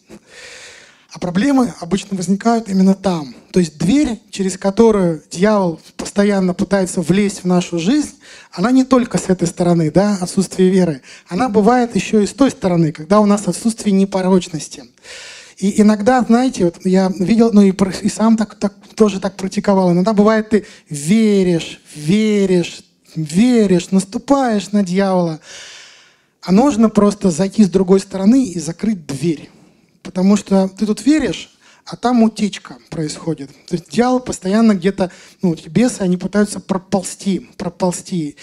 А 1.13 1.19
проблемы 1.19 1.71
обычно 1.79 2.17
возникают 2.17 2.67
именно 2.69 2.95
там. 2.95 3.35
То 3.51 3.59
есть 3.59 3.77
дверь, 3.77 4.19
через 4.31 4.57
которую 4.57 5.21
дьявол 5.29 5.79
постоянно 5.95 6.55
пытается 6.55 7.01
влезть 7.01 7.43
в 7.43 7.45
нашу 7.45 7.77
жизнь, 7.77 8.15
она 8.51 8.71
не 8.71 8.83
только 8.83 9.19
с 9.19 9.29
этой 9.29 9.47
стороны, 9.47 9.91
да, 9.91 10.17
отсутствие 10.19 10.71
веры. 10.71 11.03
Она 11.27 11.49
бывает 11.49 11.95
еще 11.95 12.23
и 12.23 12.27
с 12.27 12.33
той 12.33 12.49
стороны, 12.49 12.91
когда 12.91 13.19
у 13.19 13.27
нас 13.27 13.47
отсутствие 13.47 13.93
непорочности. 13.93 14.85
И 15.57 15.79
иногда, 15.79 16.23
знаете, 16.23 16.65
вот 16.65 16.77
я 16.83 17.11
видел, 17.19 17.51
ну 17.53 17.61
и, 17.61 17.71
и 18.01 18.09
сам 18.09 18.35
так, 18.35 18.55
так, 18.55 18.73
тоже 18.95 19.19
так 19.19 19.35
практиковал. 19.37 19.91
Иногда 19.91 20.13
бывает, 20.13 20.49
ты 20.49 20.65
веришь, 20.89 21.79
веришь, 21.95 22.81
веришь, 23.15 23.91
наступаешь 23.91 24.71
на 24.71 24.81
дьявола. 24.81 25.39
А 26.41 26.51
нужно 26.51 26.89
просто 26.89 27.29
зайти 27.29 27.63
с 27.63 27.69
другой 27.69 27.99
стороны 27.99 28.45
и 28.45 28.59
закрыть 28.59 29.05
дверь. 29.05 29.51
Потому 30.03 30.35
что 30.35 30.67
ты 30.67 30.85
тут 30.85 31.05
веришь, 31.05 31.49
а 31.85 31.95
там 31.95 32.23
утечка 32.23 32.77
происходит. 32.89 33.49
То 33.67 33.75
есть 33.75 33.89
дьявол 33.89 34.19
постоянно 34.19 34.75
где-то, 34.75 35.11
ну, 35.41 35.55
бесы, 35.67 36.01
они 36.01 36.17
пытаются 36.17 36.59
проползти, 36.59 37.49
проползти. 37.57 38.35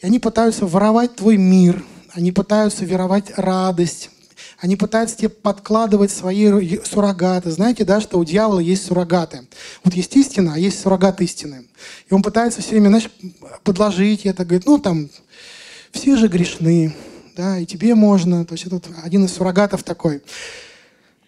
И 0.00 0.06
они 0.06 0.18
пытаются 0.18 0.66
воровать 0.66 1.14
твой 1.16 1.36
мир, 1.36 1.84
они 2.12 2.32
пытаются 2.32 2.84
веровать 2.84 3.32
радость, 3.36 4.10
они 4.58 4.76
пытаются 4.76 5.16
тебе 5.16 5.28
подкладывать 5.28 6.10
свои 6.10 6.78
суррогаты. 6.84 7.50
Знаете, 7.50 7.84
да, 7.84 8.00
что 8.00 8.18
у 8.18 8.24
дьявола 8.24 8.60
есть 8.60 8.86
суррогаты. 8.86 9.46
Вот 9.82 9.94
есть 9.94 10.16
истина, 10.16 10.54
а 10.54 10.58
есть 10.58 10.80
суррогат 10.80 11.20
истины. 11.20 11.64
И 12.08 12.14
он 12.14 12.22
пытается 12.22 12.62
все 12.62 12.72
время, 12.72 12.88
знаешь, 12.88 13.10
подложить 13.64 14.24
это, 14.24 14.44
говорит, 14.44 14.66
ну 14.66 14.78
там, 14.78 15.08
все 15.90 16.16
же 16.16 16.28
грешны, 16.28 16.94
да, 17.36 17.58
и 17.58 17.66
тебе 17.66 17.94
можно. 17.94 18.44
То 18.44 18.54
есть 18.54 18.66
это 18.66 18.80
один 19.02 19.24
из 19.24 19.32
суррогатов 19.32 19.82
такой. 19.82 20.22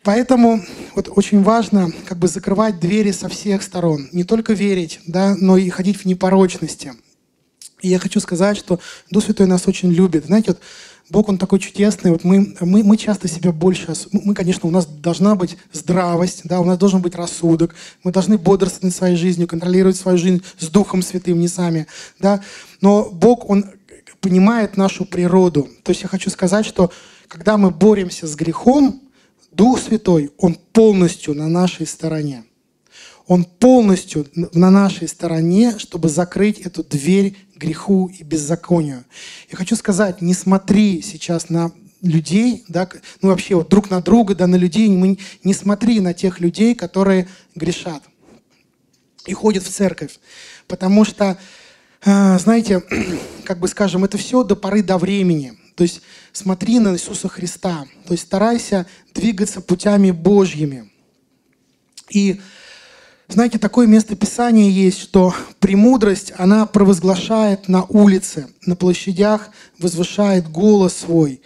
Поэтому 0.05 0.62
вот 0.94 1.09
очень 1.11 1.42
важно 1.42 1.90
как 2.07 2.18
бы 2.18 2.28
закрывать 2.28 2.78
двери 2.78 3.11
со 3.11 3.28
всех 3.28 3.62
сторон. 3.62 4.09
Не 4.12 4.22
только 4.22 4.52
верить, 4.52 5.00
да, 5.07 5.34
но 5.34 5.57
и 5.57 5.70
ходить 5.70 5.96
в 5.96 6.05
непорочности. 6.05 6.92
И 7.80 7.88
я 7.88 7.98
хочу 7.98 8.20
сказать, 8.20 8.57
что 8.57 8.78
Дух 9.11 9.24
Святой 9.24 9.46
нас 9.46 9.66
очень 9.66 9.90
любит. 9.90 10.26
Знаете, 10.26 10.52
вот 10.52 10.61
Бог, 11.11 11.28
Он 11.28 11.38
такой 11.38 11.59
чудесный. 11.59 12.11
Вот 12.11 12.22
мы, 12.22 12.55
мы, 12.61 12.82
мы 12.82 12.96
часто 12.96 13.28
себя 13.28 13.52
больше... 13.52 13.94
Мы, 14.12 14.34
конечно, 14.34 14.68
у 14.68 14.72
нас 14.72 14.86
должна 14.86 15.34
быть 15.36 15.57
здравость, 15.72 16.42
да, 16.44 16.61
у 16.61 16.64
нас 16.64 16.78
должен 16.78 17.00
быть 17.00 17.14
рассудок. 17.14 17.74
Мы 18.02 18.12
должны 18.12 18.38
бодрствовать 18.38 18.84
над 18.84 18.94
своей 18.94 19.16
жизнью, 19.16 19.48
контролировать 19.48 19.96
свою 19.96 20.18
жизнь 20.18 20.42
с 20.59 20.68
Духом 20.68 21.02
Святым, 21.02 21.40
не 21.40 21.48
сами. 21.48 21.86
Да. 22.18 22.42
Но 22.80 23.11
Бог, 23.11 23.48
Он 23.48 23.66
понимает 24.20 24.76
нашу 24.76 25.05
природу. 25.07 25.68
То 25.82 25.92
есть 25.92 26.02
я 26.02 26.09
хочу 26.09 26.30
сказать, 26.30 26.64
что 26.66 26.90
когда 27.28 27.57
мы 27.57 27.70
боремся 27.70 28.26
с 28.26 28.34
грехом, 28.34 29.00
Дух 29.57 29.80
Святой, 29.80 30.30
Он 30.38 30.55
полностью 30.55 31.34
на 31.34 31.48
нашей 31.48 31.86
стороне. 31.86 32.44
Он 33.26 33.44
полностью 33.44 34.26
на 34.34 34.70
нашей 34.70 35.09
стороне, 35.09 35.78
чтобы 35.78 36.09
закрыть 36.09 36.59
эту 36.59 36.84
дверь 36.84 37.36
греху 37.57 38.09
и 38.09 38.22
беззаконию. 38.22 39.05
Я 39.50 39.57
хочу 39.57 39.76
сказать, 39.76 40.20
не 40.20 40.34
смотри 40.34 41.00
сейчас 41.00 41.48
на 41.48 41.72
людей, 42.02 42.64
да, 42.68 42.86
ну 43.22 43.30
вообще 43.30 43.55
вот 43.55 43.70
друг 43.70 43.88
на 43.88 44.02
друга, 44.02 44.34
да, 44.34 44.46
на 44.46 44.57
людей, 44.57 44.88
мы, 44.90 45.18
не 45.42 45.55
смотри 45.55 46.00
на 46.00 46.12
тех 46.12 46.38
людей, 46.38 46.74
которые 46.74 47.28
грешат 47.55 48.02
и 49.26 49.32
ходят 49.32 49.64
в 49.64 49.70
церковь. 49.70 50.18
Потому 50.66 51.05
что, 51.05 51.38
э, 52.05 52.38
знаете, 52.38 52.82
как 53.44 53.59
бы 53.59 53.68
скажем, 53.68 54.05
это 54.05 54.18
все 54.18 54.42
до 54.44 54.55
поры 54.55 54.82
до 54.82 54.98
времени. 54.98 55.59
То 55.74 55.82
есть 55.82 56.02
смотри 56.32 56.78
на 56.78 56.94
Иисуса 56.94 57.28
Христа. 57.28 57.86
То 58.06 58.12
есть 58.12 58.24
старайся 58.24 58.86
двигаться 59.12 59.60
путями 59.60 60.10
Божьими. 60.10 60.90
И 62.10 62.40
знаете, 63.28 63.58
такое 63.58 63.86
место 63.86 64.14
Писания 64.16 64.68
есть, 64.68 65.00
что 65.00 65.34
премудрость, 65.58 66.32
она 66.36 66.66
провозглашает 66.66 67.68
на 67.68 67.84
улице, 67.84 68.48
на 68.66 68.76
площадях 68.76 69.48
возвышает 69.78 70.50
голос 70.50 70.94
свой, 70.94 71.40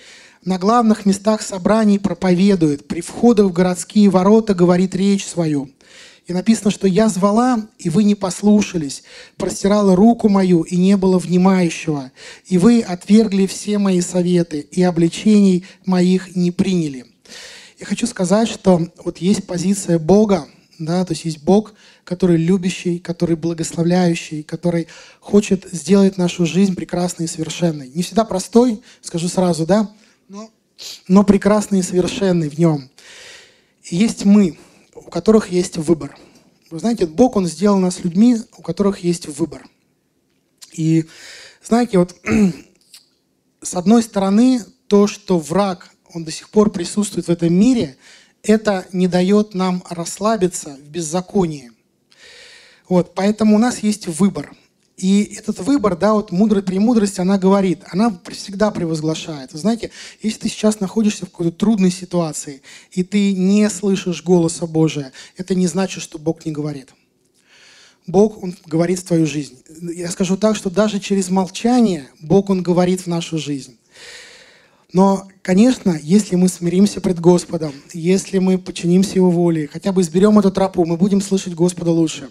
на 0.44 0.58
главных 0.58 1.06
местах 1.06 1.40
собраний 1.40 1.98
проповедует, 1.98 2.88
при 2.88 3.00
входах 3.00 3.46
в 3.46 3.52
городские 3.52 4.10
ворота 4.10 4.54
говорит 4.54 4.94
речь 4.94 5.26
свою. 5.26 5.70
И 6.28 6.34
написано, 6.34 6.70
что 6.70 6.86
я 6.86 7.08
звала, 7.08 7.66
и 7.78 7.88
вы 7.88 8.04
не 8.04 8.14
послушались, 8.14 9.02
простирала 9.38 9.96
руку 9.96 10.28
мою, 10.28 10.60
и 10.60 10.76
не 10.76 10.98
было 10.98 11.18
внимающего, 11.18 12.12
и 12.44 12.58
вы 12.58 12.82
отвергли 12.82 13.46
все 13.46 13.78
мои 13.78 14.02
советы, 14.02 14.60
и 14.60 14.82
обличений 14.82 15.64
моих 15.86 16.36
не 16.36 16.50
приняли. 16.50 17.06
Я 17.80 17.86
хочу 17.86 18.06
сказать, 18.06 18.46
что 18.46 18.88
вот 19.02 19.18
есть 19.18 19.46
позиция 19.46 19.98
Бога, 19.98 20.46
да, 20.78 21.02
то 21.06 21.14
есть 21.14 21.24
есть 21.24 21.42
Бог, 21.42 21.72
который 22.04 22.36
любящий, 22.36 22.98
который 22.98 23.36
благословляющий, 23.36 24.42
который 24.42 24.86
хочет 25.20 25.66
сделать 25.72 26.18
нашу 26.18 26.44
жизнь 26.44 26.74
прекрасной 26.74 27.24
и 27.24 27.28
совершенной. 27.28 27.90
Не 27.94 28.02
всегда 28.02 28.24
простой, 28.26 28.82
скажу 29.00 29.28
сразу, 29.28 29.64
да, 29.64 29.90
но, 30.28 30.50
но 31.08 31.24
прекрасный 31.24 31.78
и 31.78 31.82
совершенный 31.82 32.50
в 32.50 32.58
нем. 32.58 32.90
И 33.84 33.96
есть 33.96 34.26
мы, 34.26 34.58
у 35.06 35.10
которых 35.10 35.50
есть 35.50 35.76
выбор. 35.76 36.16
Вы 36.70 36.78
знаете, 36.78 37.06
Бог, 37.06 37.36
Он 37.36 37.46
сделал 37.46 37.78
нас 37.78 38.04
людьми, 38.04 38.36
у 38.56 38.62
которых 38.62 39.00
есть 39.00 39.26
выбор. 39.26 39.66
И 40.72 41.06
знаете, 41.64 41.98
вот 41.98 42.14
с 43.62 43.74
одной 43.74 44.02
стороны, 44.02 44.62
то, 44.86 45.06
что 45.06 45.38
враг, 45.38 45.90
он 46.14 46.24
до 46.24 46.30
сих 46.30 46.50
пор 46.50 46.70
присутствует 46.70 47.26
в 47.26 47.30
этом 47.30 47.52
мире, 47.52 47.96
это 48.42 48.86
не 48.92 49.08
дает 49.08 49.54
нам 49.54 49.82
расслабиться 49.88 50.76
в 50.76 50.88
беззаконии. 50.88 51.72
Вот, 52.88 53.14
поэтому 53.14 53.56
у 53.56 53.58
нас 53.58 53.80
есть 53.80 54.06
выбор. 54.06 54.54
И 54.98 55.32
этот 55.38 55.60
выбор, 55.60 55.96
да, 55.96 56.12
вот 56.12 56.32
мудрая 56.32 56.60
премудрость, 56.60 57.20
она 57.20 57.38
говорит, 57.38 57.82
она 57.92 58.18
всегда 58.32 58.72
превозглашает. 58.72 59.52
Вы 59.52 59.60
знаете, 59.60 59.92
если 60.20 60.40
ты 60.40 60.48
сейчас 60.48 60.80
находишься 60.80 61.24
в 61.24 61.30
какой-то 61.30 61.52
трудной 61.52 61.92
ситуации, 61.92 62.62
и 62.90 63.04
ты 63.04 63.32
не 63.32 63.70
слышишь 63.70 64.24
голоса 64.24 64.66
Божия, 64.66 65.12
это 65.36 65.54
не 65.54 65.68
значит, 65.68 66.02
что 66.02 66.18
Бог 66.18 66.44
не 66.44 66.50
говорит. 66.50 66.88
Бог, 68.08 68.42
Он 68.42 68.56
говорит 68.66 68.98
в 68.98 69.04
твою 69.04 69.24
жизнь. 69.24 69.62
Я 69.80 70.10
скажу 70.10 70.36
так, 70.36 70.56
что 70.56 70.68
даже 70.68 70.98
через 70.98 71.30
молчание 71.30 72.08
Бог, 72.20 72.50
Он 72.50 72.60
говорит 72.60 73.02
в 73.02 73.06
нашу 73.06 73.38
жизнь. 73.38 73.78
Но, 74.92 75.28
конечно, 75.42 75.96
если 76.02 76.34
мы 76.34 76.48
смиримся 76.48 77.00
пред 77.00 77.20
Господом, 77.20 77.72
если 77.92 78.38
мы 78.38 78.58
подчинимся 78.58 79.14
Его 79.14 79.30
воле, 79.30 79.68
хотя 79.72 79.92
бы 79.92 80.00
изберем 80.00 80.40
эту 80.40 80.50
тропу, 80.50 80.84
мы 80.84 80.96
будем 80.96 81.20
слышать 81.20 81.54
Господа 81.54 81.92
лучше. 81.92 82.30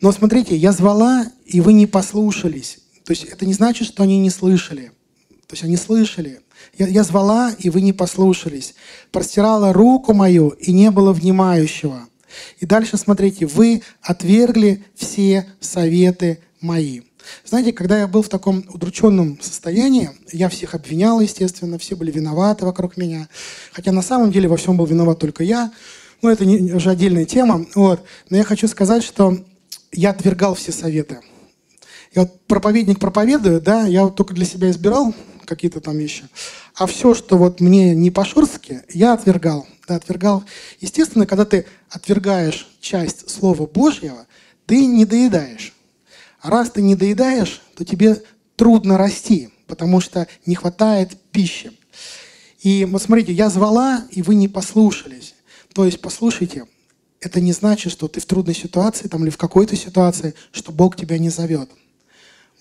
Но 0.00 0.12
смотрите, 0.12 0.56
я 0.56 0.72
звала, 0.72 1.26
и 1.44 1.60
вы 1.60 1.72
не 1.72 1.86
послушались. 1.86 2.78
То 3.04 3.12
есть 3.12 3.24
это 3.24 3.44
не 3.44 3.52
значит, 3.52 3.86
что 3.86 4.02
они 4.02 4.18
не 4.18 4.30
слышали. 4.30 4.92
То 5.46 5.54
есть 5.54 5.64
они 5.64 5.76
слышали. 5.76 6.40
Я, 6.78 6.86
я 6.86 7.02
звала, 7.02 7.52
и 7.58 7.70
вы 7.70 7.80
не 7.82 7.92
послушались. 7.92 8.74
Простирала 9.10 9.72
руку 9.72 10.14
мою, 10.14 10.50
и 10.50 10.72
не 10.72 10.90
было 10.90 11.12
внимающего. 11.12 12.06
И 12.60 12.66
дальше 12.66 12.96
смотрите, 12.96 13.46
вы 13.46 13.82
отвергли 14.00 14.84
все 14.94 15.46
советы 15.60 16.38
мои. 16.60 17.02
Знаете, 17.44 17.72
когда 17.72 17.98
я 17.98 18.06
был 18.06 18.22
в 18.22 18.28
таком 18.28 18.64
удрученном 18.72 19.38
состоянии, 19.42 20.10
я 20.32 20.48
всех 20.48 20.74
обвинял, 20.74 21.20
естественно, 21.20 21.78
все 21.78 21.96
были 21.96 22.10
виноваты 22.10 22.64
вокруг 22.64 22.96
меня. 22.96 23.28
Хотя 23.72 23.92
на 23.92 24.02
самом 24.02 24.32
деле 24.32 24.48
во 24.48 24.56
всем 24.56 24.76
был 24.76 24.86
виноват 24.86 25.18
только 25.18 25.44
я. 25.44 25.72
Но 26.22 26.30
это 26.30 26.44
не, 26.44 26.72
уже 26.72 26.90
отдельная 26.90 27.24
тема. 27.24 27.66
Вот. 27.74 28.04
Но 28.28 28.36
я 28.36 28.44
хочу 28.44 28.68
сказать, 28.68 29.02
что 29.02 29.38
я 29.92 30.10
отвергал 30.10 30.54
все 30.54 30.72
советы. 30.72 31.20
Я 32.14 32.22
вот 32.22 32.40
проповедник 32.46 32.98
проповедую, 32.98 33.60
да, 33.60 33.86
я 33.86 34.04
вот 34.04 34.16
только 34.16 34.34
для 34.34 34.44
себя 34.44 34.70
избирал 34.70 35.14
какие-то 35.46 35.80
там 35.80 35.96
вещи. 35.96 36.24
А 36.74 36.86
все, 36.86 37.14
что 37.14 37.36
вот 37.36 37.60
мне 37.60 37.94
не 37.94 38.10
по-шурски, 38.10 38.82
я 38.88 39.12
отвергал. 39.12 39.66
Да, 39.86 39.96
отвергал. 39.96 40.44
Естественно, 40.80 41.26
когда 41.26 41.44
ты 41.44 41.66
отвергаешь 41.88 42.68
часть 42.80 43.28
Слова 43.28 43.66
Божьего, 43.66 44.26
ты 44.66 44.86
не 44.86 45.04
доедаешь. 45.04 45.74
А 46.40 46.50
раз 46.50 46.70
ты 46.70 46.82
не 46.82 46.94
доедаешь, 46.94 47.60
то 47.76 47.84
тебе 47.84 48.22
трудно 48.56 48.96
расти, 48.96 49.50
потому 49.66 50.00
что 50.00 50.26
не 50.46 50.54
хватает 50.54 51.16
пищи. 51.32 51.72
И 52.60 52.84
вот 52.84 53.02
смотрите, 53.02 53.32
я 53.32 53.50
звала, 53.50 54.04
и 54.10 54.22
вы 54.22 54.34
не 54.34 54.48
послушались. 54.48 55.34
То 55.74 55.84
есть, 55.84 56.00
послушайте, 56.00 56.66
это 57.20 57.40
не 57.40 57.52
значит, 57.52 57.92
что 57.92 58.08
ты 58.08 58.20
в 58.20 58.26
трудной 58.26 58.54
ситуации 58.54 59.06
там, 59.06 59.22
или 59.22 59.30
в 59.30 59.36
какой-то 59.36 59.76
ситуации, 59.76 60.34
что 60.52 60.72
Бог 60.72 60.96
тебя 60.96 61.18
не 61.18 61.28
зовет. 61.28 61.70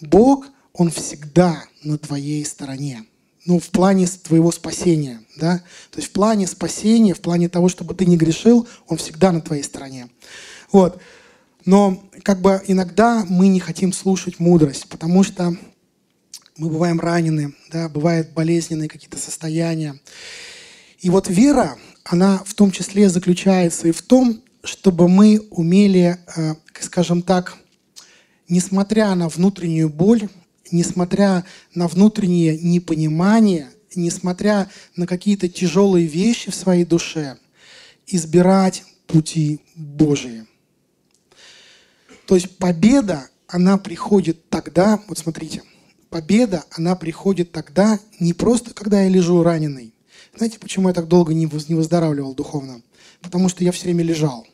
Бог, 0.02 0.48
Он 0.74 0.92
всегда 0.92 1.64
на 1.84 1.98
твоей 1.98 2.44
стороне. 2.46 3.06
Ну, 3.46 3.60
в 3.60 3.70
плане 3.70 4.06
твоего 4.06 4.52
спасения, 4.52 5.22
да? 5.38 5.60
То 5.92 5.98
есть 5.98 6.10
в 6.10 6.12
плане 6.12 6.46
спасения, 6.46 7.14
в 7.14 7.22
плане 7.22 7.48
того, 7.48 7.70
чтобы 7.70 7.96
ты 7.96 8.06
не 8.06 8.18
грешил, 8.18 8.68
Он 8.88 8.98
всегда 8.98 9.32
на 9.32 9.42
твоей 9.42 9.64
стороне. 9.64 10.10
Вот. 10.72 11.02
Но 11.66 12.04
как 12.24 12.42
бы 12.42 12.62
иногда 12.68 13.26
мы 13.28 13.48
не 13.48 13.60
хотим 13.60 13.94
слушать 13.94 14.40
мудрость, 14.40 14.88
потому 14.90 15.24
что 15.24 15.56
мы 16.58 16.70
бываем 16.70 17.00
ранены, 17.00 17.56
да, 17.72 17.88
бывают 17.88 18.32
болезненные 18.32 18.90
какие-то 18.90 19.18
состояния. 19.18 20.00
И 21.00 21.10
вот 21.10 21.30
вера, 21.30 21.78
она 22.04 22.44
в 22.46 22.54
том 22.54 22.72
числе 22.72 23.08
заключается 23.08 23.88
и 23.88 23.92
в 23.92 24.02
том, 24.02 24.42
чтобы 24.70 25.10
мы 25.10 25.40
умели, 25.50 26.18
э, 26.36 26.54
скажем 26.80 27.24
так, 27.24 27.58
несмотря 28.48 29.16
на 29.16 29.28
внутреннюю 29.28 29.90
боль, 29.90 30.30
несмотря 30.72 31.44
на 31.74 31.88
внутреннее 31.88 32.58
непонимание, 32.60 33.70
несмотря 33.96 34.70
на 34.96 35.08
какие-то 35.08 35.50
тяжелые 35.50 36.06
вещи 36.06 36.52
в 36.52 36.56
своей 36.56 36.86
душе, 36.86 37.38
избирать 38.06 38.84
пути 39.08 39.62
Божии. 39.76 40.46
То 42.28 42.36
есть 42.36 42.58
победа, 42.58 43.28
она 43.48 43.80
приходит 43.80 44.50
тогда, 44.50 45.02
вот 45.08 45.18
смотрите, 45.18 45.64
победа, 46.12 46.64
она 46.70 46.96
приходит 46.96 47.52
тогда 47.52 48.00
не 48.20 48.34
просто, 48.34 48.76
когда 48.76 49.02
я 49.02 49.10
лежу 49.10 49.42
раненый. 49.42 49.96
Знаете, 50.36 50.60
почему 50.60 50.90
я 50.90 50.94
так 50.94 51.08
долго 51.08 51.34
не 51.34 51.48
выздоравливал 51.48 52.36
духовно? 52.36 52.84
потому 53.22 53.50
что 53.50 53.64
я 53.64 53.72
все 53.72 53.86
время 53.86 54.04
лежал. 54.04 54.48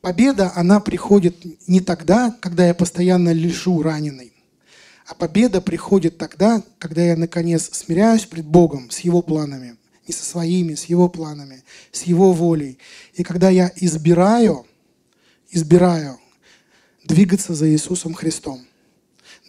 Победа, 0.00 0.52
она 0.54 0.80
приходит 0.80 1.68
не 1.68 1.80
тогда, 1.80 2.34
когда 2.40 2.66
я 2.66 2.74
постоянно 2.74 3.32
лежу 3.32 3.82
раненый, 3.82 4.32
а 5.06 5.14
победа 5.14 5.60
приходит 5.60 6.16
тогда, 6.16 6.62
когда 6.78 7.02
я 7.02 7.16
наконец 7.16 7.68
смиряюсь 7.72 8.24
пред 8.24 8.46
Богом 8.46 8.90
с 8.90 9.00
Его 9.00 9.20
планами, 9.20 9.76
не 10.06 10.14
со 10.14 10.24
своими, 10.24 10.74
с 10.74 10.84
Его 10.84 11.08
планами, 11.08 11.64
с 11.92 12.04
Его 12.04 12.32
волей. 12.32 12.78
И 13.12 13.22
когда 13.24 13.50
я 13.50 13.70
избираю, 13.76 14.64
избираю 15.50 16.18
двигаться 17.04 17.54
за 17.54 17.68
Иисусом 17.68 18.14
Христом. 18.14 18.60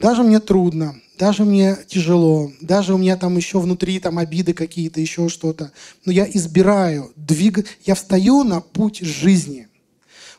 Даже 0.01 0.23
мне 0.23 0.39
трудно, 0.39 0.99
даже 1.17 1.45
мне 1.45 1.77
тяжело, 1.87 2.51
даже 2.59 2.93
у 2.93 2.97
меня 2.97 3.15
там 3.15 3.37
еще 3.37 3.59
внутри 3.59 3.99
там 3.99 4.17
обиды 4.17 4.53
какие-то, 4.53 4.99
еще 4.99 5.29
что-то. 5.29 5.71
Но 6.03 6.11
я 6.11 6.27
избираю 6.29 7.13
двигать, 7.15 7.67
я 7.85 7.95
встаю 7.95 8.43
на 8.43 8.59
путь 8.59 8.99
жизни. 8.99 9.67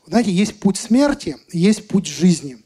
Знаете, 0.07 0.33
есть 0.33 0.59
путь 0.59 0.77
смерти, 0.77 1.37
есть 1.53 1.89
путь 1.89 2.07
жизни. 2.07 2.59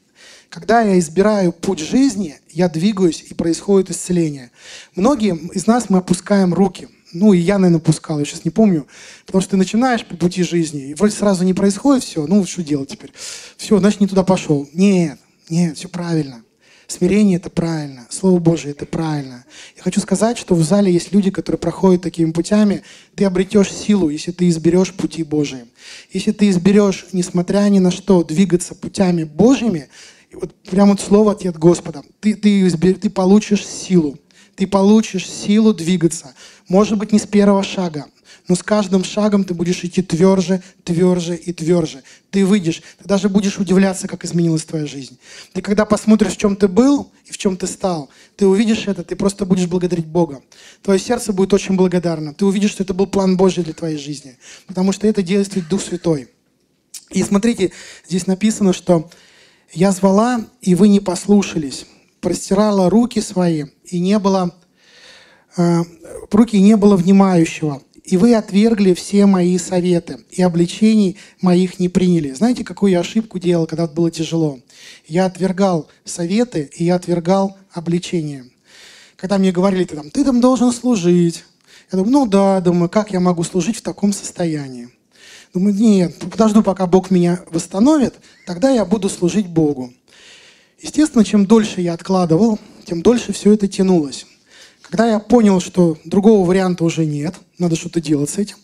Когда 0.49 0.80
я 0.80 0.99
избираю 0.99 1.53
путь 1.53 1.80
жизни, 1.80 2.39
я 2.51 2.68
двигаюсь, 2.68 3.24
и 3.28 3.34
происходит 3.34 3.91
исцеление. 3.91 4.51
Многие 4.95 5.37
из 5.53 5.66
нас 5.66 5.91
мы 5.91 5.99
опускаем 5.99 6.55
руки. 6.55 6.89
Ну, 7.12 7.32
и 7.32 7.39
я, 7.39 7.59
наверное, 7.59 7.80
пускал, 7.80 8.18
я 8.18 8.24
сейчас 8.24 8.45
не 8.45 8.51
помню. 8.51 8.87
Потому 9.26 9.43
что 9.43 9.53
ты 9.53 9.57
начинаешь 9.57 10.05
по 10.05 10.16
пути 10.16 10.43
жизни, 10.43 10.89
и 10.89 10.95
вроде 10.95 11.14
сразу 11.14 11.45
не 11.45 11.55
происходит 11.55 12.05
все. 12.05 12.26
Ну, 12.26 12.45
что 12.47 12.62
делать 12.62 12.91
теперь? 12.91 13.12
Все, 13.57 13.78
значит, 13.78 14.01
не 14.01 14.07
туда 14.07 14.22
пошел. 14.22 14.68
Нет, 14.72 15.18
нет, 15.49 15.76
все 15.76 15.89
правильно. 15.89 16.43
Смирение– 16.89 17.37
это 17.39 17.51
правильно, 17.51 18.07
Слово 18.11 18.39
Божие– 18.39 18.70
это 18.72 18.87
правильно. 18.87 19.45
Я 19.76 19.82
хочу 19.82 20.01
сказать, 20.01 20.39
что 20.39 20.55
в 20.55 20.62
зале 20.62 20.93
есть 20.93 21.12
люди, 21.12 21.30
которые 21.30 21.59
проходят 21.59 22.03
такими 22.03 22.30
путями. 22.30 22.82
Ты 23.16 23.24
обретешь 23.24 23.72
силу, 23.72 24.09
если 24.09 24.30
ты 24.30 24.49
изберешь 24.49 24.95
пути 24.95 25.24
Божии. 25.24 25.64
Если 26.12 26.30
ты 26.30 26.49
изберешь, 26.49 27.07
несмотря 27.12 27.68
ни 27.68 27.80
на 27.80 27.91
что, 27.91 28.22
двигаться 28.22 28.76
путями 28.76 29.24
Божьими, 29.24 29.89
вот 30.32 30.55
прямо 30.62 30.93
вот 30.93 31.01
слово 31.01 31.32
от 31.32 31.59
Господа, 31.59 32.03
ты, 32.20 32.34
ты, 32.34 32.66
избер, 32.66 32.95
ты 32.95 33.11
получишь 33.11 33.66
силу. 33.66 34.18
Ты 34.55 34.66
получишь 34.66 35.28
силу 35.28 35.74
двигаться. 35.74 36.34
Может 36.68 36.99
быть, 36.99 37.12
не 37.12 37.18
с 37.18 37.26
первого 37.26 37.62
шага, 37.62 38.07
но 38.49 38.55
с 38.55 38.62
каждым 38.62 39.03
шагом 39.03 39.44
ты 39.44 39.55
будешь 39.55 39.82
идти 39.84 40.03
тверже, 40.03 40.62
тверже 40.84 41.36
и 41.36 41.53
тверже. 41.53 42.03
Ты 42.30 42.47
выйдешь, 42.47 42.82
ты 42.99 43.09
даже 43.09 43.28
будешь 43.28 43.59
удивляться, 43.59 44.09
как 44.09 44.24
изменилась 44.24 44.64
твоя 44.64 44.86
жизнь. 44.86 45.18
Ты 45.53 45.62
когда 45.62 45.84
посмотришь, 45.84 46.34
в 46.34 46.36
чем 46.36 46.55
ты 46.57 46.68
был 46.68 47.11
и 47.24 47.32
в 47.32 47.38
чем 47.38 47.57
ты 47.57 47.66
стал, 47.66 48.09
ты 48.36 48.47
увидишь 48.47 48.86
это, 48.86 49.03
ты 49.03 49.16
просто 49.16 49.47
будешь 49.47 49.66
благодарить 49.66 50.07
Бога. 50.07 50.42
Твое 50.82 51.01
сердце 51.01 51.32
будет 51.32 51.53
очень 51.55 51.76
благодарно. 51.76 52.34
Ты 52.34 52.44
увидишь, 52.44 52.72
что 52.72 52.82
это 52.82 52.94
был 52.94 53.07
план 53.07 53.36
Божий 53.36 53.64
для 53.64 53.74
твоей 53.74 53.99
жизни. 53.99 54.38
Потому 54.66 54.92
что 54.92 55.07
это 55.07 55.22
действует 55.22 55.68
Дух 55.68 55.82
Святой. 55.82 56.28
И 57.11 57.22
смотрите, 57.22 57.72
здесь 58.07 58.26
написано, 58.26 58.72
что 58.72 59.11
«Я 59.72 59.92
звала, 59.92 60.44
и 60.61 60.74
вы 60.74 60.88
не 60.88 61.01
послушались, 61.01 61.86
простирала 62.20 62.90
руки 62.90 63.20
свои, 63.20 63.66
и 63.84 64.01
не 64.01 64.18
было, 64.18 64.55
э, 65.57 65.82
руки 66.30 66.61
не 66.61 66.76
было 66.76 66.97
внимающего, 66.97 67.82
и 68.07 68.16
вы 68.16 68.34
отвергли 68.36 68.94
все 68.94 69.26
мои 69.26 69.59
советы, 69.59 70.20
и 70.30 70.40
обличений 70.40 71.16
моих 71.40 71.80
не 71.80 71.88
приняли. 71.88 72.32
Знаете, 72.32 72.62
какую 72.62 72.92
я 72.92 73.00
ошибку 73.00 73.40
делал, 73.40 73.66
когда 73.66 73.88
было 73.88 74.12
тяжело? 74.12 74.61
Я 75.09 75.26
отвергал 75.26 75.88
советы, 76.04 76.70
и 76.76 76.84
я 76.84 76.94
отвергал 76.94 77.57
обличения. 77.72 78.46
Когда 79.16 79.38
мне 79.38 79.50
говорили, 79.50 79.84
ты 79.84 79.96
там, 79.96 80.11
ты 80.11 80.24
там 80.24 80.40
должен 80.40 80.72
служить. 80.72 81.44
Я 81.90 81.98
думаю, 81.98 82.12
ну 82.12 82.26
да, 82.26 82.61
думаю, 82.61 82.88
как 82.88 83.11
я 83.11 83.18
могу 83.18 83.42
служить 83.42 83.78
в 83.78 83.82
таком 83.82 84.12
состоянии? 84.12 84.88
Думаю, 85.52 85.74
нет, 85.74 86.16
подожду, 86.18 86.62
пока 86.62 86.86
Бог 86.86 87.11
меня 87.11 87.40
восстановит, 87.50 88.14
тогда 88.46 88.70
я 88.70 88.84
буду 88.84 89.09
служить 89.09 89.48
Богу. 89.48 89.92
Естественно, 90.80 91.24
чем 91.24 91.44
дольше 91.44 91.80
я 91.80 91.94
откладывал, 91.94 92.61
тем 92.84 93.02
дольше 93.02 93.32
все 93.32 93.52
это 93.52 93.66
тянулось. 93.66 94.26
Когда 94.89 95.09
я 95.09 95.18
понял, 95.18 95.61
что 95.61 95.99
другого 96.05 96.47
варианта 96.47 96.84
уже 96.84 97.05
нет, 97.05 97.34
надо 97.59 97.74
что-то 97.74 98.01
делать 98.01 98.30
с 98.30 98.39
этим, 98.39 98.57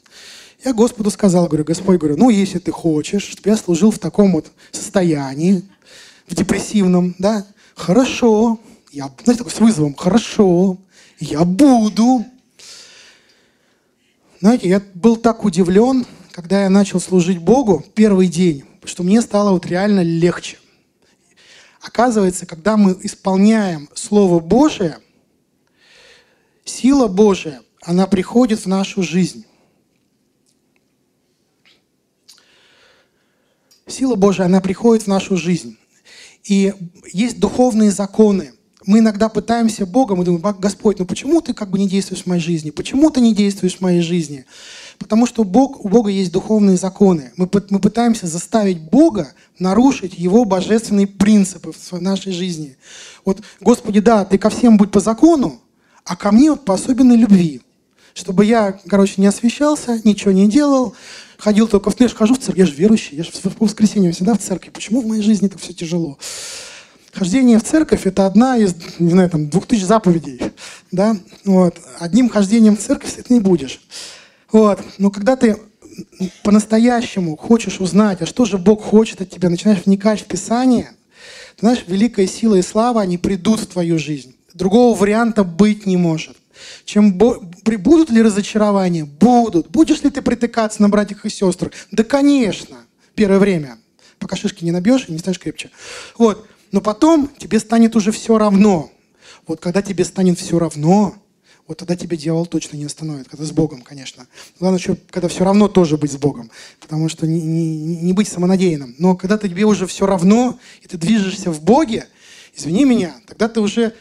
я 0.65 0.73
Господу 0.73 1.11
сказал, 1.11 1.47
говорю, 1.49 1.65
Господь, 1.65 1.99
говорю, 1.99 2.17
ну, 2.17 2.31
если 2.31 2.61
ты 2.61 2.71
хочешь, 2.71 3.25
чтобы 3.25 3.51
я 3.51 3.57
служил 3.57 3.91
в 3.91 3.99
таком 3.99 4.33
вот 4.33 4.53
состоянии, 4.71 5.65
в 6.29 6.37
депрессивном, 6.37 7.17
да, 7.19 7.45
хорошо, 7.75 8.61
я, 8.93 9.11
знаете, 9.25 9.43
такой 9.43 9.53
с 9.53 9.59
вызовом, 9.59 9.95
хорошо, 9.95 10.79
я 11.19 11.45
буду. 11.45 12.25
Знаете, 14.41 14.69
я 14.69 14.81
был 14.95 15.17
так 15.17 15.45
удивлен, 15.45 16.07
когда 16.31 16.63
я 16.63 16.71
начал 16.71 17.01
служить 17.01 17.39
Богу 17.39 17.85
первый 17.95 18.29
день, 18.29 18.65
что 18.85 19.03
мне 19.03 19.21
стало 19.23 19.51
вот 19.51 19.67
реально 19.67 20.03
легче. 20.03 20.59
Оказывается, 21.81 22.47
когда 22.47 22.77
мы 22.77 22.97
исполняем 23.03 23.89
Слово 23.95 24.39
Божие, 24.39 24.99
сила 26.65 27.09
Божия, 27.09 27.63
она 27.83 28.07
приходит 28.07 28.61
в 28.61 28.67
нашу 28.67 29.03
жизнь. 29.03 29.45
Сила 33.87 34.15
Божия, 34.15 34.47
она 34.47 34.61
приходит 34.61 35.05
в 35.05 35.09
нашу 35.09 35.37
жизнь. 35.37 35.77
И 36.45 36.73
есть 37.13 37.39
духовные 37.39 37.91
законы. 37.91 38.53
Мы 38.85 38.99
иногда 38.99 39.29
пытаемся 39.29 39.87
Богом 39.87 40.23
и 40.23 40.25
думаем, 40.25 40.57
Господь, 40.59 40.99
ну 40.99 41.05
почему 41.05 41.41
ты 41.41 41.55
как 41.55 41.71
бы 41.71 41.79
не 41.79 41.89
действуешь 41.89 42.25
в 42.25 42.27
моей 42.27 42.41
жизни? 42.41 42.71
Почему 42.71 43.11
ты 43.11 43.21
не 43.21 43.33
действуешь 43.33 43.77
в 43.77 43.81
моей 43.81 44.01
жизни? 44.01 44.45
Потому 44.99 45.27
что 45.27 45.45
Бог, 45.45 45.85
у 45.85 45.89
Бога 45.89 46.11
есть 46.11 46.33
духовные 46.33 46.77
законы. 46.77 47.33
Мы, 47.37 47.49
мы 47.71 47.79
пытаемся 47.79 48.27
заставить 48.27 48.81
Бога 48.81 49.35
нарушить 49.59 50.19
Его 50.19 50.45
божественные 50.45 51.07
принципы 51.07 51.73
в 51.73 51.93
нашей 52.01 52.33
жизни. 52.33 52.77
Вот, 53.25 53.43
Господи, 53.61 54.01
да, 54.01 54.25
ты 54.25 54.37
ко 54.37 54.51
всем 54.51 54.77
будь 54.77 54.91
по 54.91 54.99
закону, 54.99 55.62
а 56.05 56.17
ко 56.17 56.33
мне 56.33 56.51
вот 56.51 56.65
по 56.65 56.75
особенной 56.75 57.17
любви. 57.17 57.61
Чтобы 58.15 58.45
я, 58.45 58.79
короче, 58.89 59.15
не 59.19 59.27
освещался, 59.27 60.01
ничего 60.05 60.33
не 60.33 60.49
делал, 60.49 60.95
ходил 61.39 61.67
только 61.67 61.91
в... 61.91 61.99
Я 61.99 62.09
же 62.09 62.15
хожу 62.15 62.35
в 62.35 62.39
церковь, 62.39 62.59
я 62.59 62.67
же 62.67 62.75
верующий, 62.75 63.17
я 63.17 63.25
же 63.25 63.31
в 63.33 63.61
воскресенье 63.61 64.13
всегда 64.13 64.35
в 64.35 64.39
церкви. 64.39 64.71
Почему 64.71 65.01
в 65.01 65.07
моей 65.07 65.23
жизни 65.23 65.49
это 65.49 65.59
все 65.59 65.73
тяжело? 65.73 66.19
Хождение 67.13 67.59
в 67.59 67.65
церковь– 67.65 68.03
это 68.07 68.27
одна 68.27 68.57
из, 68.57 68.75
не 68.99 69.11
знаю, 69.11 69.29
там, 69.29 69.49
двух 69.49 69.67
тысяч 69.67 69.85
заповедей. 69.85 70.41
Да? 70.91 71.17
Вот. 71.47 71.81
Одним 71.99 72.29
хождением 72.29 72.77
в 72.77 72.81
церковь 72.81 73.15
ты 73.15 73.33
не 73.33 73.41
будешь. 73.41 73.81
Вот. 74.51 74.79
Но 74.99 75.11
когда 75.11 75.37
ты 75.37 75.57
по-настоящему 76.43 77.37
хочешь 77.37 77.81
узнать, 77.81 78.21
а 78.21 78.27
что 78.27 78.45
же 78.45 78.59
Бог 78.59 78.83
хочет 78.83 79.23
от 79.23 79.31
тебя, 79.31 79.49
начинаешь 79.49 79.83
вникать 79.87 80.21
в 80.21 80.27
Писание, 80.27 80.93
ты 81.57 81.61
знаешь, 81.61 81.85
великая 81.87 82.27
сила 82.27 82.57
и 82.57 82.63
слава, 82.63 83.01
они 83.01 83.17
придут 83.17 83.61
в 83.61 83.67
твою 83.67 83.99
жизнь. 83.99 84.35
Другого 84.55 84.97
варианта 84.97 85.45
быть 85.45 85.87
не 85.87 85.97
может. 85.97 86.37
Чем. 86.85 87.15
Будут 87.15 88.11
ли 88.11 88.23
разочарования? 88.23 89.05
Будут. 89.05 89.69
Будешь 89.71 90.03
ли 90.03 90.11
ты 90.11 90.23
притыкаться 90.23 90.83
на 90.83 90.89
братьях 90.89 91.25
и 91.25 91.31
сестрах? 91.31 91.73
Да, 91.91 92.05
конечно. 92.05 92.79
Первое 93.15 93.39
время. 93.39 93.79
Пока 94.19 94.37
шишки 94.37 94.65
не 94.65 94.71
набьешь 94.71 95.07
и 95.09 95.13
не 95.13 95.19
станешь 95.19 95.39
крепче. 95.39 95.71
Вот. 96.17 96.47
Но 96.71 96.81
потом 96.81 97.31
тебе 97.39 97.59
станет 97.59 97.97
уже 97.97 98.13
все 98.13 98.39
равно. 98.39 98.91
Вот 99.47 99.61
когда 99.61 99.83
тебе 99.83 100.05
станет 100.05 100.39
все 100.39 100.59
равно, 100.59 101.15
вот 101.67 101.79
тогда 101.79 101.97
тебя 101.97 102.17
дьявол 102.17 102.47
точно 102.47 102.77
не 102.77 102.85
остановит. 102.85 103.29
Когда 103.29 103.45
с 103.45 103.51
Богом, 103.51 103.83
конечно. 103.83 104.27
Главное, 104.59 104.79
еще, 104.79 104.97
когда 105.11 105.29
все 105.29 105.45
равно 105.45 105.69
тоже 105.69 105.97
быть 105.97 106.13
с 106.13 106.17
Богом. 106.17 106.51
Потому 106.81 107.09
что 107.09 107.27
не, 107.27 107.41
не, 107.41 107.97
не 107.97 108.13
быть 108.13 108.29
самонадеянным. 108.29 108.95
Но 108.99 109.17
когда 109.17 109.39
тебе 109.39 109.65
уже 109.65 109.87
все 109.87 110.07
равно, 110.07 110.59
и 110.83 110.89
ты 110.89 110.97
движешься 110.97 111.51
в 111.51 111.63
Боге, 111.63 112.07
извини 112.55 112.85
меня, 112.85 113.15
тогда 113.27 113.49
ты 113.49 113.61
уже 113.61 113.95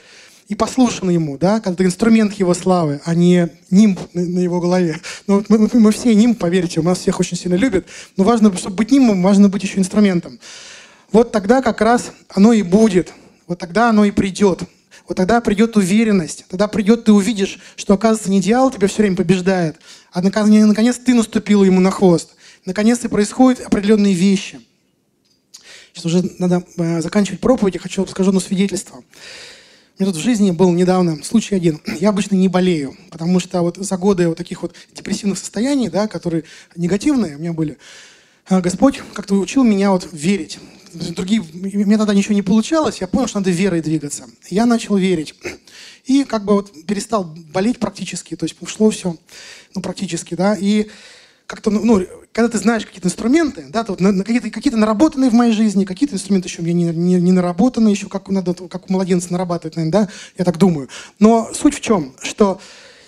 и 0.51 0.55
послушан 0.55 1.09
ему, 1.09 1.37
да, 1.37 1.61
ты 1.61 1.85
инструмент 1.85 2.33
его 2.33 2.53
славы, 2.53 2.99
а 3.05 3.15
не 3.15 3.47
нимб 3.69 3.97
на, 4.11 4.39
его 4.39 4.59
голове. 4.59 4.99
Ну, 5.25 5.41
мы, 5.47 5.69
мы, 5.71 5.91
все 5.93 6.13
нимб, 6.13 6.37
поверьте, 6.37 6.81
у 6.81 6.83
нас 6.83 6.99
всех 6.99 7.21
очень 7.21 7.37
сильно 7.37 7.55
любят, 7.55 7.85
но 8.17 8.25
важно, 8.25 8.53
чтобы 8.57 8.75
быть 8.75 8.91
нимбом, 8.91 9.23
важно 9.23 9.47
быть 9.47 9.63
еще 9.63 9.79
инструментом. 9.79 10.41
Вот 11.13 11.31
тогда 11.31 11.61
как 11.61 11.79
раз 11.79 12.11
оно 12.27 12.51
и 12.51 12.63
будет, 12.63 13.13
вот 13.47 13.59
тогда 13.59 13.91
оно 13.91 14.03
и 14.03 14.11
придет. 14.11 14.59
Вот 15.07 15.15
тогда 15.15 15.39
придет 15.39 15.77
уверенность, 15.77 16.43
тогда 16.49 16.67
придет, 16.67 17.05
ты 17.05 17.13
увидишь, 17.13 17.57
что, 17.77 17.93
оказывается, 17.93 18.29
не 18.29 18.41
дьявол 18.41 18.71
тебя 18.71 18.89
все 18.89 19.03
время 19.03 19.15
побеждает, 19.15 19.77
а 20.11 20.21
наконец, 20.21 20.97
ты 20.97 21.13
наступил 21.13 21.63
ему 21.63 21.79
на 21.79 21.91
хвост. 21.91 22.31
Наконец-то 22.65 23.07
происходят 23.07 23.61
определенные 23.61 24.13
вещи. 24.13 24.59
Сейчас 25.93 26.05
уже 26.05 26.29
надо 26.39 26.65
э, 26.75 27.01
заканчивать 27.01 27.39
проповедь, 27.39 27.75
я 27.75 27.79
хочу 27.79 28.05
скажу 28.05 28.31
одно 28.31 28.41
свидетельство. 28.41 29.01
Меня 30.01 30.13
тут 30.13 30.19
в 30.19 30.25
жизни 30.25 30.49
был 30.49 30.71
недавно 30.71 31.23
случай 31.23 31.53
один. 31.53 31.79
Я 31.99 32.09
обычно 32.09 32.33
не 32.33 32.47
болею, 32.47 32.97
потому 33.11 33.39
что 33.39 33.61
вот 33.61 33.77
за 33.77 33.97
годы 33.97 34.27
вот 34.27 34.35
таких 34.35 34.63
вот 34.63 34.73
депрессивных 34.95 35.37
состояний, 35.37 35.89
да, 35.89 36.07
которые 36.07 36.43
негативные 36.75 37.35
у 37.35 37.39
меня 37.39 37.53
были, 37.53 37.77
э, 38.49 38.61
Господь 38.61 38.99
как-то 39.13 39.35
учил 39.35 39.63
меня 39.63 39.91
вот 39.91 40.09
верить 40.11 40.57
другие, 40.91 41.43
меня 41.53 41.99
тогда 41.99 42.15
ничего 42.15 42.33
не 42.33 42.41
получалось, 42.41 42.97
я 42.99 43.05
понял, 43.05 43.27
что 43.27 43.41
надо 43.41 43.51
верой 43.51 43.83
двигаться. 43.83 44.25
Я 44.49 44.65
начал 44.65 44.97
верить. 44.97 45.35
И 46.05 46.23
как 46.23 46.45
бы 46.45 46.53
вот 46.53 46.71
перестал 46.87 47.23
болеть 47.23 47.77
практически, 47.77 48.35
то 48.35 48.45
есть 48.45 48.55
ушло 48.59 48.89
все, 48.89 49.15
ну, 49.75 49.83
практически, 49.83 50.33
да, 50.33 50.57
и 50.59 50.89
как-то, 51.51 51.69
ну, 51.69 51.83
ну 51.83 52.05
когда 52.31 52.47
ты 52.47 52.57
знаешь 52.57 52.85
какие-то 52.85 53.07
инструменты, 53.07 53.65
да, 53.69 53.83
то 53.83 53.91
вот 53.91 53.99
на, 53.99 54.11
на 54.11 54.23
какие-то, 54.23 54.49
какие 54.49 54.73
наработанные 54.73 55.29
в 55.29 55.33
моей 55.33 55.51
жизни, 55.51 55.85
какие-то 55.85 56.15
инструменты 56.15 56.47
еще 56.47 56.61
у 56.61 56.65
меня 56.65 56.73
не, 56.73 56.97
не, 56.97 57.21
не 57.21 57.31
наработаны, 57.31 57.89
еще 57.89 58.07
как 58.07 58.29
надо, 58.29 58.53
как 58.53 58.89
у 58.89 58.93
младенца 58.93 59.31
нарабатывать, 59.31 59.75
наверное, 59.75 60.05
да, 60.05 60.13
я 60.37 60.45
так 60.45 60.57
думаю. 60.57 60.87
Но 61.19 61.51
суть 61.53 61.75
в 61.75 61.81
чем, 61.81 62.13
что 62.21 62.59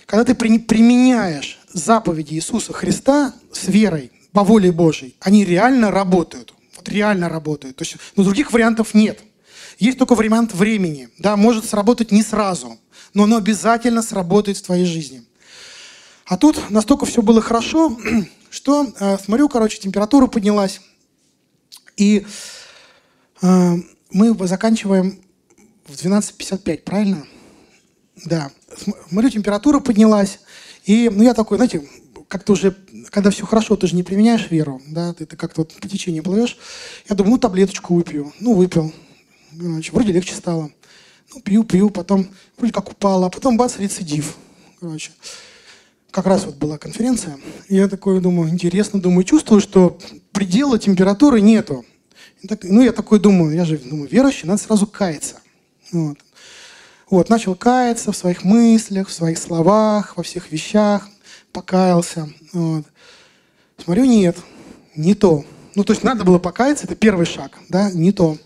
когда 0.05 0.25
ты 0.25 0.35
при, 0.35 0.59
применяешь 0.59 1.59
заповеди 1.71 2.35
Иисуса 2.35 2.73
Христа 2.73 3.33
с 3.51 3.67
верой, 3.67 4.11
по 4.33 4.43
воле 4.43 4.71
Божьей, 4.71 5.15
они 5.21 5.45
реально 5.45 5.91
работают 5.91 6.53
вот 6.83 6.93
реально 6.93 7.29
работает. 7.29 7.75
То 7.77 7.83
есть, 7.83 7.95
ну, 8.15 8.23
других 8.23 8.51
вариантов 8.51 8.93
нет. 8.93 9.19
Есть 9.79 9.97
только 9.97 10.15
вариант 10.15 10.53
времени. 10.53 11.09
Да, 11.17 11.35
может 11.35 11.65
сработать 11.65 12.11
не 12.11 12.23
сразу, 12.23 12.77
но 13.13 13.23
оно 13.23 13.37
обязательно 13.37 14.01
сработает 14.01 14.57
в 14.57 14.63
твоей 14.63 14.85
жизни. 14.85 15.23
А 16.25 16.37
тут 16.37 16.69
настолько 16.69 17.05
все 17.05 17.21
было 17.21 17.41
хорошо, 17.41 17.97
что, 18.49 18.87
э, 18.99 19.17
смотрю, 19.17 19.49
короче, 19.49 19.79
температура 19.79 20.27
поднялась. 20.27 20.81
И 21.97 22.25
э, 23.41 23.75
мы 24.11 24.47
заканчиваем 24.47 25.19
в 25.85 25.91
12.55, 25.93 26.77
правильно? 26.83 27.25
Да. 28.25 28.51
Смотрю, 29.09 29.29
температура 29.29 29.79
поднялась. 29.79 30.39
И 30.85 31.09
ну, 31.09 31.23
я 31.23 31.33
такой, 31.33 31.57
знаете, 31.57 31.87
как-то 32.27 32.53
уже, 32.53 32.75
когда 33.09 33.29
все 33.29 33.45
хорошо, 33.45 33.75
ты 33.75 33.87
же 33.87 33.95
не 33.95 34.03
применяешь 34.03 34.49
веру, 34.49 34.81
да, 34.87 35.13
ты, 35.13 35.25
ты 35.25 35.35
как-то 35.35 35.61
вот 35.61 35.73
по 35.73 35.87
течению 35.87 36.23
плывешь. 36.23 36.57
Я 37.07 37.15
думаю, 37.15 37.33
ну, 37.33 37.37
таблеточку 37.37 37.93
выпью. 37.95 38.33
Ну, 38.39 38.53
выпил. 38.53 38.93
Короче, 39.59 39.91
вроде 39.91 40.13
легче 40.13 40.33
стало. 40.33 40.71
Ну, 41.33 41.41
пью, 41.41 41.63
пью, 41.63 41.89
потом 41.89 42.27
вроде 42.57 42.73
как 42.73 42.89
упало, 42.89 43.27
а 43.27 43.29
потом 43.29 43.57
бац, 43.57 43.77
рецидив. 43.77 44.35
Короче, 44.79 45.11
как 46.13 46.27
раз 46.27 46.45
вот 46.45 46.55
была 46.55 46.77
конференция. 46.77 47.39
Я 47.67 47.87
такой 47.87 48.21
думаю, 48.21 48.49
интересно, 48.51 49.01
думаю, 49.01 49.23
чувствую, 49.23 49.59
что 49.59 49.97
предела 50.31 50.77
температуры 50.77 51.41
нету. 51.41 51.83
Так, 52.47 52.59
ну, 52.63 52.81
я 52.81 52.91
такой 52.91 53.19
думаю, 53.19 53.55
я 53.55 53.65
же 53.65 53.79
думаю, 53.79 54.07
верующий, 54.09 54.47
надо 54.47 54.61
сразу 54.61 54.85
каяться. 54.85 55.37
Вот. 55.91 56.19
Вот, 57.09 57.29
начал 57.29 57.55
каяться 57.55 58.11
в 58.11 58.17
своих 58.17 58.43
мыслях, 58.43 59.07
в 59.07 59.13
своих 59.13 59.39
словах, 59.39 60.15
во 60.15 60.23
всех 60.23 60.51
вещах 60.51 61.09
покаялся. 61.51 62.29
Вот. 62.53 62.85
Смотрю, 63.83 64.05
нет, 64.05 64.37
не 64.95 65.15
то. 65.15 65.43
Ну, 65.73 65.83
то 65.83 65.93
есть 65.93 66.03
надо 66.03 66.23
было 66.23 66.37
покаяться, 66.37 66.85
это 66.85 66.95
первый 66.95 67.25
шаг, 67.25 67.57
да, 67.69 67.91
не 67.91 68.11
то. 68.11 68.37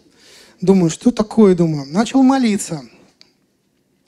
Думаю, 0.61 0.89
что 0.89 1.11
такое, 1.11 1.53
думаю. 1.53 1.85
Начал 1.91 2.23
молиться. 2.23 2.81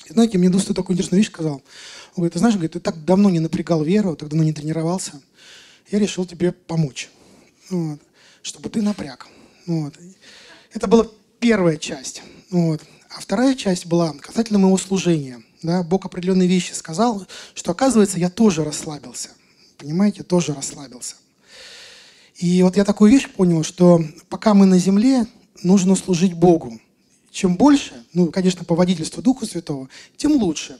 И 0.06 0.14
знаете, 0.14 0.38
мне 0.38 0.50
Дуста 0.50 0.74
такую 0.74 0.96
интересную 0.96 1.20
вещь 1.20 1.30
сказал. 1.30 1.62
Он 2.10 2.22
говорит, 2.22 2.34
ты 2.34 2.40
знаешь, 2.40 2.56
говорит, 2.56 2.74
ты 2.74 2.80
так 2.80 3.04
давно 3.06 3.30
не 3.30 3.40
напрягал 3.40 3.84
веру, 3.84 4.16
так 4.16 4.30
давно 4.30 4.44
не 4.44 4.54
тренировался. 4.54 5.22
Я 5.92 6.00
решил 6.00 6.26
тебе 6.26 6.52
помочь, 6.52 7.10
вот, 7.70 8.00
чтобы 8.42 8.70
ты 8.70 8.82
напряг. 8.82 9.28
Вот. 9.66 9.94
Это 10.74 10.88
была 10.88 11.08
первая 11.40 11.78
часть. 11.78 12.22
Вот. 12.52 12.82
А 13.10 13.22
вторая 13.22 13.56
часть 13.56 13.86
была 13.86 14.14
касательно 14.14 14.60
моего 14.60 14.78
служения– 14.78 15.42
да, 15.62 15.84
Бог 15.84 16.06
определенные 16.06 16.48
вещи 16.48 16.72
сказал, 16.74 17.26
что 17.54 17.72
оказывается 17.72 18.20
я 18.20 18.30
тоже 18.30 18.64
расслабился. 18.64 19.30
Понимаете, 19.78 20.24
тоже 20.24 20.54
расслабился. 20.54 21.16
И 22.36 22.64
вот 22.64 22.78
я 22.78 22.86
такую 22.86 23.12
вещь 23.12 23.30
понял, 23.30 23.64
что 23.64 24.02
пока 24.30 24.54
мы 24.54 24.66
на 24.66 24.80
земле, 24.80 25.28
нужно 25.62 25.96
служить 25.96 26.34
Богу. 26.34 26.80
Чем 27.32 27.58
больше, 27.58 27.94
ну, 28.14 28.28
конечно, 28.28 28.64
по 28.64 28.76
водительству 28.76 29.22
Духа 29.22 29.46
Святого, 29.46 29.90
тем 30.16 30.32
лучше. 30.34 30.80